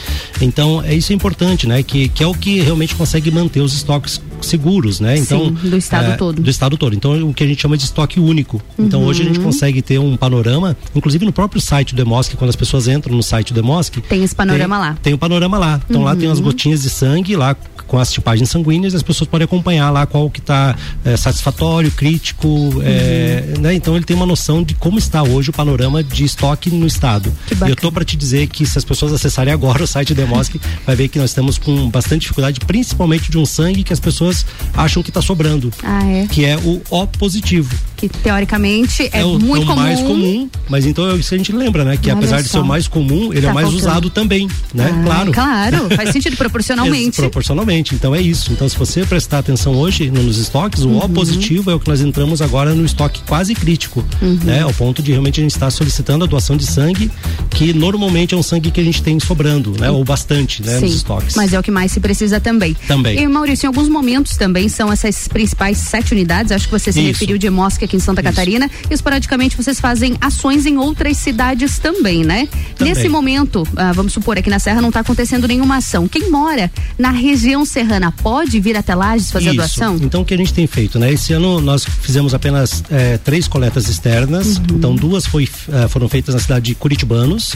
Então 0.41 0.81
é 0.83 0.93
isso 0.93 1.11
é 1.11 1.15
importante, 1.15 1.67
né? 1.67 1.83
Que, 1.83 2.09
que 2.09 2.23
é 2.23 2.27
o 2.27 2.33
que 2.33 2.59
realmente 2.59 2.95
consegue 2.95 3.31
manter 3.31 3.61
os 3.61 3.73
estoques 3.73 4.21
seguros, 4.45 4.99
né? 4.99 5.17
Então 5.17 5.45
Sim, 5.61 5.69
do 5.69 5.77
estado 5.77 6.11
eh, 6.11 6.15
todo. 6.17 6.41
Do 6.41 6.49
estado 6.49 6.77
todo. 6.77 6.95
Então 6.95 7.29
o 7.29 7.33
que 7.33 7.43
a 7.43 7.47
gente 7.47 7.61
chama 7.61 7.77
de 7.77 7.83
estoque 7.83 8.19
único. 8.19 8.61
Então 8.77 9.01
Uhum. 9.01 9.07
hoje 9.07 9.21
a 9.23 9.25
gente 9.25 9.39
consegue 9.39 9.81
ter 9.81 9.99
um 9.99 10.15
panorama, 10.17 10.75
inclusive 10.95 11.25
no 11.25 11.31
próprio 11.33 11.61
site 11.61 11.93
do 11.95 12.01
EMOSC, 12.01 12.35
quando 12.35 12.49
as 12.49 12.55
pessoas 12.55 12.87
entram 12.87 13.15
no 13.15 13.23
site 13.23 13.53
do 13.53 13.59
EMOSC, 13.59 14.01
Tem 14.01 14.23
esse 14.23 14.35
panorama 14.35 14.77
lá. 14.77 14.97
tem 15.01 15.13
o 15.13 15.17
panorama 15.17 15.57
lá. 15.57 15.81
Então 15.89 16.03
lá 16.03 16.15
tem 16.15 16.29
as 16.29 16.37
Uhum. 16.39 16.45
gotinhas 16.45 16.83
de 16.83 16.89
sangue 16.89 17.35
lá 17.35 17.55
com 17.87 17.99
as 17.99 18.11
tipagens 18.11 18.49
sanguíneas 18.49 18.93
e 18.93 18.95
as 18.95 19.03
pessoas 19.03 19.29
podem 19.29 19.45
acompanhar 19.45 19.91
lá 19.91 20.05
qual 20.07 20.27
que 20.29 20.39
está 20.39 20.75
satisfatório, 21.17 21.91
crítico, 21.91 22.47
Uhum. 22.47 22.81
é, 22.83 23.43
né? 23.59 23.73
Então 23.73 23.95
ele 23.95 24.05
tem 24.05 24.15
uma 24.15 24.25
noção 24.25 24.63
de 24.63 24.73
como 24.75 24.97
está 24.97 25.23
hoje 25.23 25.49
o 25.49 25.53
panorama 25.53 26.03
de 26.03 26.23
estoque 26.23 26.69
no 26.69 26.85
estado. 26.87 27.31
E 27.65 27.69
eu 27.69 27.75
tô 27.75 27.91
para 27.91 28.03
te 28.03 28.15
dizer 28.17 28.47
que 28.47 28.65
se 28.65 28.77
as 28.77 28.83
pessoas 28.83 29.13
acessarem 29.13 29.53
agora 29.53 29.83
o 29.83 29.87
site 29.87 30.13
do 30.13 30.17
Demosc, 30.17 30.55
vai 30.85 30.95
ver 30.95 31.07
que 31.07 31.19
nós 31.19 31.29
estamos 31.29 31.57
com 31.57 31.89
bastante 31.89 32.21
dificuldade, 32.21 32.59
principalmente 32.61 33.29
de 33.29 33.37
um 33.37 33.45
sangue 33.45 33.83
que 33.83 33.93
as 33.93 33.99
pessoas 33.99 34.34
acham 34.73 35.01
que 35.03 35.09
está 35.09 35.21
sobrando, 35.21 35.71
Ah, 35.83 36.05
é. 36.07 36.27
que 36.27 36.43
é 36.45 36.57
o 36.57 36.81
O 36.89 37.07
positivo. 37.07 37.73
Que 37.95 38.09
teoricamente 38.09 39.09
é, 39.13 39.23
o, 39.23 39.39
muito 39.39 39.61
é 39.61 39.65
o 39.65 39.67
comum. 39.67 39.81
mais 39.81 39.99
comum, 40.01 40.49
mas 40.69 40.85
então 40.85 41.09
é 41.09 41.15
isso 41.15 41.29
que 41.29 41.35
a 41.35 41.37
gente 41.37 41.51
lembra, 41.53 41.83
né? 41.85 41.95
Que 41.97 42.09
Olha 42.09 42.17
apesar 42.17 42.37
de 42.37 42.43
ser 42.43 42.57
só. 42.57 42.61
o 42.61 42.65
mais 42.65 42.87
comum, 42.87 43.31
ele 43.31 43.39
é 43.39 43.41
Tá 43.43 43.51
o 43.51 43.53
mais 43.53 43.73
usado 43.73 44.09
também, 44.09 44.47
né? 44.73 44.91
Ah, 44.93 45.03
claro. 45.05 45.31
Claro, 45.31 45.89
faz 45.95 46.09
sentido 46.11 46.35
proporcionalmente. 46.35 47.15
Proporcionalmente. 47.17 47.95
Então 47.95 48.13
é 48.13 48.21
isso. 48.21 48.51
Então, 48.51 48.67
se 48.67 48.77
você 48.77 49.05
prestar 49.05 49.39
atenção 49.39 49.73
hoje 49.75 50.09
no- 50.11 50.23
nos 50.23 50.37
estoques, 50.37 50.81
o 50.83 50.89
O 50.89 51.01
Uhum. 51.03 51.09
positivo 51.09 51.71
é 51.71 51.75
o 51.75 51.79
que 51.79 51.87
nós 51.87 52.01
entramos 52.01 52.41
agora 52.41 52.73
no 52.73 52.83
estoque 52.85 53.21
quase 53.27 53.53
crítico, 53.55 54.03
Uhum. 54.21 54.39
né? 54.43 54.61
Ao 54.61 54.73
ponto 54.73 55.01
de 55.01 55.11
realmente 55.11 55.39
a 55.39 55.43
gente 55.43 55.51
estar 55.51 55.69
solicitando 55.71 56.23
a 56.25 56.27
doação 56.27 56.57
de 56.57 56.65
sangue, 56.65 57.09
que 57.49 57.73
normalmente 57.73 58.33
é 58.33 58.37
um 58.37 58.43
sangue 58.43 58.71
que 58.71 58.79
a 58.81 58.83
gente 58.83 59.01
tem 59.01 59.19
sobrando, 59.19 59.73
né? 59.79 59.89
Ou 59.89 60.03
bastante, 60.03 60.61
né? 60.63 60.79
Nos 60.79 60.89
Sim, 60.91 60.97
estoques. 60.97 61.35
mas 61.35 61.53
é 61.53 61.59
o 61.59 61.63
que 61.63 61.71
mais 61.71 61.91
se 61.91 61.99
precisa 61.99 62.39
também. 62.39 62.75
Também. 62.87 63.19
E 63.19 63.27
Maurício, 63.27 63.65
em 63.65 63.67
alguns 63.67 63.87
momentos 63.89 64.24
também 64.37 64.67
são 64.69 64.91
essas 64.91 65.27
principais 65.27 65.77
sete 65.77 66.13
unidades, 66.13 66.51
acho 66.51 66.65
que 66.67 66.71
você 66.71 66.91
se 66.91 66.99
Isso. 66.99 67.07
referiu 67.07 67.37
de 67.37 67.49
Mosca 67.49 67.85
aqui 67.85 67.95
em 67.95 67.99
Santa 67.99 68.21
Catarina, 68.23 68.69
e 68.89 68.93
esporadicamente 68.93 69.55
vocês 69.57 69.79
fazem 69.79 70.15
ações 70.21 70.65
em 70.65 70.77
outras 70.77 71.17
cidades 71.17 71.77
também, 71.79 72.23
né? 72.23 72.47
Também. 72.77 72.93
Nesse 72.93 73.07
momento, 73.09 73.67
ah, 73.75 73.91
vamos 73.93 74.13
supor, 74.13 74.37
aqui 74.37 74.49
na 74.49 74.59
Serra 74.59 74.81
não 74.81 74.89
está 74.89 75.01
acontecendo 75.01 75.47
nenhuma 75.47 75.77
ação. 75.77 76.07
Quem 76.07 76.29
mora 76.29 76.71
na 76.97 77.11
região 77.11 77.65
serrana 77.65 78.11
pode 78.11 78.59
vir 78.59 78.75
até 78.77 78.95
Lages 78.95 79.31
fazer 79.31 79.49
a 79.49 79.51
Isso. 79.51 79.57
doação? 79.57 79.95
Então 80.01 80.21
o 80.21 80.25
que 80.25 80.33
a 80.33 80.37
gente 80.37 80.53
tem 80.53 80.67
feito, 80.67 80.97
né? 80.99 81.11
Esse 81.11 81.33
ano 81.33 81.59
nós 81.61 81.85
fizemos 81.85 82.33
apenas 82.33 82.83
eh, 82.89 83.17
três 83.23 83.47
coletas 83.47 83.87
externas. 83.89 84.57
Uhum. 84.57 84.63
Então 84.71 84.95
duas 84.95 85.25
foi, 85.25 85.47
eh, 85.71 85.87
foram 85.87 86.07
feitas 86.09 86.33
na 86.35 86.41
cidade 86.41 86.65
de 86.65 86.75
Curitibanos 86.75 87.53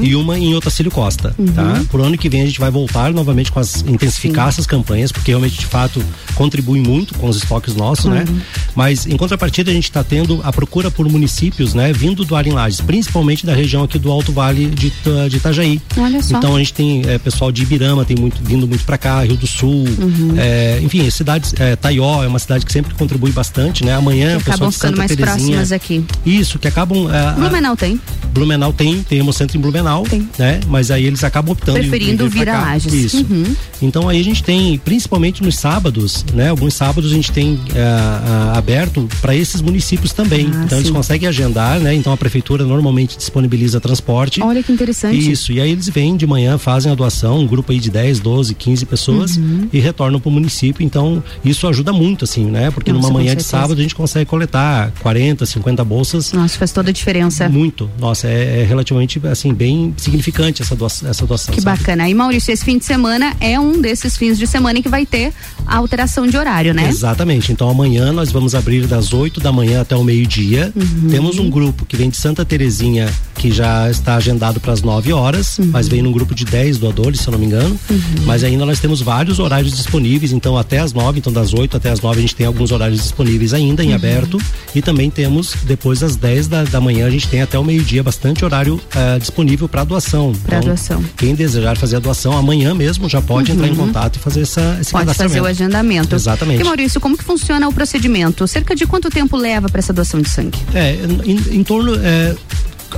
e 0.00 0.14
uma 0.14 0.38
em 0.38 0.54
Otacílio 0.54 0.90
Costa, 0.90 1.34
Uhum. 1.38 1.46
tá? 1.46 1.82
Por 1.90 2.00
ano 2.00 2.16
que 2.18 2.28
vem 2.28 2.42
a 2.42 2.46
gente 2.46 2.60
vai 2.60 2.70
voltar 2.70 3.12
novamente 3.12 3.50
com 3.50 3.58
as 3.60 3.82
intensificar 3.82 4.48
essas 4.48 4.66
campanhas, 4.66 5.10
porque 5.12 5.30
realmente 5.30 5.58
de 5.58 5.66
fato 5.66 6.01
contribui 6.34 6.80
muito 6.80 7.14
com 7.14 7.28
os 7.28 7.36
estoques 7.36 7.74
nossos, 7.74 8.06
né? 8.06 8.24
Claro. 8.26 8.42
Mas 8.74 9.06
em 9.06 9.16
contrapartida 9.16 9.70
a 9.70 9.74
gente 9.74 9.84
está 9.84 10.02
tendo 10.02 10.40
a 10.42 10.52
procura 10.52 10.90
por 10.90 11.08
municípios, 11.08 11.74
né? 11.74 11.92
Vindo 11.92 12.24
do 12.24 12.34
Arim 12.36 12.52
Lages, 12.52 12.80
principalmente 12.80 13.44
da 13.46 13.54
região 13.54 13.82
aqui 13.84 13.98
do 13.98 14.10
Alto 14.10 14.32
Vale 14.32 14.66
de, 14.66 14.92
de 15.28 15.36
Itajaí. 15.36 15.80
Olha 15.96 16.22
só. 16.22 16.36
Então 16.38 16.56
a 16.56 16.58
gente 16.58 16.72
tem 16.74 17.02
eh, 17.06 17.18
pessoal 17.18 17.52
de 17.52 17.62
Ibirama, 17.62 18.04
tem 18.04 18.16
muito 18.16 18.42
vindo 18.42 18.66
muito 18.66 18.84
para 18.84 18.98
cá, 18.98 19.22
Rio 19.22 19.36
do 19.36 19.46
Sul, 19.46 19.72
Uhum. 19.98 20.34
é, 20.38 20.80
enfim, 20.82 21.08
cidades, 21.10 21.54
é, 21.58 21.76
Taió 21.76 22.22
é 22.24 22.26
uma 22.26 22.38
cidade 22.38 22.64
que 22.66 22.72
sempre 22.72 22.94
contribui 22.94 23.30
bastante, 23.32 23.84
né? 23.84 23.94
Amanhã, 23.94 24.38
Que 24.38 24.50
acabam 24.50 24.70
ficando 24.70 24.96
mais 24.96 25.08
Terezinha, 25.10 25.36
próximas 25.36 25.72
aqui. 25.72 26.04
Isso, 26.24 26.58
que 26.58 26.66
acabam. 26.68 27.08
é, 27.12 27.32
Blumenau 27.34 27.76
tem. 27.76 28.00
Blumenau 28.32 28.72
tem, 28.72 29.02
tem 29.02 29.18
Hemocentro 29.18 29.56
em 29.56 29.60
Blumenau, 29.60 30.04
né? 30.38 30.60
Mas 30.68 30.90
aí 30.90 31.04
eles 31.04 31.22
acabam 31.24 31.52
optando 31.52 31.78
Preferindo 31.78 32.28
vir 32.28 32.48
a. 32.48 32.60
Lages. 32.62 32.92
Isso. 32.92 33.26
Uhum. 33.30 33.54
Então 33.80 34.08
aí 34.08 34.20
a 34.20 34.24
gente 34.24 34.42
tem, 34.42 34.78
principalmente 34.78 35.42
nos 35.42 35.56
sábados, 35.56 36.24
né? 36.34 36.48
Alguns 36.50 36.74
sábados 36.74 37.10
a 37.10 37.14
gente 37.14 37.30
tem 37.32 37.58
a- 37.76 38.52
aberto 38.56 39.08
para 39.20 39.34
esses 39.34 39.60
municípios 39.60 40.12
também. 40.12 40.50
Ah, 40.54 40.62
então 40.64 40.78
eles 40.78 40.88
sim. 40.88 40.94
conseguem 40.94 41.28
agendar, 41.28 41.78
né? 41.80 41.94
Então 41.94 42.12
a 42.12 42.16
prefeitura 42.16 42.64
normalmente 42.64 43.16
disponibiliza 43.16 43.80
transporte. 43.80 44.42
Olha 44.42 44.62
que 44.62 44.72
interessante. 44.72 45.30
Isso, 45.30 45.52
e 45.52 45.60
aí 45.60 45.70
eles 45.70 45.88
vêm 45.88 46.16
de 46.16 46.26
manhã, 46.26 46.58
fazem 46.58 46.90
a 46.90 46.94
doação, 46.94 47.40
um 47.40 47.46
grupo 47.46 47.72
aí 47.72 47.78
de 47.80 47.90
10, 47.90 48.20
12, 48.20 48.54
15 48.54 48.86
pessoas 48.86 49.36
Uhum. 49.36 49.68
e 49.72 49.80
retornam 49.80 50.20
para 50.20 50.28
o 50.28 50.32
município. 50.32 50.84
Então, 50.84 51.22
isso 51.44 51.66
ajuda 51.66 51.92
muito, 51.92 52.24
assim, 52.24 52.44
né? 52.44 52.70
Porque 52.70 52.92
Nossa, 52.92 53.08
numa 53.08 53.18
manhã 53.18 53.34
de 53.34 53.42
sábado 53.42 53.78
a 53.78 53.82
gente 53.82 53.94
consegue 53.94 54.26
coletar 54.26 54.92
40, 55.00 55.44
50 55.46 55.84
bolsas. 55.84 56.32
Nossa, 56.32 56.56
faz 56.58 56.72
toda 56.72 56.90
a 56.90 56.92
diferença. 56.92 57.48
Muito. 57.48 57.90
Nossa, 58.00 58.21
é, 58.28 58.60
é 58.60 58.64
relativamente, 58.64 59.20
assim, 59.26 59.52
bem 59.54 59.94
significante 59.96 60.62
essa 60.62 60.74
doação. 60.76 61.08
Essa 61.08 61.26
doação 61.26 61.54
Que 61.54 61.60
sabe? 61.60 61.78
bacana. 61.78 62.08
E 62.08 62.14
Maurício, 62.14 62.52
esse 62.52 62.64
fim 62.64 62.78
de 62.78 62.84
semana 62.84 63.34
é 63.40 63.58
um 63.58 63.80
desses 63.80 64.16
fins 64.16 64.38
de 64.38 64.46
semana 64.46 64.78
em 64.78 64.82
que 64.82 64.88
vai 64.88 65.04
ter 65.06 65.32
a 65.66 65.76
alteração 65.76 66.26
de 66.26 66.36
horário, 66.36 66.72
né? 66.74 66.88
Exatamente. 66.88 67.52
Então 67.52 67.68
amanhã 67.68 68.12
nós 68.12 68.30
vamos 68.32 68.54
abrir 68.54 68.86
das 68.86 69.12
8 69.12 69.40
da 69.40 69.50
manhã 69.52 69.80
até 69.80 69.96
o 69.96 70.04
meio-dia. 70.04 70.72
Uhum. 70.74 71.08
Temos 71.10 71.38
um 71.38 71.48
grupo 71.50 71.84
que 71.86 71.96
vem 71.96 72.10
de 72.10 72.16
Santa 72.16 72.44
Terezinha, 72.44 73.08
que 73.36 73.50
já 73.50 73.90
está 73.90 74.16
agendado 74.16 74.60
para 74.60 74.72
as 74.72 74.82
9 74.82 75.12
horas, 75.12 75.58
Uhum. 75.58 75.66
mas 75.72 75.88
vem 75.88 76.02
num 76.02 76.12
grupo 76.12 76.34
de 76.34 76.44
10 76.44 76.78
doadores, 76.78 77.20
se 77.20 77.28
eu 77.28 77.32
não 77.32 77.38
me 77.38 77.46
engano. 77.46 77.78
Mas 78.24 78.44
ainda 78.44 78.64
nós 78.64 78.78
temos 78.80 79.00
vários 79.00 79.38
horários 79.38 79.76
disponíveis, 79.76 80.32
então 80.32 80.56
até 80.56 80.78
as 80.78 80.92
9, 80.92 81.18
então 81.18 81.32
das 81.32 81.52
8 81.52 81.76
até 81.76 81.90
as 81.90 82.00
9 82.00 82.18
a 82.18 82.20
gente 82.22 82.34
tem 82.34 82.46
alguns 82.46 82.70
horários 82.72 83.00
disponíveis 83.02 83.52
ainda 83.54 83.82
em 83.84 83.88
Uhum. 83.88 83.94
aberto. 83.94 84.38
E 84.74 84.80
também 84.82 85.10
temos, 85.10 85.54
depois 85.64 86.00
das 86.00 86.16
10 86.16 86.46
da, 86.48 86.64
da 86.64 86.80
manhã, 86.80 87.06
a 87.06 87.10
gente 87.10 87.28
tem 87.28 87.42
até 87.42 87.58
o 87.58 87.64
meio-dia 87.64 88.02
bastante 88.12 88.44
horário 88.44 88.78
ah, 88.94 89.16
disponível 89.18 89.66
para 89.68 89.84
doação. 89.84 90.32
Pra 90.44 90.58
Então, 90.58 90.68
doação. 90.68 91.02
Quem 91.16 91.34
desejar 91.34 91.76
fazer 91.78 91.96
a 91.96 91.98
doação 91.98 92.36
amanhã 92.36 92.74
mesmo 92.74 93.08
já 93.08 93.22
pode 93.22 93.50
Uhum. 93.50 93.56
entrar 93.56 93.68
em 93.68 93.74
contato 93.74 94.16
e 94.16 94.18
fazer 94.18 94.42
essa, 94.42 94.76
esse 94.80 94.92
Pode 94.92 95.14
fazer 95.14 95.40
o 95.40 95.46
agendamento. 95.46 96.14
Exatamente. 96.14 96.60
E 96.60 96.64
Maurício, 96.64 97.00
como 97.00 97.16
que 97.16 97.24
funciona 97.24 97.66
o 97.66 97.72
procedimento? 97.72 98.46
Cerca 98.46 98.76
de 98.76 98.86
quanto 98.86 99.08
tempo 99.08 99.34
leva 99.36 99.68
para 99.68 99.78
essa 99.78 99.92
doação 99.94 100.20
de 100.20 100.28
sangue? 100.28 100.58
É, 100.74 100.94
em, 101.24 101.58
em 101.58 101.64
torno. 101.64 101.94
É, 101.96 102.34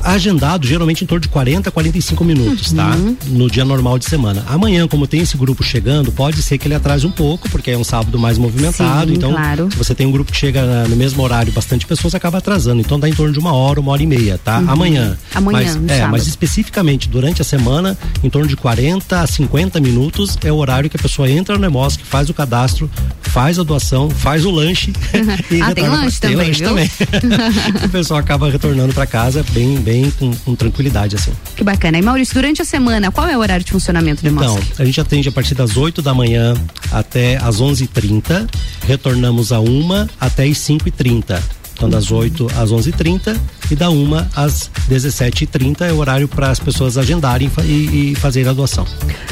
agendado 0.03 0.67
geralmente 0.67 1.05
em 1.05 1.07
torno 1.07 1.21
de 1.23 1.29
40 1.29 1.69
a 1.69 1.73
45 1.73 2.25
minutos, 2.25 2.73
tá? 2.73 2.91
Uhum. 2.97 3.17
No 3.29 3.51
dia 3.51 3.65
normal 3.65 3.99
de 3.99 4.05
semana. 4.07 4.45
Amanhã, 4.49 4.87
como 4.89 5.07
tem 5.07 5.21
esse 5.21 5.37
grupo 5.37 5.63
chegando, 5.63 6.11
pode 6.13 6.43
ser 6.43 6.59
que 6.59 6.67
ele 6.67 6.75
atrase 6.75 7.07
um 7.07 7.11
pouco, 7.11 7.49
porque 7.51 7.71
é 7.71 7.79
um 7.79 7.85
sábado 7.85 8.19
mais 8.19 8.39
movimentado. 8.39 9.11
Sim, 9.11 9.17
então, 9.17 9.33
claro. 9.33 9.69
se 9.71 9.77
você 9.77 9.95
tem 9.95 10.07
um 10.07 10.11
grupo 10.13 10.33
que 10.33 10.39
chega 10.39 10.87
no 10.89 10.97
mesmo 10.97 11.23
horário, 11.23 11.53
bastante 11.53 11.87
pessoas 11.87 12.15
acaba 12.15 12.39
atrasando. 12.39 12.81
Então 12.81 12.99
dá 12.99 13.09
em 13.09 13.13
torno 13.15 13.33
de 13.33 13.39
uma 13.39 13.53
hora, 13.53 13.81
uma 13.81 13.93
hora 13.93 14.03
e 14.03 14.07
meia, 14.07 14.39
tá? 14.43 14.59
Uhum. 14.59 14.71
Amanhã. 14.71 15.19
Amanhã, 15.35 15.59
Mas, 15.59 15.91
é, 15.91 15.95
sábado. 15.99 16.13
mas 16.13 16.27
especificamente 16.27 17.09
durante 17.09 17.41
a 17.43 17.45
semana, 17.45 17.97
em 18.23 18.31
torno 18.31 18.49
de 18.49 18.57
40 18.57 19.21
a 19.21 19.27
50 19.27 19.81
minutos 19.81 20.37
é 20.45 20.53
o 20.53 20.57
horário 20.57 20.89
que 20.91 20.97
a 20.97 21.01
pessoa 21.01 21.29
entra 21.31 21.59
no 21.59 21.65
EMOSC, 21.67 22.03
faz 22.05 22.29
o 22.29 22.35
cadastro, 22.35 22.91
faz 23.23 23.59
a 23.59 23.63
doação, 23.63 24.09
faz 24.11 24.45
o 24.45 24.51
lanche. 24.51 24.93
e 25.51 25.61
Ah, 25.61 25.75
tem 25.75 25.85
retorna 25.85 25.91
pra- 25.91 26.01
lanche 26.05 26.21
tem 26.21 26.31
também, 26.33 26.47
lanche 26.49 26.63
também. 26.65 26.91
o 27.85 27.89
pessoal 27.89 28.21
acaba 28.21 28.51
retornando 28.51 28.93
para 28.93 29.07
casa 29.07 29.45
bem, 29.51 29.77
bem 29.85 30.11
com, 30.11 30.35
com 30.39 30.55
tranquilidade, 30.55 31.15
assim. 31.15 31.33
Que 31.55 31.63
bacana. 31.63 31.99
E 31.99 32.03
Maurício, 32.03 32.35
durante 32.35 32.63
a 32.63 32.65
semana, 32.65 33.13
qual 33.13 33.29
é 33.29 33.37
o 33.37 33.41
horário 33.41 33.65
de 33.65 33.71
funcionamento 33.71 34.23
do 34.23 34.29
Então, 34.29 34.59
a 34.79 34.85
gente 34.85 35.01
atende 35.01 35.29
a 35.29 35.33
partir 35.33 35.55
das 35.55 35.77
8 35.77 36.01
da 36.01 36.15
manhã 36.15 36.55
até 36.91 37.37
as 37.37 37.61
11h30, 37.61 38.49
retornamos 38.87 39.53
a 39.53 39.61
1 39.61 40.09
até 40.19 40.45
as 40.45 40.59
5h30. 40.59 41.41
Então, 41.75 41.89
das 41.91 42.11
8 42.11 42.47
às 42.57 42.71
11h30 42.71 43.37
e 43.71 43.77
da 43.77 43.91
1 43.91 44.15
às 44.35 44.71
17h30 44.91 45.83
é 45.83 45.93
o 45.93 45.99
horário 45.99 46.29
para 46.29 46.51
as 46.51 46.59
pessoas 46.59 46.97
agendarem 46.97 47.51
e, 47.65 48.13
e 48.13 48.15
fazerem 48.15 48.49
a 48.49 48.53
doação. 48.53 48.87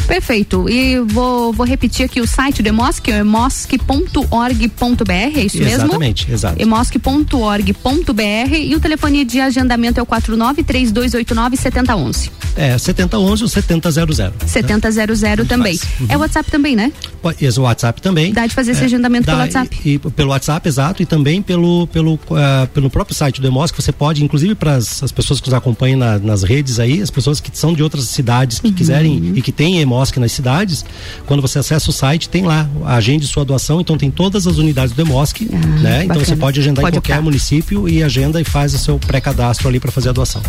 Perfeito. 0.07 0.69
E 0.69 0.99
vou, 1.01 1.53
vou 1.53 1.65
repetir 1.67 2.05
aqui 2.05 2.21
o 2.21 2.27
site 2.27 2.63
do 2.63 2.69
Emosc, 2.69 3.07
é 3.09 3.19
emosc.org.br, 3.19 5.13
é 5.13 5.41
isso 5.41 5.59
mesmo? 5.59 5.73
Exatamente, 5.75 6.31
exato. 6.31 6.61
emosc.org.br 6.61 8.55
e 8.55 8.75
o 8.75 8.81
telefone 8.81 9.25
de 9.25 9.41
agendamento 9.41 10.01
é 10.01 10.03
o 10.03 10.07
49 10.07 10.63
3289 10.63 11.57
7011. 11.57 12.31
É 12.57 12.77
7011 12.77 13.43
ou 13.45 13.49
7000. 13.49 14.33
7000 14.47 15.47
também. 15.47 15.79
É 16.09 16.17
o 16.17 16.21
WhatsApp 16.21 16.51
também, 16.51 16.77
né? 16.77 16.93
Esse 17.41 17.59
é 17.59 17.61
o 17.61 17.65
WhatsApp 17.65 18.03
também. 18.03 18.33
Dá 18.33 18.47
de 18.47 18.55
fazer 18.55 18.73
esse 18.73 18.83
É, 18.83 18.85
agendamento 18.85 19.27
dá, 19.27 19.33
pelo 19.33 19.43
WhatsApp. 19.45 19.81
E, 19.85 19.95
e 19.95 19.99
pelo 19.99 20.31
WhatsApp, 20.31 20.69
exato, 20.69 21.03
e 21.03 21.07
também 21.07 21.41
pelo, 21.41 21.87
pelo, 21.87 22.19
ah, 22.37 22.69
pelo 22.73 22.89
próprio 22.91 23.15
site 23.17 23.41
do 23.41 23.47
Emosc, 23.47 23.75
você 23.75 23.93
pode, 23.93 24.23
inclusive 24.25 24.55
para 24.55 24.77
as 24.77 25.13
pessoas 25.13 25.41
que 25.41 25.49
nos 25.49 25.55
acompanham 25.55 25.99
na- 25.99 26.19
nas 26.19 26.43
redes 26.43 26.79
aí, 26.79 27.01
as 27.01 27.11
pessoas 27.11 27.41
que 27.41 27.51
são 27.57 27.73
de 27.75 27.83
outras 27.83 28.05
cidades 28.05 28.59
Uhum. 28.59 28.71
que 28.71 28.73
quiserem 28.77 29.33
e 29.37 29.43
que 29.43 29.53
têm 29.53 29.79
Emosc 29.81 30.17
nas 30.19 30.33
cidades, 30.33 30.85
quando 31.27 31.41
você 31.41 31.59
acessa 31.59 31.91
o 31.91 31.93
site, 31.93 32.29
tem 32.29 32.43
lá, 32.45 32.69
agende 32.87 33.27
sua 33.27 33.45
doação, 33.45 33.81
então 33.81 33.97
tem 33.97 34.11
todas 34.11 34.47
as 34.47 34.59
unidades 34.59 34.95
do 34.95 35.03
Emosc, 35.03 35.41
né? 35.43 36.05
Então 36.05 36.09
bacana. 36.09 36.25
você 36.25 36.37
pode 36.37 36.61
agendar 36.61 36.83
Pode 36.83 36.97
em 36.97 37.01
qualquer 37.01 37.13
optar. 37.15 37.23
município 37.25 37.89
e 37.89 38.03
agenda 38.03 38.41
e 38.41 38.45
faz 38.45 38.75
o 38.75 38.79
seu 38.79 38.99
pré-cadastro 38.99 39.69
ali 39.69 39.79
para 39.81 39.91
fazer 39.93 40.09
a 40.11 40.13
doação. 40.13 40.43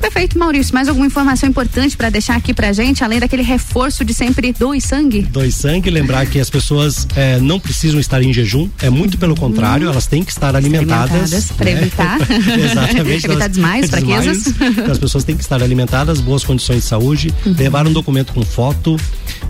Perfeito, 0.00 0.38
Maurício. 0.38 0.74
Mais 0.74 0.88
alguma 0.88 1.06
informação 1.06 1.48
importante 1.48 1.96
para 1.96 2.10
deixar 2.10 2.36
aqui 2.36 2.52
pra 2.54 2.72
gente, 2.72 3.02
além 3.02 3.18
daquele 3.20 3.42
reforço 3.42 4.04
de 4.04 4.12
sempre 4.14 4.52
doe 4.52 4.80
sangue? 4.80 5.22
Doe 5.22 5.50
sangue, 5.50 5.90
lembrar 5.90 6.26
que 6.26 6.38
as 6.38 6.50
pessoas 6.50 7.06
eh, 7.16 7.38
não 7.40 7.58
precisam 7.58 7.98
estar 8.00 8.22
em 8.22 8.32
jejum, 8.32 8.68
é 8.80 8.90
muito 8.90 9.18
pelo 9.18 9.34
contrário, 9.34 9.88
elas 9.88 10.06
têm 10.06 10.22
que 10.22 10.30
estar 10.32 10.54
alimentadas. 10.54 11.23
Para 11.56 11.64
né? 11.66 11.72
evitar. 11.72 12.18
Exatamente. 12.58 13.24
evitar 13.26 13.48
desmaios, 13.48 13.90
fraquezas. 13.90 14.54
As 14.90 14.98
pessoas 14.98 15.24
têm 15.24 15.36
que 15.36 15.42
estar 15.42 15.62
alimentadas, 15.62 16.20
boas 16.20 16.44
condições 16.44 16.82
de 16.82 16.88
saúde, 16.88 17.34
Uhum. 17.46 17.54
levar 17.58 17.86
um 17.86 17.92
documento 17.92 18.32
com 18.32 18.42
foto. 18.42 18.96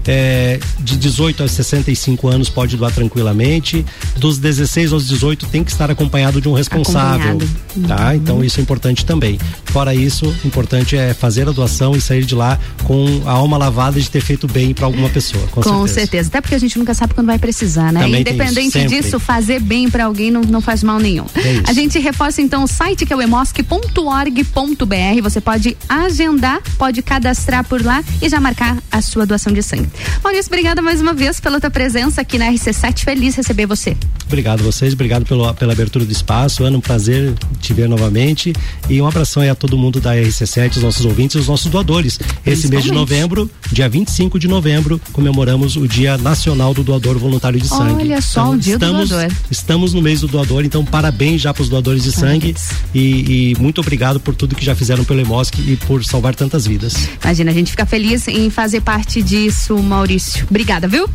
eh, 0.07 0.59
de 0.81 0.97
18 0.99 1.43
aos 1.43 1.53
65 1.53 2.29
anos 2.29 2.51
pode 2.51 2.77
doar 2.77 2.93
tranquilamente. 2.93 3.85
Dos 4.17 4.37
16 4.39 4.93
aos 4.93 5.09
18 5.09 5.47
tem 5.47 5.65
que 5.65 5.71
estar 5.71 5.91
acompanhado 5.91 6.41
de 6.43 6.49
um 6.49 6.53
responsável. 6.53 7.39
Acompanhado. 7.39 7.89
Tá? 7.89 8.15
Então 8.15 8.45
isso 8.45 8.61
é 8.61 8.63
importante 8.63 9.05
também. 9.07 9.39
Fora 9.67 9.95
isso, 9.95 10.27
importante 10.45 10.95
é 10.97 11.15
fazer 11.15 11.49
a 11.49 11.53
doação 11.53 11.97
e 11.97 12.01
sair 12.03 12.25
de 12.27 12.35
lá 12.35 12.59
com 12.85 13.23
a 13.25 13.31
alma 13.33 13.57
lavada 13.57 13.99
de 13.99 14.11
ter 14.11 14.21
feito 14.21 14.47
bem 14.47 14.75
para 14.75 14.85
alguma 14.85 15.09
pessoa. 15.09 15.43
Com, 15.49 15.63
Com 15.63 15.71
certeza. 15.87 15.95
certeza. 15.95 16.29
Até 16.29 16.41
porque 16.43 16.55
a 16.55 16.59
gente 16.59 16.79
nunca 16.79 16.93
sabe 16.93 17.15
quando 17.15 17.27
vai 17.29 17.39
precisar, 17.39 17.91
né? 17.93 18.01
Também 18.03 18.23
isso, 18.23 18.31
Independente 18.35 18.71
sempre. 18.73 19.01
disso, 19.01 19.19
fazer 19.19 19.59
bem 19.61 19.89
pra 19.89 20.05
alguém 20.05 20.31
não, 20.31 20.43
não 20.43 20.61
faz 20.61 20.83
mal 20.83 20.99
nenhum. 20.99 21.25
A 21.67 21.73
gente 21.73 21.99
reforça 21.99 22.43
então 22.43 22.65
o 22.65 22.67
site 22.67 23.07
que 23.07 23.13
é 23.13 23.17
o 23.17 23.23
emosc.org.br. 23.23 25.23
Você 25.23 25.41
pode 25.41 25.77
agendar, 25.89 26.61
pode 26.77 27.01
cadastrar 27.03 27.65
por 27.65 27.83
lá 27.83 28.05
e 28.21 28.29
já 28.29 28.39
marcar 28.39 28.77
a 28.93 29.01
sua 29.01 29.25
doação 29.25 29.53
de 29.53 29.63
sangue. 29.63 29.89
Maurício, 30.23 30.49
obrigada 30.49 30.83
mais 30.83 31.01
uma 31.01 31.15
vez 31.15 31.41
pela 31.41 31.59
tua 31.59 31.71
presença 31.71 32.21
aqui 32.21 32.37
na 32.37 32.53
RC7. 32.53 33.05
Feliz 33.05 33.35
receber 33.35 33.67
você. 33.67 33.97
Obrigado 34.27 34.61
a 34.61 34.65
vocês, 34.65 34.93
obrigado 34.93 35.25
pelo, 35.25 35.53
pela 35.55 35.73
abertura 35.73 36.05
do 36.05 36.13
espaço. 36.13 36.65
Ana, 36.65 36.77
um 36.77 36.81
prazer 36.81 37.33
te 37.61 37.73
ver 37.73 37.89
novamente. 37.89 38.53
E 38.89 39.01
um 39.01 39.07
abração 39.07 39.43
aí 39.43 39.49
a 39.49 39.55
todo 39.55 39.79
mundo 39.79 40.01
da 40.01 40.15
RC7, 40.15 40.77
os 40.77 40.83
nossos 40.83 41.05
ouvintes 41.07 41.37
e 41.37 41.39
os 41.39 41.49
nossos 41.49 41.71
doadores. 41.71 42.21
Esse 42.45 42.69
mês 42.69 42.85
de 42.85 42.93
novembro, 42.93 43.51
dia 43.73 43.89
25 43.89 44.39
de 44.39 44.49
novembro, 44.49 45.01
comemoramos 45.13 45.77
o 45.77 45.89
Dia 45.89 46.19
Nacional 46.19 46.75
do 46.75 46.85
Doador 46.85 47.19
Voluntário 47.19 47.59
de 47.59 47.69
Sangue. 47.69 48.03
Olha 48.03 48.21
só, 48.21 48.43
Então, 48.43 48.53
o 48.55 48.59
dia 48.59 48.79
do 48.79 48.85
estamos, 48.85 49.09
doador. 49.09 49.33
Estamos 49.51 49.93
no 49.95 50.03
mês 50.03 50.21
do 50.21 50.29
doador, 50.29 50.65
então 50.65 50.85
parabéns 50.85 51.41
já 51.41 51.54
para 51.55 51.63
os 51.63 51.69
doadores 51.69 52.03
de 52.03 52.13
sangue 52.13 52.55
e, 52.95 53.53
e 53.53 53.61
muito 53.61 53.81
obrigado 53.81 54.21
por 54.21 54.35
tudo 54.35 54.55
que 54.55 54.65
já 54.65 54.75
fizeram 54.75 55.05
pelo 55.05 55.21
Emosc 55.21 55.55
e 55.59 55.77
por 55.77 56.05
salvar 56.05 56.35
tantas 56.35 56.67
vidas. 56.67 56.95
Imagina, 57.23 57.51
a 57.51 57.55
gente 57.55 57.71
fica 57.71 57.87
feliz 57.87 58.29
em 58.29 58.51
fazer 58.51 58.81
parte 58.81 59.23
disso, 59.23 59.79
Maurício. 59.79 60.47
Obrigada, 60.51 60.87
viu? 60.87 61.09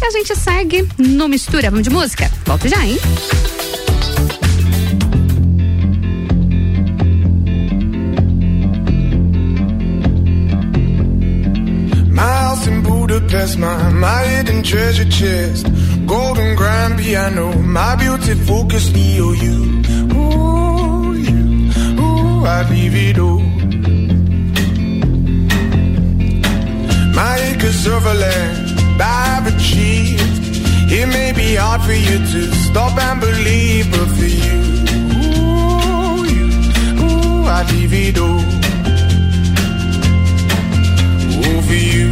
E 0.00 0.04
a 0.04 0.10
gente 0.10 0.34
segue 0.36 0.86
no 0.98 1.28
Mistura. 1.28 1.70
Vamos 1.70 1.84
de 1.84 1.90
música? 1.90 2.30
Volto 2.44 2.68
já, 2.68 2.84
hein? 2.84 2.98
Budapest, 13.30 13.58
my, 13.58 13.90
my 13.90 14.22
hidden 14.24 14.60
treasure 14.64 15.08
chest. 15.08 15.64
Golden 16.04 16.56
grand 16.56 16.98
piano, 16.98 17.52
my 17.62 17.94
beauty 17.94 18.34
focus 18.34 18.88
EOU. 18.90 19.56
Ooh, 20.16 21.14
you, 21.14 21.70
ooh, 22.00 22.44
I 22.44 22.68
leave 22.68 22.96
it 22.96 23.18
all. 23.20 23.38
My 27.14 27.36
acres 27.50 27.86
of 27.86 28.04
land 28.04 29.00
I've 29.00 29.46
achieved. 29.46 30.90
It 30.90 31.06
may 31.06 31.30
be 31.30 31.54
hard 31.54 31.82
for 31.82 31.92
you 31.92 32.18
to 32.18 32.52
stop 32.66 32.98
and 32.98 33.20
believe, 33.20 33.92
but 33.92 34.08
for 34.08 34.24
you, 34.24 34.58
ooh, 35.22 36.24
you, 36.34 36.46
ooh, 37.04 37.46
I 37.46 37.62
leave 37.70 37.94
it 37.94 38.18
all. 38.18 38.40
Ooh, 41.38 41.62
for 41.62 41.74
you, 41.74 42.09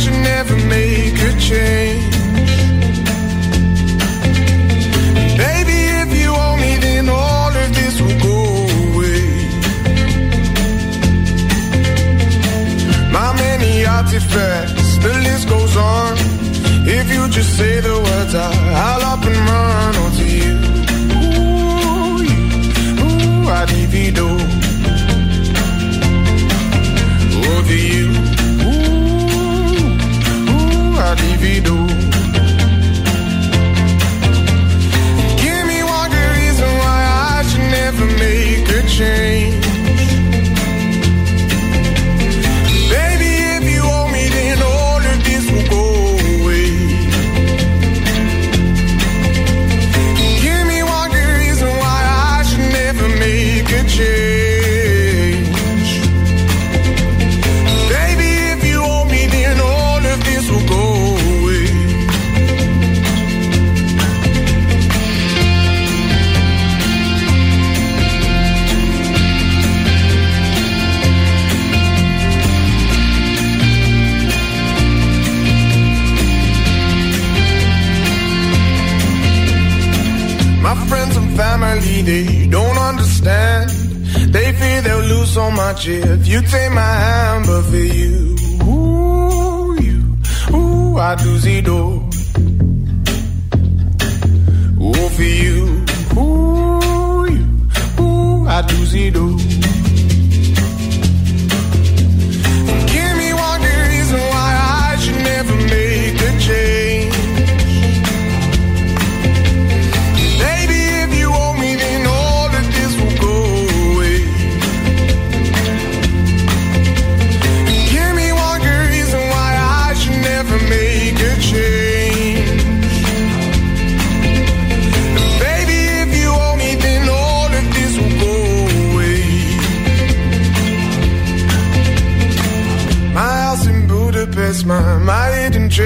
should 0.00 0.22
never 0.22 0.56
make 0.56 1.18
a 1.30 1.32
change. 1.38 2.14
Baby, 5.36 5.78
if 6.02 6.10
you 6.20 6.30
owe 6.32 6.56
me, 6.56 6.72
then 6.78 7.08
all 7.08 7.52
of 7.62 7.68
this 7.74 8.00
will 8.00 8.18
go 8.30 8.38
away. 8.86 9.26
My 13.12 13.30
many 13.44 13.84
artifacts, 13.84 14.96
the 15.04 15.12
list 15.26 15.48
goes 15.48 15.76
on. 15.76 16.16
If 16.98 17.12
you 17.12 17.28
just 17.28 17.58
say 17.58 17.80
the 17.80 17.96
words, 18.06 18.34
I, 18.34 18.48
I'll 18.86 19.02
up 19.12 19.24
and 19.24 19.36
run 19.36 19.96
onto 19.96 20.24
you. 20.24 20.59
Scooby-Doo. 23.60 24.38
Oh, 27.42 27.62
to 27.66 27.76
you. 27.76 28.30
So 85.30 85.48
much 85.48 85.86
if 85.86 86.26
you 86.26 86.42
take 86.42 86.72
my 86.72 86.80
hand, 86.80 87.46
but 87.46 87.62
for 87.62 87.76
you, 87.76 88.36
ooh, 88.64 89.80
you, 89.80 90.16
ooh, 90.52 90.98
I 90.98 91.14
do 91.14 91.38
see 91.38 91.60
door. 91.60 91.92
Ooh, 94.82 95.08
for 95.16 95.22
you, 95.22 95.84
ooh, 96.18 97.26
you, 97.30 97.46
ooh, 98.02 98.48
I 98.48 98.62
do 98.66 98.86
see 98.86 99.10
door. 99.10 99.59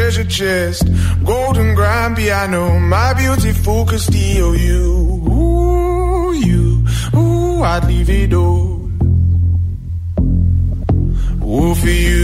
Treasure 0.05 0.25
chest, 0.29 0.85
golden 1.25 1.75
grand 1.75 2.15
piano, 2.15 2.79
my 2.79 3.15
beautiful 3.15 3.87
Castillo, 3.87 4.53
you, 4.53 4.83
ooh, 5.33 6.35
you, 6.35 6.85
ooh, 7.17 7.63
I'd 7.63 7.87
leave 7.87 8.11
it 8.11 8.35
all. 8.35 8.83
Ooh, 11.43 11.75
for 11.75 11.89
you, 11.89 12.24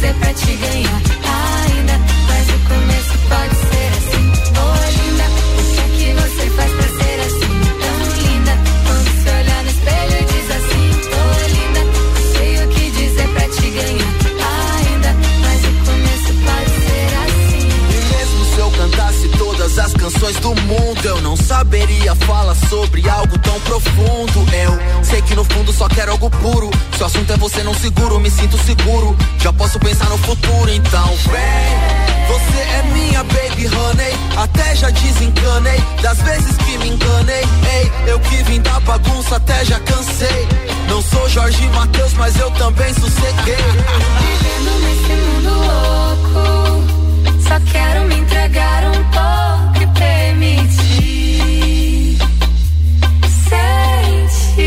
dizer 0.00 0.14
pra 0.14 0.32
te 0.32 0.56
ganhar. 0.56 1.02
Ainda, 1.68 1.92
mas 2.26 2.48
o 2.48 2.58
começo 2.68 2.99
as 19.80 19.92
canções 19.94 20.36
do 20.36 20.54
mundo, 20.54 21.04
eu 21.04 21.20
não 21.22 21.36
saberia 21.36 22.14
falar 22.14 22.54
sobre 22.68 23.08
algo 23.08 23.38
tão 23.38 23.58
profundo. 23.60 24.46
Eu 24.52 25.04
sei 25.04 25.22
que 25.22 25.34
no 25.34 25.44
fundo 25.44 25.72
só 25.72 25.88
quero 25.88 26.12
algo 26.12 26.28
puro. 26.30 26.70
Se 26.96 27.02
o 27.02 27.06
assunto 27.06 27.32
é 27.32 27.36
você, 27.36 27.62
não 27.62 27.74
seguro, 27.74 28.20
me 28.20 28.30
sinto 28.30 28.58
seguro. 28.58 29.16
Já 29.38 29.52
posso 29.52 29.78
pensar 29.78 30.08
no 30.10 30.18
futuro, 30.18 30.70
então 30.70 31.06
vem. 31.30 32.10
Você 32.28 32.58
é 32.58 32.82
minha 32.92 33.24
baby 33.24 33.66
honey, 33.66 34.14
até 34.36 34.76
já 34.76 34.90
desencanei 34.90 35.80
das 36.02 36.18
vezes 36.18 36.56
que 36.58 36.78
me 36.78 36.90
enganei. 36.90 37.44
Ei, 37.72 37.92
eu 38.06 38.20
que 38.20 38.42
vim 38.44 38.60
da 38.60 38.78
bagunça, 38.80 39.36
até 39.36 39.64
já 39.64 39.80
cansei. 39.80 40.48
Não 40.88 41.02
sou 41.02 41.28
Jorge 41.28 41.68
Matheus, 41.70 42.12
mas 42.14 42.38
eu 42.38 42.50
também 42.52 42.92
sosseguei. 42.94 43.56
Vivendo 44.20 44.78
nesse 44.80 45.12
mundo 45.12 45.50
louco, 45.58 46.89
só 47.50 47.58
quero 47.72 48.04
me 48.04 48.14
entregar 48.14 48.84
um 48.84 49.02
pouco 49.10 49.82
e 49.82 49.86
permitir 49.98 50.86
sentir. 53.48 54.60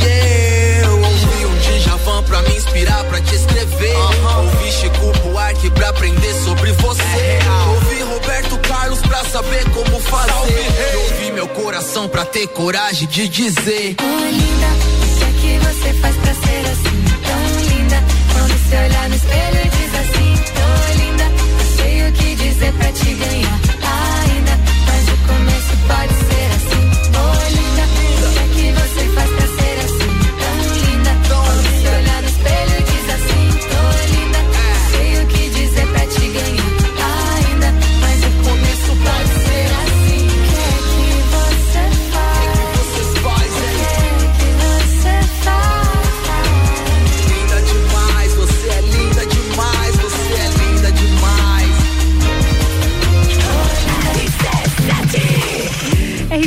Yeah, 0.00 0.86
eu 0.86 0.96
ouvi 1.02 1.44
um 1.44 1.58
Djavan 1.58 2.22
pra 2.22 2.40
me 2.42 2.56
inspirar, 2.56 3.02
pra 3.06 3.20
te 3.20 3.34
escrever. 3.34 3.96
Ouvi 3.96 4.70
Chico 4.70 5.12
Buarque 5.24 5.68
pra 5.70 5.88
aprender 5.88 6.32
sobre 6.44 6.70
você. 6.74 7.38
ouvi 7.68 8.00
Roberto 8.02 8.56
Carlos 8.68 9.00
pra 9.00 9.24
saber 9.24 9.68
como 9.70 9.98
fazer. 9.98 10.70
ouvi 11.02 11.32
meu 11.32 11.48
coração 11.48 12.08
pra 12.08 12.24
ter 12.24 12.46
coragem 12.46 13.08
de 13.08 13.26
dizer. 13.26 13.96
Oi, 14.00 14.30
linda, 14.30 14.68
o 15.02 15.18
que 15.18 15.24
é 15.24 15.32
que 15.40 15.58
você 15.66 15.92
faz 15.94 16.14
pra 16.14 16.32
ser 16.32 16.64
assim? 16.70 17.02
Tão 17.26 17.40
linda, 17.66 18.04
quando 18.32 18.56
se 18.68 18.76
olhar 18.76 19.08
no 19.08 19.16
espelho 19.16 19.67
dizer 22.58 22.72
pra 22.72 22.92
te 22.92 23.14
ganhar 23.14 23.67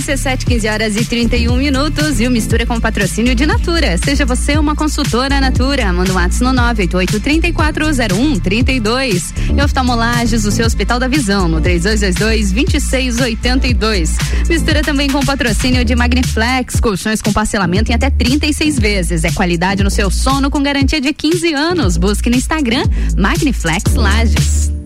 RC7, 0.02 0.46
15 0.46 0.68
horas 0.68 0.96
e 0.96 1.06
31 1.06 1.56
minutos 1.56 2.20
e 2.20 2.28
o 2.28 2.32
Mistura 2.32 2.66
com 2.66 2.80
patrocínio 2.80 3.36
de 3.36 3.46
Natura. 3.46 4.00
Seja 4.00 4.26
você 4.26 4.58
uma 4.58 4.76
consultora 4.76 5.40
Natura. 5.40 5.94
Manda 5.94 6.12
um 6.12 6.16
WhatsApp 6.16 6.44
no 6.44 6.50
988-3401-32. 6.74 9.34
E 9.56 9.62
oftalmolages, 9.62 10.44
o 10.44 10.52
seu 10.52 10.66
Hospital 10.66 11.00
da 11.00 11.08
Visão, 11.08 11.48
no 11.48 11.62
3222-2682. 11.62 14.10
Mistura 14.50 14.82
também 14.82 15.08
com 15.08 15.24
patrocínio 15.24 15.86
de 15.86 15.96
Magniflex, 15.96 16.80
colchões 16.80 17.22
com 17.22 17.32
parcelamento 17.32 17.92
em 17.92 17.94
até 17.94 18.10
36 18.10 18.80
vezes. 18.80 19.24
É 19.24 19.32
qualidade 19.32 19.84
no 19.84 19.92
seu 19.92 20.10
sono 20.10 20.50
com 20.50 20.64
garantia 20.64 21.00
de 21.00 21.14
15 21.14 21.54
anos. 21.54 21.96
Busque 21.96 22.28
no 22.28 22.36
Instagram 22.36 22.86
Magniflex 23.16 23.94
Lages. 23.94 24.81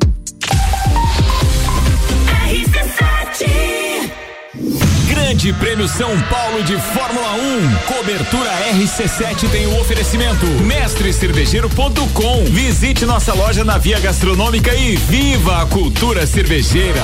Grande 5.25 5.51
Prêmio 5.53 5.87
São 5.87 6.15
Paulo 6.29 6.63
de 6.63 6.79
Fórmula 6.79 7.33
1. 7.33 7.95
Cobertura 7.95 8.51
RC7 8.75 9.49
tem 9.49 9.65
o 9.65 9.81
oferecimento. 9.81 10.45
Mestrecervejeiro.com. 10.45 12.45
Visite 12.45 13.07
nossa 13.07 13.33
loja 13.33 13.63
na 13.63 13.79
Via 13.79 13.99
Gastronômica 13.99 14.75
e 14.75 14.95
viva 14.95 15.63
a 15.63 15.65
cultura 15.65 16.27
cervejeira. 16.27 17.01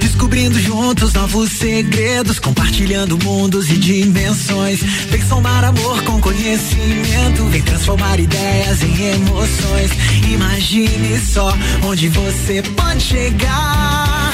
Descobrindo 0.00 0.58
juntos 0.58 1.12
novos 1.12 1.52
segredos, 1.52 2.38
compartilhando 2.38 3.18
mundos 3.22 3.68
e 3.68 3.76
dimensões. 3.76 4.80
Vem 5.10 5.20
somar 5.20 5.62
amor 5.62 6.02
com 6.04 6.22
conhecimento, 6.22 7.44
vem 7.50 7.60
transformar 7.60 8.18
ideias 8.18 8.82
em 8.82 9.12
emoções. 9.12 9.90
Imagine 10.26 11.20
só 11.20 11.52
onde 11.84 12.08
você 12.08 12.62
pode 12.62 13.02
chegar. 13.02 14.32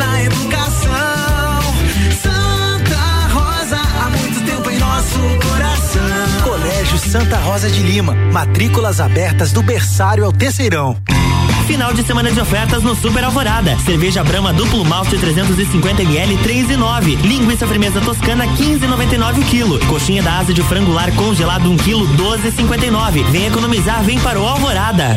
Na 0.00 0.22
educação. 0.22 0.90
Santa 2.22 3.28
Rosa, 3.32 3.76
há 3.76 4.10
muito 4.10 4.40
tempo 4.44 4.70
em 4.70 4.78
nosso 4.78 5.18
coração. 5.46 6.42
Colégio 6.42 6.98
Santa 6.98 7.36
Rosa 7.36 7.70
de 7.70 7.82
Lima. 7.82 8.14
Matrículas 8.32 9.00
abertas 9.00 9.52
do 9.52 9.62
berçário 9.62 10.24
ao 10.24 10.32
terceirão. 10.32 10.96
Final 11.66 11.92
de 11.92 12.02
semana 12.02 12.32
de 12.32 12.40
ofertas 12.40 12.82
no 12.82 12.96
Super 12.96 13.22
Alvorada. 13.22 13.78
Cerveja 13.84 14.24
Brahma 14.24 14.52
duplo 14.52 14.84
malte 14.84 15.16
350 15.16 16.02
ml 16.02 16.36
3 16.38 16.70
e 16.70 16.76
9. 16.76 17.16
Linguiça 17.16 17.66
firmeza 17.66 18.00
toscana 18.00 18.44
15,99 18.46 19.38
o 19.38 19.44
quilo. 19.44 19.86
Coxinha 19.86 20.22
da 20.22 20.38
asa 20.38 20.52
de 20.52 20.62
frango 20.64 20.92
lar 20.92 21.14
congelado 21.14 21.70
1 21.70 21.76
quilo 21.76 22.08
12,59. 22.16 23.22
Vem 23.30 23.46
economizar, 23.46 24.02
vem 24.02 24.18
para 24.18 24.40
o 24.40 24.48
Alvorada. 24.48 25.16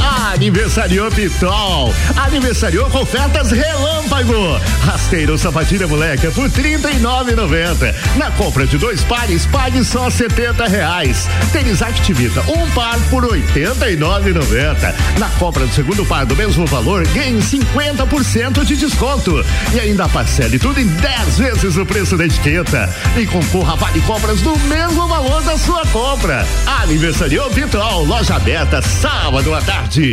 Aniversariou 0.00 1.10
Pitol. 1.10 1.94
Aniversariou 2.16 2.88
com 2.90 3.00
ofertas 3.00 3.50
relâmpago. 3.50 4.60
Rasteiro 4.84 5.36
sapatilha 5.38 5.86
moleca 5.88 6.30
por 6.30 6.48
R$ 6.48 6.78
39,90. 6.78 7.94
Na 8.16 8.30
compra 8.32 8.66
de 8.66 8.78
dois 8.78 9.02
pares, 9.02 9.46
pague 9.46 9.82
só 9.84 10.08
70 10.10 10.66
reais. 10.66 11.28
Tênis 11.52 11.82
Activita, 11.82 12.42
um 12.42 12.70
par 12.70 12.98
por 13.10 13.24
R$ 13.24 13.42
89,90. 13.54 14.94
Na 15.18 15.28
compra 15.30 15.66
do 15.66 15.74
segundo 15.74 16.04
par 16.06 16.24
do 16.26 16.36
mesmo 16.36 16.66
valor, 16.66 17.06
ganhe 17.08 17.40
50% 17.40 18.64
de 18.64 18.76
desconto. 18.76 19.44
E 19.74 19.80
ainda 19.80 20.08
parcele 20.08 20.58
tudo 20.58 20.80
em 20.80 20.86
10 20.86 21.38
vezes 21.38 21.76
o 21.76 21.84
preço 21.84 22.16
da 22.16 22.26
etiqueta. 22.26 22.94
E 23.16 23.26
concorra 23.26 23.72
a 23.72 23.76
vale 23.76 24.00
compras 24.02 24.40
do 24.40 24.56
mesmo 24.60 25.08
valor 25.08 25.42
da 25.42 25.56
sua 25.58 25.84
compra. 25.86 26.46
Aniversariou 26.82 27.50
Pitol, 27.50 28.04
loja 28.04 28.36
aberta 28.36 28.80
sábado 28.82 29.54
à 29.54 29.60
tarde. 29.60 29.87
RC7 29.88 30.04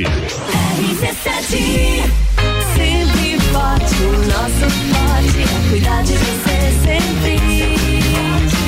Sempre 2.75 3.37
forte, 3.51 3.95
o 4.03 4.11
nosso 4.25 4.69
forte 4.89 5.41
é 5.43 5.69
cuidar 5.69 6.01
de 6.01 6.13
você 6.13 6.73
sempre. 6.81 7.75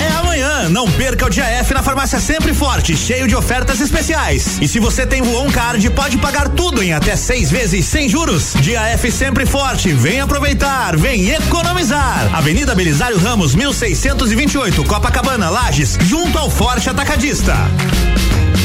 É 0.03 0.11
amanhã, 0.19 0.67
não 0.67 0.85
perca 0.91 1.25
o 1.25 1.29
dia 1.29 1.45
F 1.45 1.73
na 1.73 1.81
farmácia 1.81 2.19
Sempre 2.19 2.53
Forte, 2.53 2.97
cheio 2.97 3.25
de 3.25 3.37
ofertas 3.37 3.79
especiais. 3.79 4.57
E 4.61 4.67
se 4.67 4.79
você 4.79 5.07
tem 5.07 5.21
Voon 5.21 5.49
Card, 5.49 5.89
pode 5.91 6.17
pagar 6.17 6.49
tudo 6.49 6.83
em 6.83 6.91
até 6.91 7.15
seis 7.15 7.49
vezes 7.49 7.85
sem 7.85 8.09
juros. 8.09 8.53
Dia 8.59 8.81
F 8.89 9.09
Sempre 9.09 9.45
Forte, 9.45 9.93
vem 9.93 10.19
aproveitar, 10.19 10.97
vem 10.97 11.29
economizar. 11.29 12.29
Avenida 12.33 12.75
Belisário 12.75 13.17
Ramos, 13.17 13.55
1628, 13.55 14.83
Copacabana, 14.83 15.49
Lages, 15.49 15.97
junto 16.01 16.37
ao 16.37 16.49
Forte 16.49 16.89
Atacadista. 16.89 17.55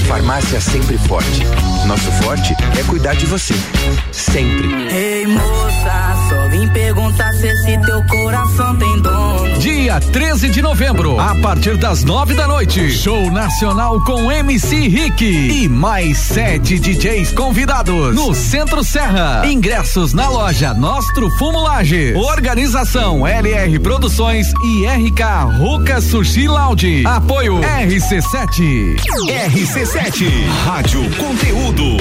Farmácia 0.06 0.60
Sempre 0.60 0.98
Forte. 0.98 1.42
Nosso 1.86 2.10
forte 2.22 2.54
é 2.78 2.82
cuidar 2.84 3.14
de 3.14 3.26
você. 3.26 3.54
Sempre. 4.10 4.68
Ei 4.92 5.26
moça, 5.26 6.28
só 6.28 6.48
vim 6.48 6.68
perguntar 6.68 7.32
se 7.34 7.46
esse 7.46 7.78
teu 7.78 8.02
coração. 8.06 8.71
Dia 9.93 10.01
13 10.01 10.48
de 10.48 10.62
novembro, 10.62 11.20
a 11.20 11.35
partir 11.35 11.77
das 11.77 12.02
nove 12.02 12.32
da 12.32 12.48
noite, 12.48 12.90
show 12.90 13.31
nacional 13.31 14.02
com 14.02 14.32
MC 14.32 14.89
Rick 14.89 15.23
e 15.23 15.69
mais 15.69 16.16
sete 16.16 16.78
DJs 16.78 17.32
convidados 17.32 18.14
no 18.14 18.35
Centro 18.35 18.82
Serra. 18.82 19.43
Ingressos 19.44 20.14
na 20.14 20.31
loja 20.31 20.73
Nostro 20.73 21.28
Fumo 21.32 21.60
Lages. 21.60 22.16
Organização 22.16 23.27
LR 23.27 23.78
Produções 23.81 24.47
e 24.64 24.86
RK 24.86 25.59
Ruca 25.59 26.01
Sushi 26.01 26.48
Lounge. 26.48 27.05
Apoio 27.05 27.60
RC7. 27.60 28.97
RC7, 29.28 30.47
Rádio 30.64 31.02
Conteúdo. 31.16 31.98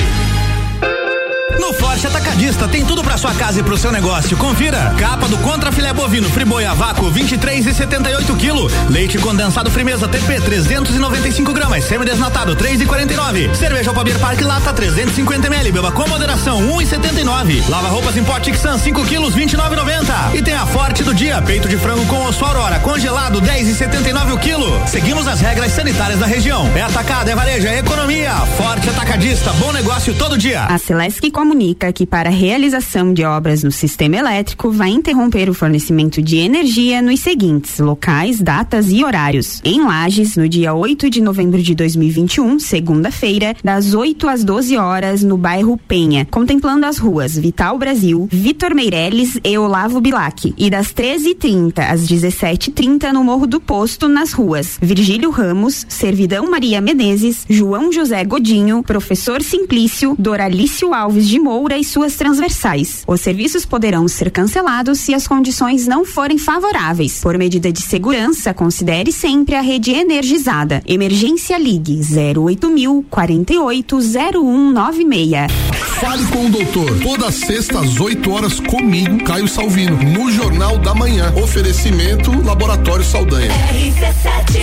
No 1.60 1.74
Atacadista 2.07 2.68
tem 2.68 2.86
tudo 2.86 3.03
para 3.03 3.18
sua 3.18 3.34
casa 3.34 3.60
e 3.60 3.64
pro 3.64 3.78
seu 3.78 3.91
negócio. 3.91 4.36
Confira: 4.38 4.94
capa 4.98 5.28
do 5.28 5.38
contra 5.38 5.72
filé 5.72 5.94
bovino 5.94 6.30
friboi 6.30 6.65
a 6.65 6.73
vácuo 6.73 7.10
23 7.10 7.68
e 7.68 7.73
78 7.73 8.36
kg, 8.36 8.90
leite 8.90 9.18
condensado 9.18 9.69
Frimeza 9.69 10.07
TP 10.07 10.41
395 10.41 11.53
gramas, 11.53 11.84
semi 11.84 12.06
desnatado 12.06 12.56
3 12.56 12.82
e 12.82 12.86
49, 12.86 13.56
cerveja 13.56 13.90
Alpabir 13.90 14.18
Park 14.19 14.41
lata 14.41 14.73
350 14.73 15.48
ml, 15.48 15.72
beba 15.72 15.91
com 15.91 16.07
moderação 16.07 16.60
1 16.60 16.82
e 16.82 16.86
79, 16.86 17.64
lava 17.69 17.88
roupas 17.90 18.18
em 18.18 18.23
pote 18.23 18.53
Xan 18.53 18.78
5 18.78 19.06
quilos 19.06 19.36
29,90 19.36 20.36
e 20.36 20.41
tem 20.41 20.53
a 20.53 20.65
Forte 20.65 21.03
do 21.03 21.14
dia 21.14 21.41
peito 21.41 21.68
de 21.68 21.78
frango 21.78 22.06
com 22.06 22.26
osso 22.26 22.45
Aurora 22.45 22.80
congelado 22.80 23.41
10 23.41 23.68
e 23.68 23.76
79 23.76 24.34
o 24.34 24.38
quilo. 24.38 24.88
Seguimos 24.88 25.28
as 25.28 25.40
regras 25.40 25.72
sanitárias 25.72 26.19
da 26.19 26.26
região. 26.26 26.69
É 26.76 26.82
atacado, 26.82 27.30
é 27.30 27.36
varejo, 27.36 27.68
é 27.68 27.80
economia. 27.80 28.34
Forte 28.57 28.90
Atacadista, 28.90 29.52
bom 29.53 29.72
negócio 29.72 30.14
todo 30.15 30.38
dia. 30.38 30.64
A 30.65 30.78
Celesc 30.78 31.30
comunica 31.32 31.91
que 31.92 32.06
para 32.06 32.30
a 32.30 32.32
realização 32.32 33.14
de 33.14 33.24
obras 33.24 33.64
no 33.64 33.72
sistema 33.72 34.18
elétrico 34.18 34.72
vai 34.72 34.90
interromper 34.90 35.50
o 35.50 35.54
fornecimento 35.54 36.22
de 36.22 36.38
energia 36.38 37.02
nos 37.02 37.20
seguintes 37.20 37.80
locais, 37.80 38.40
datas 38.40 38.92
e 38.92 39.04
horários. 39.04 39.62
Em 39.64 39.84
Lages, 39.84 40.36
no 40.36 40.48
dia 40.48 40.74
8 40.74 41.10
de 41.10 41.22
novembro 41.22 41.62
de 41.62 41.76
2021, 41.76 42.60
segunda-feira, 42.60 43.56
das 43.64 43.94
8 43.94 44.28
às 44.28 44.44
12 44.44 44.78
horas, 44.78 45.24
no 45.24 45.38
bairro 45.38 45.78
Penha, 45.88 46.28
contemplando 46.30 46.86
as 46.86 46.98
ruas 46.98 47.38
Vital 47.38 47.78
Brasil, 47.78 48.28
Vitor 48.32 48.74
Meirelles 48.74 49.40
e 49.44 49.58
Olavo 49.58 50.00
Bilac. 50.00 50.54
E 50.58 50.70
das 50.70 50.94
13h30 50.94 51.80
às 51.80 52.08
17h30 52.08 53.12
no 53.12 53.24
Morro 53.24 53.48
do 53.48 53.60
Posto, 53.60 54.08
nas 54.08 54.32
ruas 54.32 54.78
Virgílio 54.82 55.30
Ramos, 55.30 55.86
Servidão 55.90 56.50
Maria 56.50 56.82
Menezes, 56.82 57.46
João 57.50 57.92
José 57.92 58.24
Godinho, 58.24 58.84
Professor 58.84 59.42
Simplício, 59.42 60.16
Doralício 60.18 60.94
Alves 60.94 61.28
de 61.28 61.40
Moura 61.40 61.78
e 61.82 61.84
suas 61.84 62.16
transversais. 62.16 63.03
Os 63.08 63.20
serviços 63.20 63.66
poderão 63.66 64.08
ser 64.08 64.32
cancelados 64.32 64.99
se 64.99 65.14
as 65.14 65.28
condições 65.28 65.86
não 65.88 66.06
forem 66.06 66.38
favoráveis. 66.38 67.20
Por 67.20 67.38
medida 67.38 67.70
de 67.72 67.82
segurança, 67.82 68.53
considere 68.53 69.12
sempre 69.12 69.56
a 69.56 69.62
rede 69.62 69.91
energizada. 69.91 70.82
Emergência 70.86 71.58
Ligue 71.58 71.99
08000 72.38 73.03
480196. 73.10 75.52
Fale 75.99 76.26
com 76.28 76.45
o 76.45 76.49
doutor. 76.49 76.99
Toda 77.02 77.32
sexta 77.32 77.80
às 77.80 77.99
8 77.99 78.32
horas 78.32 78.60
comigo, 78.60 79.24
Caio 79.24 79.48
Salvino, 79.48 79.98
no 79.98 80.32
Jornal 80.32 80.78
da 80.78 80.94
Manhã. 80.94 81.34
Oferecimento 81.36 82.32
Laboratório 82.44 83.03
Saldanha. 83.03 83.52
RC7 83.52 84.62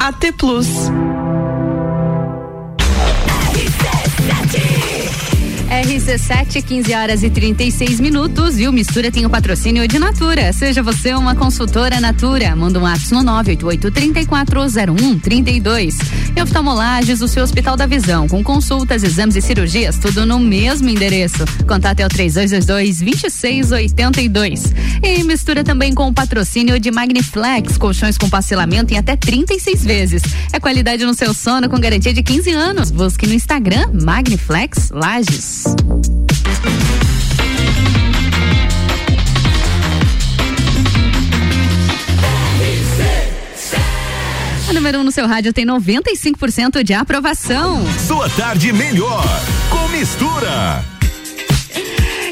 AT 0.00 0.32
Plus. 0.36 0.90
RC7, 5.72 6.62
15 6.62 6.92
horas 6.92 7.22
e 7.22 7.30
36 7.30 7.98
minutos. 7.98 8.58
E 8.58 8.68
o 8.68 8.72
Mistura 8.72 9.10
tem 9.10 9.24
o 9.24 9.30
patrocínio 9.30 9.88
de 9.88 9.98
Natura. 9.98 10.52
Seja 10.52 10.82
você 10.82 11.14
uma 11.14 11.34
consultora 11.34 11.98
Natura. 11.98 12.54
Manda 12.54 12.78
um 12.78 12.84
ato 12.84 13.14
no 13.14 13.22
988-3401-32. 13.42 15.94
E 16.36 16.42
oftalmolages, 16.42 17.22
o 17.22 17.28
seu 17.28 17.42
Hospital 17.42 17.74
da 17.74 17.86
Visão. 17.86 18.28
Com 18.28 18.44
consultas, 18.44 19.02
exames 19.02 19.34
e 19.34 19.40
cirurgias, 19.40 19.96
tudo 19.96 20.26
no 20.26 20.38
mesmo 20.38 20.90
endereço. 20.90 21.42
Contato 21.66 22.00
é 22.00 22.06
o 22.06 22.10
3222-2682. 22.10 24.74
E 25.02 25.24
mistura 25.24 25.64
também 25.64 25.94
com 25.94 26.06
o 26.06 26.12
patrocínio 26.12 26.78
de 26.78 26.90
Magniflex. 26.90 27.78
Colchões 27.78 28.18
com 28.18 28.28
parcelamento 28.28 28.92
em 28.92 28.98
até 28.98 29.16
36 29.16 29.82
vezes. 29.82 30.20
É 30.52 30.60
qualidade 30.60 31.02
no 31.06 31.14
seu 31.14 31.32
sono 31.32 31.70
com 31.70 31.80
garantia 31.80 32.12
de 32.12 32.22
15 32.22 32.50
anos. 32.50 32.90
Busque 32.90 33.26
no 33.26 33.32
Instagram 33.32 33.86
Magniflex 34.02 34.90
Lages. 34.90 35.61
A 44.68 44.72
número 44.72 44.98
1 44.98 45.00
um 45.00 45.04
no 45.04 45.12
seu 45.12 45.26
rádio 45.26 45.52
tem 45.52 45.66
95% 45.66 46.82
de 46.82 46.94
aprovação. 46.94 47.84
Sua 48.06 48.28
tarde 48.30 48.72
melhor 48.72 49.24
com 49.70 49.88
mistura. 49.88 50.84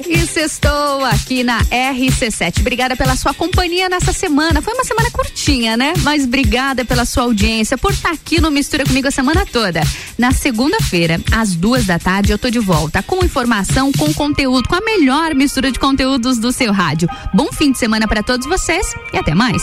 E 0.08 0.26
sextou 0.26 1.04
aqui 1.04 1.44
na 1.44 1.62
RC7. 1.64 2.60
Obrigada 2.60 2.96
pela 2.96 3.16
sua 3.16 3.34
companhia 3.34 3.88
nessa 3.88 4.12
semana. 4.12 4.62
Foi 4.62 4.74
uma 4.74 4.84
semana 4.84 5.10
curtinha, 5.10 5.76
né? 5.76 5.92
Mas 6.02 6.24
obrigada 6.24 6.84
pela 6.84 7.04
sua 7.04 7.24
audiência, 7.24 7.76
por 7.76 7.92
estar 7.92 8.10
aqui 8.10 8.40
no 8.40 8.50
Mistura 8.50 8.84
comigo 8.84 9.08
a 9.08 9.10
semana 9.10 9.44
toda. 9.46 9.82
Na 10.18 10.32
segunda-feira, 10.32 11.20
às 11.32 11.54
duas 11.54 11.86
da 11.86 11.98
tarde, 11.98 12.32
eu 12.32 12.38
tô 12.38 12.50
de 12.50 12.58
volta 12.58 13.02
com 13.02 13.24
informação, 13.24 13.92
com 13.92 14.12
conteúdo, 14.14 14.68
com 14.68 14.76
a 14.76 14.80
melhor 14.80 15.34
mistura 15.34 15.70
de 15.70 15.78
conteúdos 15.78 16.38
do 16.38 16.52
seu 16.52 16.72
rádio. 16.72 17.08
Bom 17.34 17.52
fim 17.52 17.72
de 17.72 17.78
semana 17.78 18.08
para 18.08 18.22
todos 18.22 18.46
vocês 18.46 18.94
e 19.12 19.18
até 19.18 19.34
mais. 19.34 19.62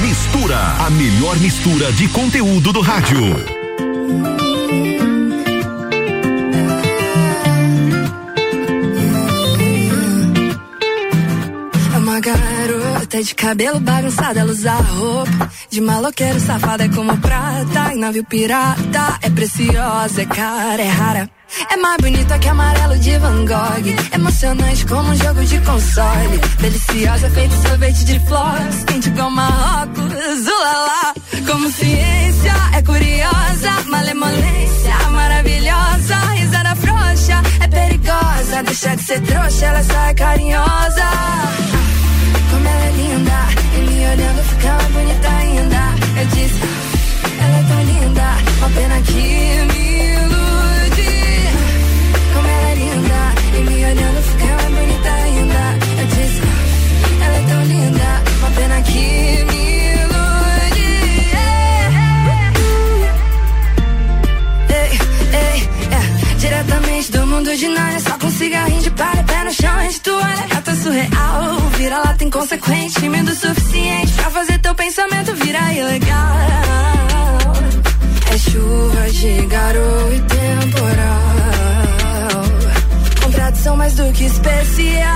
Mistura, 0.00 0.58
a 0.58 0.90
melhor 0.90 1.38
mistura 1.38 1.92
de 1.92 2.08
conteúdo 2.08 2.72
do 2.72 2.80
rádio. 2.80 3.61
Garota 12.22 13.20
de 13.20 13.34
cabelo 13.34 13.80
bagunçado, 13.80 14.38
ela 14.38 14.52
usa 14.52 14.72
roupa 14.74 15.50
de 15.68 15.80
maloqueiro, 15.80 16.38
safada 16.38 16.84
é 16.84 16.88
como 16.88 17.16
prata, 17.18 17.92
em 17.92 17.98
navio 17.98 18.24
pirata, 18.24 19.18
é 19.20 19.28
preciosa, 19.28 20.22
é 20.22 20.26
cara, 20.26 20.80
é 20.80 20.88
rara. 20.88 21.30
É 21.70 21.76
mais 21.76 21.96
bonita 21.98 22.38
que 22.38 22.48
amarelo 22.48 22.96
de 22.98 23.18
Van 23.18 23.44
Gogh, 23.44 24.14
emocionante 24.14 24.86
como 24.86 25.10
um 25.10 25.16
jogo 25.16 25.44
de 25.44 25.60
console, 25.60 26.38
deliciosa 26.60 27.28
feito 27.30 27.54
sorvete 27.68 28.04
de 28.04 28.20
flores, 28.20 28.84
quente 28.86 29.10
como 29.10 29.30
Marrocos, 29.32 30.46
ulala. 30.46 31.14
Como 31.46 31.70
ciência, 31.72 32.54
é 32.74 32.82
curiosa, 32.82 33.70
malemolência, 33.88 35.10
maravilhosa, 35.10 36.16
risada 36.36 36.76
frouxa, 36.76 37.42
é 37.60 37.68
perigosa, 37.68 38.62
deixa 38.62 38.96
de 38.96 39.02
ser 39.02 39.20
trouxa, 39.22 39.66
ela 39.66 39.82
só 39.82 40.04
é 40.06 40.14
carinhosa. 40.14 41.81
Ela 42.72 42.84
é 42.86 42.92
linda, 42.92 43.38
e 43.76 43.80
me 43.88 43.98
olhando 44.12 44.42
fica 44.50 44.70
mais 44.72 44.90
bonita 44.92 45.28
ainda. 45.28 45.82
Eu 46.20 46.26
disse, 46.26 46.66
ela 47.42 47.56
é 47.58 47.64
tão 47.68 47.82
linda, 47.92 48.26
uma 48.58 48.70
pena 48.70 48.96
que 49.02 49.24
me 49.68 49.82
ilude. 50.14 51.12
Como 52.34 52.48
ela 52.48 52.68
é 52.70 52.74
linda, 52.74 53.20
e 53.56 53.60
me 53.68 53.78
olhando 53.84 54.20
fica 54.22 54.41
Narnia, 67.52 68.00
só 68.00 68.16
com 68.18 68.30
cigarrinho 68.30 68.80
de 68.80 68.90
palha, 68.92 69.22
pé 69.24 69.44
no 69.44 69.52
chão, 69.52 69.86
de 69.86 70.00
toalha, 70.00 70.46
gata 70.48 70.74
surreal. 70.74 71.56
Vira 71.76 71.98
lá 71.98 72.14
tem 72.14 72.30
consequente, 72.30 72.98
o 72.98 73.34
suficiente 73.34 74.12
pra 74.14 74.30
fazer 74.30 74.58
teu 74.58 74.74
pensamento 74.74 75.34
virar 75.34 75.74
ilegal. 75.74 76.36
É 78.32 78.38
chuva 78.38 79.10
de 79.10 79.46
garoto 79.46 80.14
e 80.14 80.20
temporal. 80.20 81.32
Contradição 83.22 83.76
mais 83.76 83.92
do 83.96 84.10
que 84.14 84.24
especial. 84.24 85.12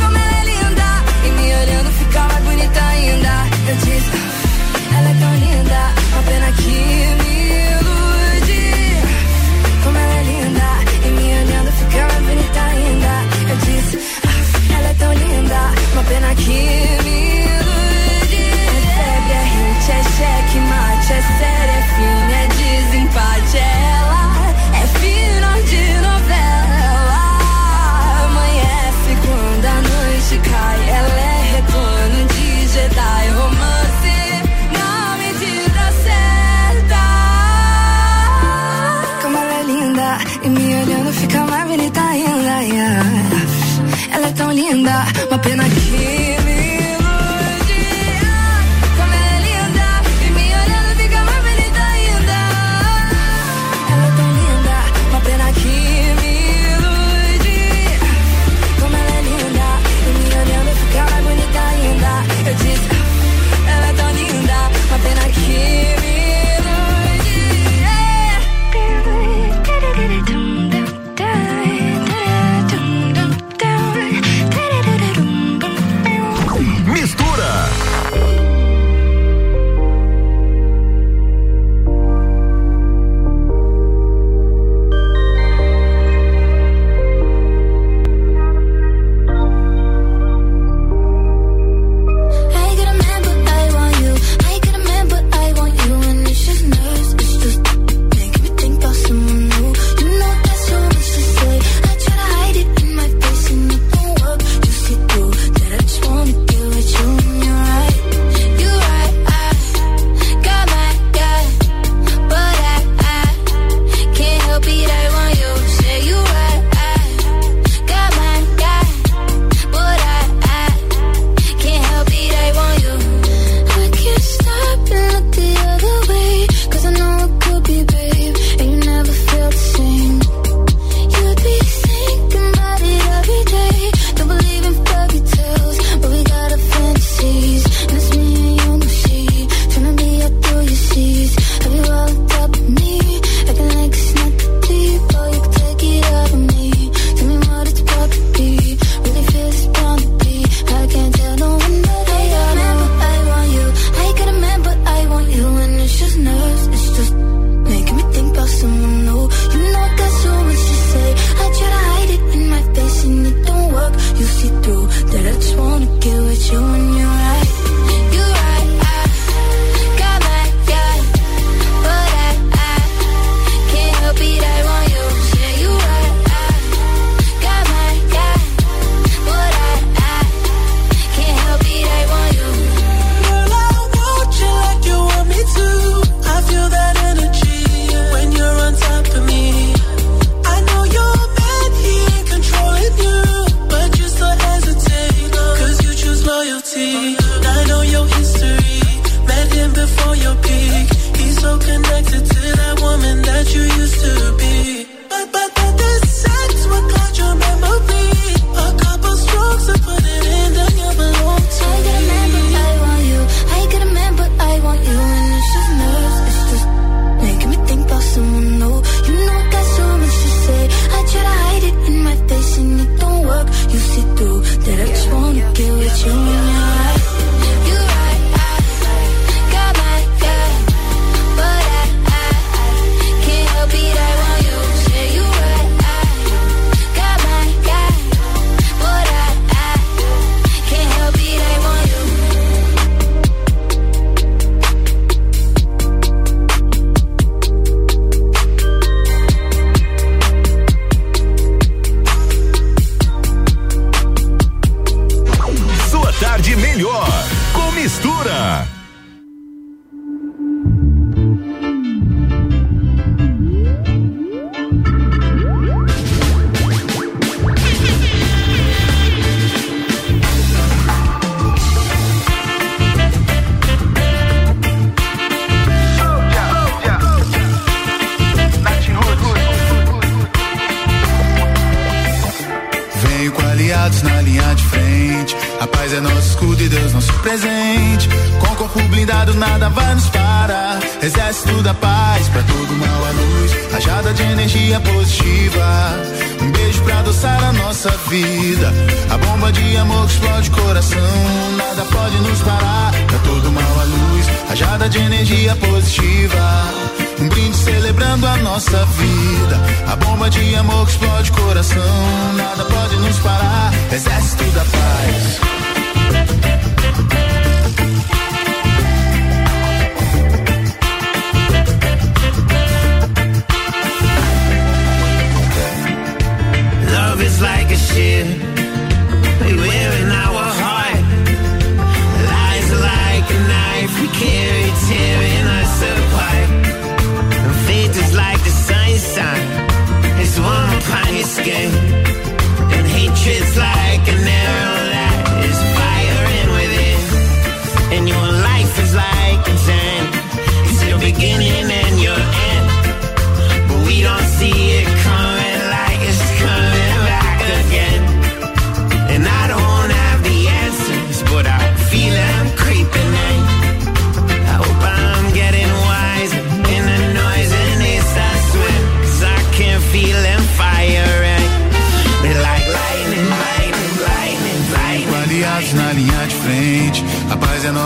Como 0.00 0.16
ela 0.16 0.38
é 0.38 0.44
linda, 0.44 1.02
e 1.26 1.30
me 1.30 1.54
olhando 1.56 1.90
fica 1.98 2.20
mais 2.20 2.44
bonita 2.44 2.80
ainda. 2.80 3.48
Eu 3.68 3.76
disse, 3.78 4.10
ela 4.96 5.10
é 5.10 5.14
tão 5.18 5.34
linda, 5.34 5.92
uma 6.12 6.22
pena 6.22 6.52
que 6.52 7.24
me 7.24 7.33
uma 15.92 16.04
pena 16.04 16.34
que 16.34 16.50
me 17.04 17.40
ilude. 17.40 18.42
É 18.66 18.80
febre, 18.94 19.32
é 19.32 19.44
hit, 19.44 19.90
é 19.90 20.02
cheque, 20.02 20.58
mate, 20.60 21.12
é 21.12 21.43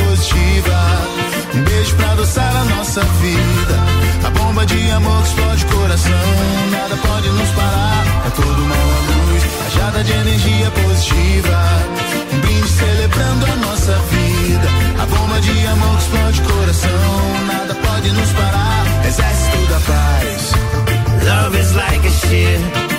positiva. 0.00 0.78
Um 1.54 1.62
beijo 1.62 1.94
pra 1.96 2.12
adoçar 2.12 2.56
a 2.56 2.64
nossa 2.76 3.00
vida. 3.00 3.76
A 4.26 4.30
bomba 4.30 4.66
de 4.66 4.90
amor 4.90 5.22
que 5.22 5.28
explode 5.28 5.64
o 5.64 5.68
coração. 5.68 6.26
Nada 6.70 6.96
pode 6.96 7.28
nos 7.28 7.50
parar, 7.50 8.04
é 8.26 8.30
todo 8.30 8.62
uma 8.62 8.74
luz. 8.74 9.42
Rajada 9.62 10.04
de 10.04 10.12
energia 10.12 10.70
positiva. 10.70 11.58
Um 12.32 12.40
brinde 12.40 12.68
celebrando 12.68 13.46
a 13.46 13.56
nossa 13.56 13.92
vida. 14.10 14.68
A 15.02 15.06
bomba 15.06 15.40
de 15.40 15.66
amor 15.66 15.96
que 15.96 16.02
explode 16.02 16.40
o 16.40 16.44
coração. 16.44 17.46
Nada 17.46 17.74
pode 17.74 18.10
nos 18.12 18.30
parar, 18.32 18.84
exército 19.06 19.66
da 19.68 19.80
paz. 19.80 20.52
Love 21.24 21.58
is 21.58 21.74
like 21.74 22.06
a 22.06 22.10
shield. 22.10 22.94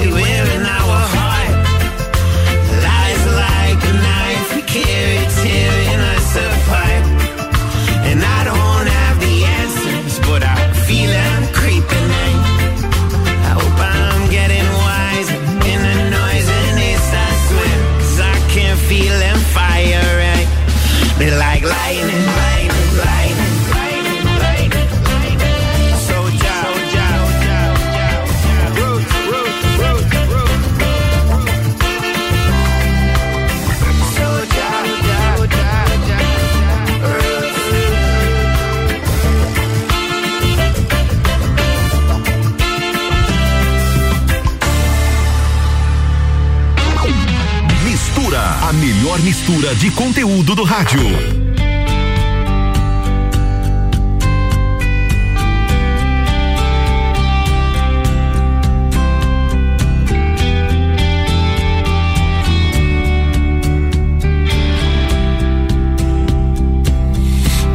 we 0.00 0.12
wear 0.12 0.44
in 0.56 0.62
our 0.62 1.00
heart. 1.16 1.56
Lies 2.86 3.22
like 3.42 3.82
a 3.90 3.94
knife, 4.04 4.48
we 4.56 4.62
carry, 4.62 5.22
tear 5.38 5.83
surprise. 6.34 6.83
mistura 49.44 49.74
de 49.74 49.90
conteúdo 49.90 50.54
do 50.54 50.64
rádio. 50.64 51.02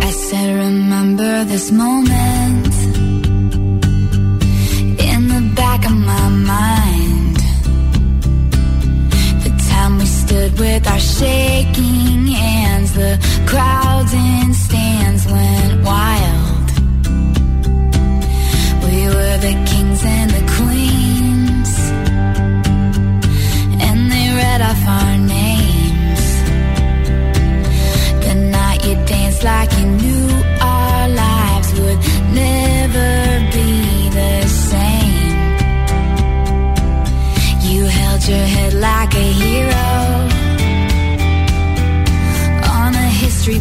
I 0.02 1.46
this 1.46 1.70
moment. 1.70 2.09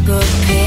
good. 0.09 0.57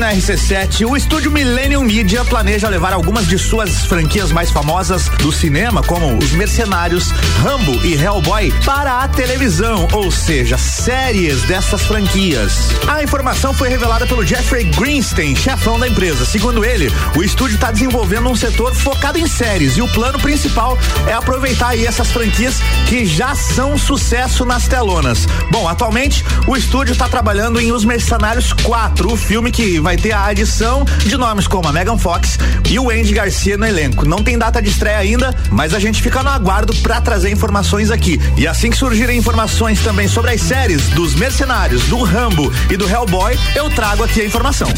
Na 0.00 0.14
RC7, 0.14 0.88
o 0.88 0.96
estúdio 0.96 1.30
Millennium 1.30 1.82
Media 1.84 2.24
planeja 2.24 2.70
levar 2.70 2.94
algumas 2.94 3.26
de 3.26 3.38
suas 3.38 3.84
franquias 3.84 4.32
mais 4.32 4.50
famosas 4.50 5.10
do 5.18 5.30
cinema, 5.30 5.82
como 5.82 6.16
Os 6.16 6.32
Mercenários, 6.32 7.10
Rambo 7.42 7.84
e 7.84 7.92
Hellboy, 7.92 8.50
para 8.64 9.00
a 9.02 9.08
televisão, 9.08 9.86
ou 9.92 10.10
seja, 10.10 10.56
séries 10.90 11.44
dessas 11.44 11.82
franquias. 11.82 12.70
A 12.88 13.00
informação 13.00 13.54
foi 13.54 13.68
revelada 13.68 14.08
pelo 14.08 14.26
Jeffrey 14.26 14.64
Greenstein, 14.64 15.36
chefão 15.36 15.78
da 15.78 15.86
empresa. 15.86 16.24
Segundo 16.24 16.64
ele, 16.64 16.90
o 17.14 17.22
estúdio 17.22 17.54
está 17.54 17.70
desenvolvendo 17.70 18.28
um 18.28 18.34
setor 18.34 18.74
focado 18.74 19.16
em 19.16 19.24
séries 19.28 19.76
e 19.76 19.82
o 19.82 19.86
plano 19.92 20.18
principal 20.18 20.76
é 21.06 21.12
aproveitar 21.12 21.68
aí 21.68 21.86
essas 21.86 22.10
franquias 22.10 22.56
que 22.88 23.06
já 23.06 23.36
são 23.36 23.78
sucesso 23.78 24.44
nas 24.44 24.66
telonas. 24.66 25.28
Bom, 25.52 25.68
atualmente 25.68 26.24
o 26.48 26.56
estúdio 26.56 26.90
está 26.90 27.08
trabalhando 27.08 27.60
em 27.60 27.70
Os 27.70 27.84
Mercenários 27.84 28.52
4, 28.52 29.12
o 29.12 29.16
filme 29.16 29.52
que 29.52 29.78
vai 29.78 29.96
ter 29.96 30.10
a 30.10 30.24
adição 30.24 30.84
de 31.06 31.16
nomes 31.16 31.46
como 31.46 31.68
a 31.68 31.72
Megan 31.72 31.98
Fox 31.98 32.36
e 32.68 32.80
o 32.80 32.90
Andy 32.90 33.12
Garcia 33.12 33.56
no 33.56 33.64
elenco. 33.64 34.04
Não 34.04 34.24
tem 34.24 34.36
data 34.36 34.60
de 34.60 34.68
estreia 34.68 34.98
ainda, 34.98 35.32
mas 35.52 35.72
a 35.72 35.78
gente 35.78 36.02
fica 36.02 36.20
no 36.20 36.30
aguardo 36.30 36.74
para 36.82 37.00
trazer 37.00 37.30
informações 37.30 37.92
aqui. 37.92 38.20
E 38.36 38.44
assim 38.44 38.70
que 38.70 38.76
surgirem 38.76 39.16
informações 39.16 39.78
também 39.84 40.08
sobre 40.08 40.32
as 40.32 40.40
séries 40.40 40.79
dos 40.88 41.14
Mercenários, 41.14 41.84
do 41.84 42.02
Rambo 42.02 42.52
e 42.70 42.76
do 42.76 42.88
Hellboy, 42.88 43.38
eu 43.54 43.68
trago 43.70 44.02
aqui 44.02 44.20
a 44.20 44.24
informação. 44.24 44.68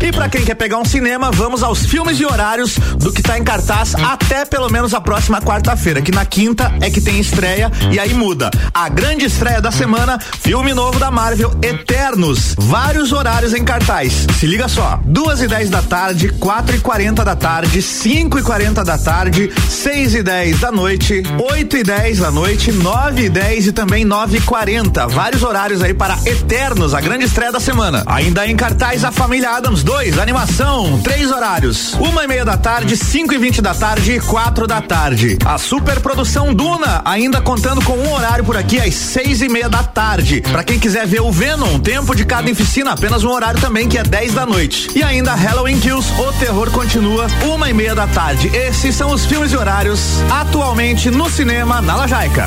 E 0.00 0.12
para 0.12 0.28
quem 0.28 0.44
quer 0.44 0.54
pegar 0.54 0.78
um 0.78 0.84
cinema, 0.84 1.30
vamos 1.30 1.62
aos 1.62 1.84
filmes 1.84 2.18
e 2.20 2.24
horários 2.24 2.76
do 2.96 3.12
que 3.12 3.22
tá 3.22 3.38
em 3.38 3.44
cartaz 3.44 3.94
até 3.96 4.44
pelo 4.44 4.70
menos 4.70 4.94
a 4.94 5.00
próxima 5.00 5.40
quarta-feira, 5.40 6.00
que 6.00 6.12
na 6.12 6.24
quinta 6.24 6.72
é 6.80 6.88
que 6.88 7.00
tem 7.00 7.18
estreia 7.20 7.70
e 7.90 7.98
aí 7.98 8.14
muda. 8.14 8.50
A 8.72 8.88
grande 8.88 9.24
estreia 9.24 9.60
da 9.60 9.70
semana, 9.70 10.18
filme 10.18 10.72
novo 10.72 10.98
da 10.98 11.10
Marvel, 11.10 11.52
Eternos. 11.62 12.54
Vários 12.56 13.12
horários 13.12 13.52
em 13.54 13.64
cartaz. 13.64 14.26
Se 14.38 14.46
liga 14.46 14.68
só: 14.68 15.00
duas 15.04 15.42
e 15.42 15.48
dez 15.48 15.68
da 15.68 15.82
tarde, 15.82 16.28
quatro 16.28 16.76
e 16.76 16.80
quarenta 16.80 17.24
da 17.24 17.34
tarde, 17.34 17.82
cinco 17.82 18.38
e 18.38 18.42
quarenta 18.42 18.84
da 18.84 18.96
tarde, 18.96 19.52
seis 19.68 20.14
e 20.14 20.22
dez 20.22 20.60
da 20.60 20.70
noite, 20.70 21.22
oito 21.50 21.76
e 21.76 21.82
dez 21.82 22.18
da 22.18 22.30
noite, 22.30 22.72
nove 22.72 23.24
e 23.24 23.28
dez 23.28 23.66
e 23.66 23.72
também 23.72 24.04
nove 24.04 24.38
e 24.38 24.40
quarenta. 24.40 25.06
Vários 25.06 25.42
horários 25.42 25.82
aí 25.82 25.92
para 25.92 26.18
Eternos, 26.24 26.94
a 26.94 27.00
grande 27.00 27.24
estreia 27.24 27.52
da 27.52 27.60
semana. 27.60 28.02
Ainda 28.06 28.46
em 28.46 28.56
cartaz 28.56 29.04
a 29.04 29.10
família 29.10 29.50
Adams 29.50 29.82
2, 29.88 30.18
animação, 30.18 31.00
três 31.00 31.30
horários. 31.30 31.94
Uma 31.94 32.22
e 32.22 32.26
meia 32.28 32.44
da 32.44 32.58
tarde, 32.58 32.94
cinco 32.94 33.32
e 33.32 33.38
vinte 33.38 33.62
da 33.62 33.74
tarde 33.74 34.12
e 34.12 34.20
quatro 34.20 34.66
da 34.66 34.82
tarde. 34.82 35.38
A 35.42 35.56
superprodução 35.56 36.52
Duna, 36.52 37.00
ainda 37.06 37.40
contando 37.40 37.82
com 37.82 37.94
um 37.94 38.12
horário 38.12 38.44
por 38.44 38.54
aqui 38.54 38.78
às 38.78 38.94
seis 38.94 39.40
e 39.40 39.48
meia 39.48 39.66
da 39.66 39.82
tarde. 39.82 40.42
Para 40.42 40.62
quem 40.62 40.78
quiser 40.78 41.06
ver 41.06 41.22
o 41.22 41.32
Venom, 41.32 41.80
tempo 41.80 42.14
de 42.14 42.26
cada 42.26 42.50
oficina, 42.50 42.92
apenas 42.92 43.24
um 43.24 43.30
horário 43.30 43.58
também 43.62 43.88
que 43.88 43.96
é 43.96 44.02
dez 44.02 44.34
da 44.34 44.44
noite. 44.44 44.90
E 44.94 45.02
ainda 45.02 45.34
Halloween 45.34 45.80
Kills, 45.80 46.12
o 46.20 46.32
terror 46.34 46.70
continua, 46.70 47.26
uma 47.46 47.70
e 47.70 47.72
meia 47.72 47.94
da 47.94 48.06
tarde. 48.06 48.54
Esses 48.54 48.94
são 48.94 49.10
os 49.10 49.24
filmes 49.24 49.52
e 49.52 49.56
horários 49.56 50.20
atualmente 50.30 51.10
no 51.10 51.30
cinema 51.30 51.80
na 51.80 51.96
Lajaica. 51.96 52.46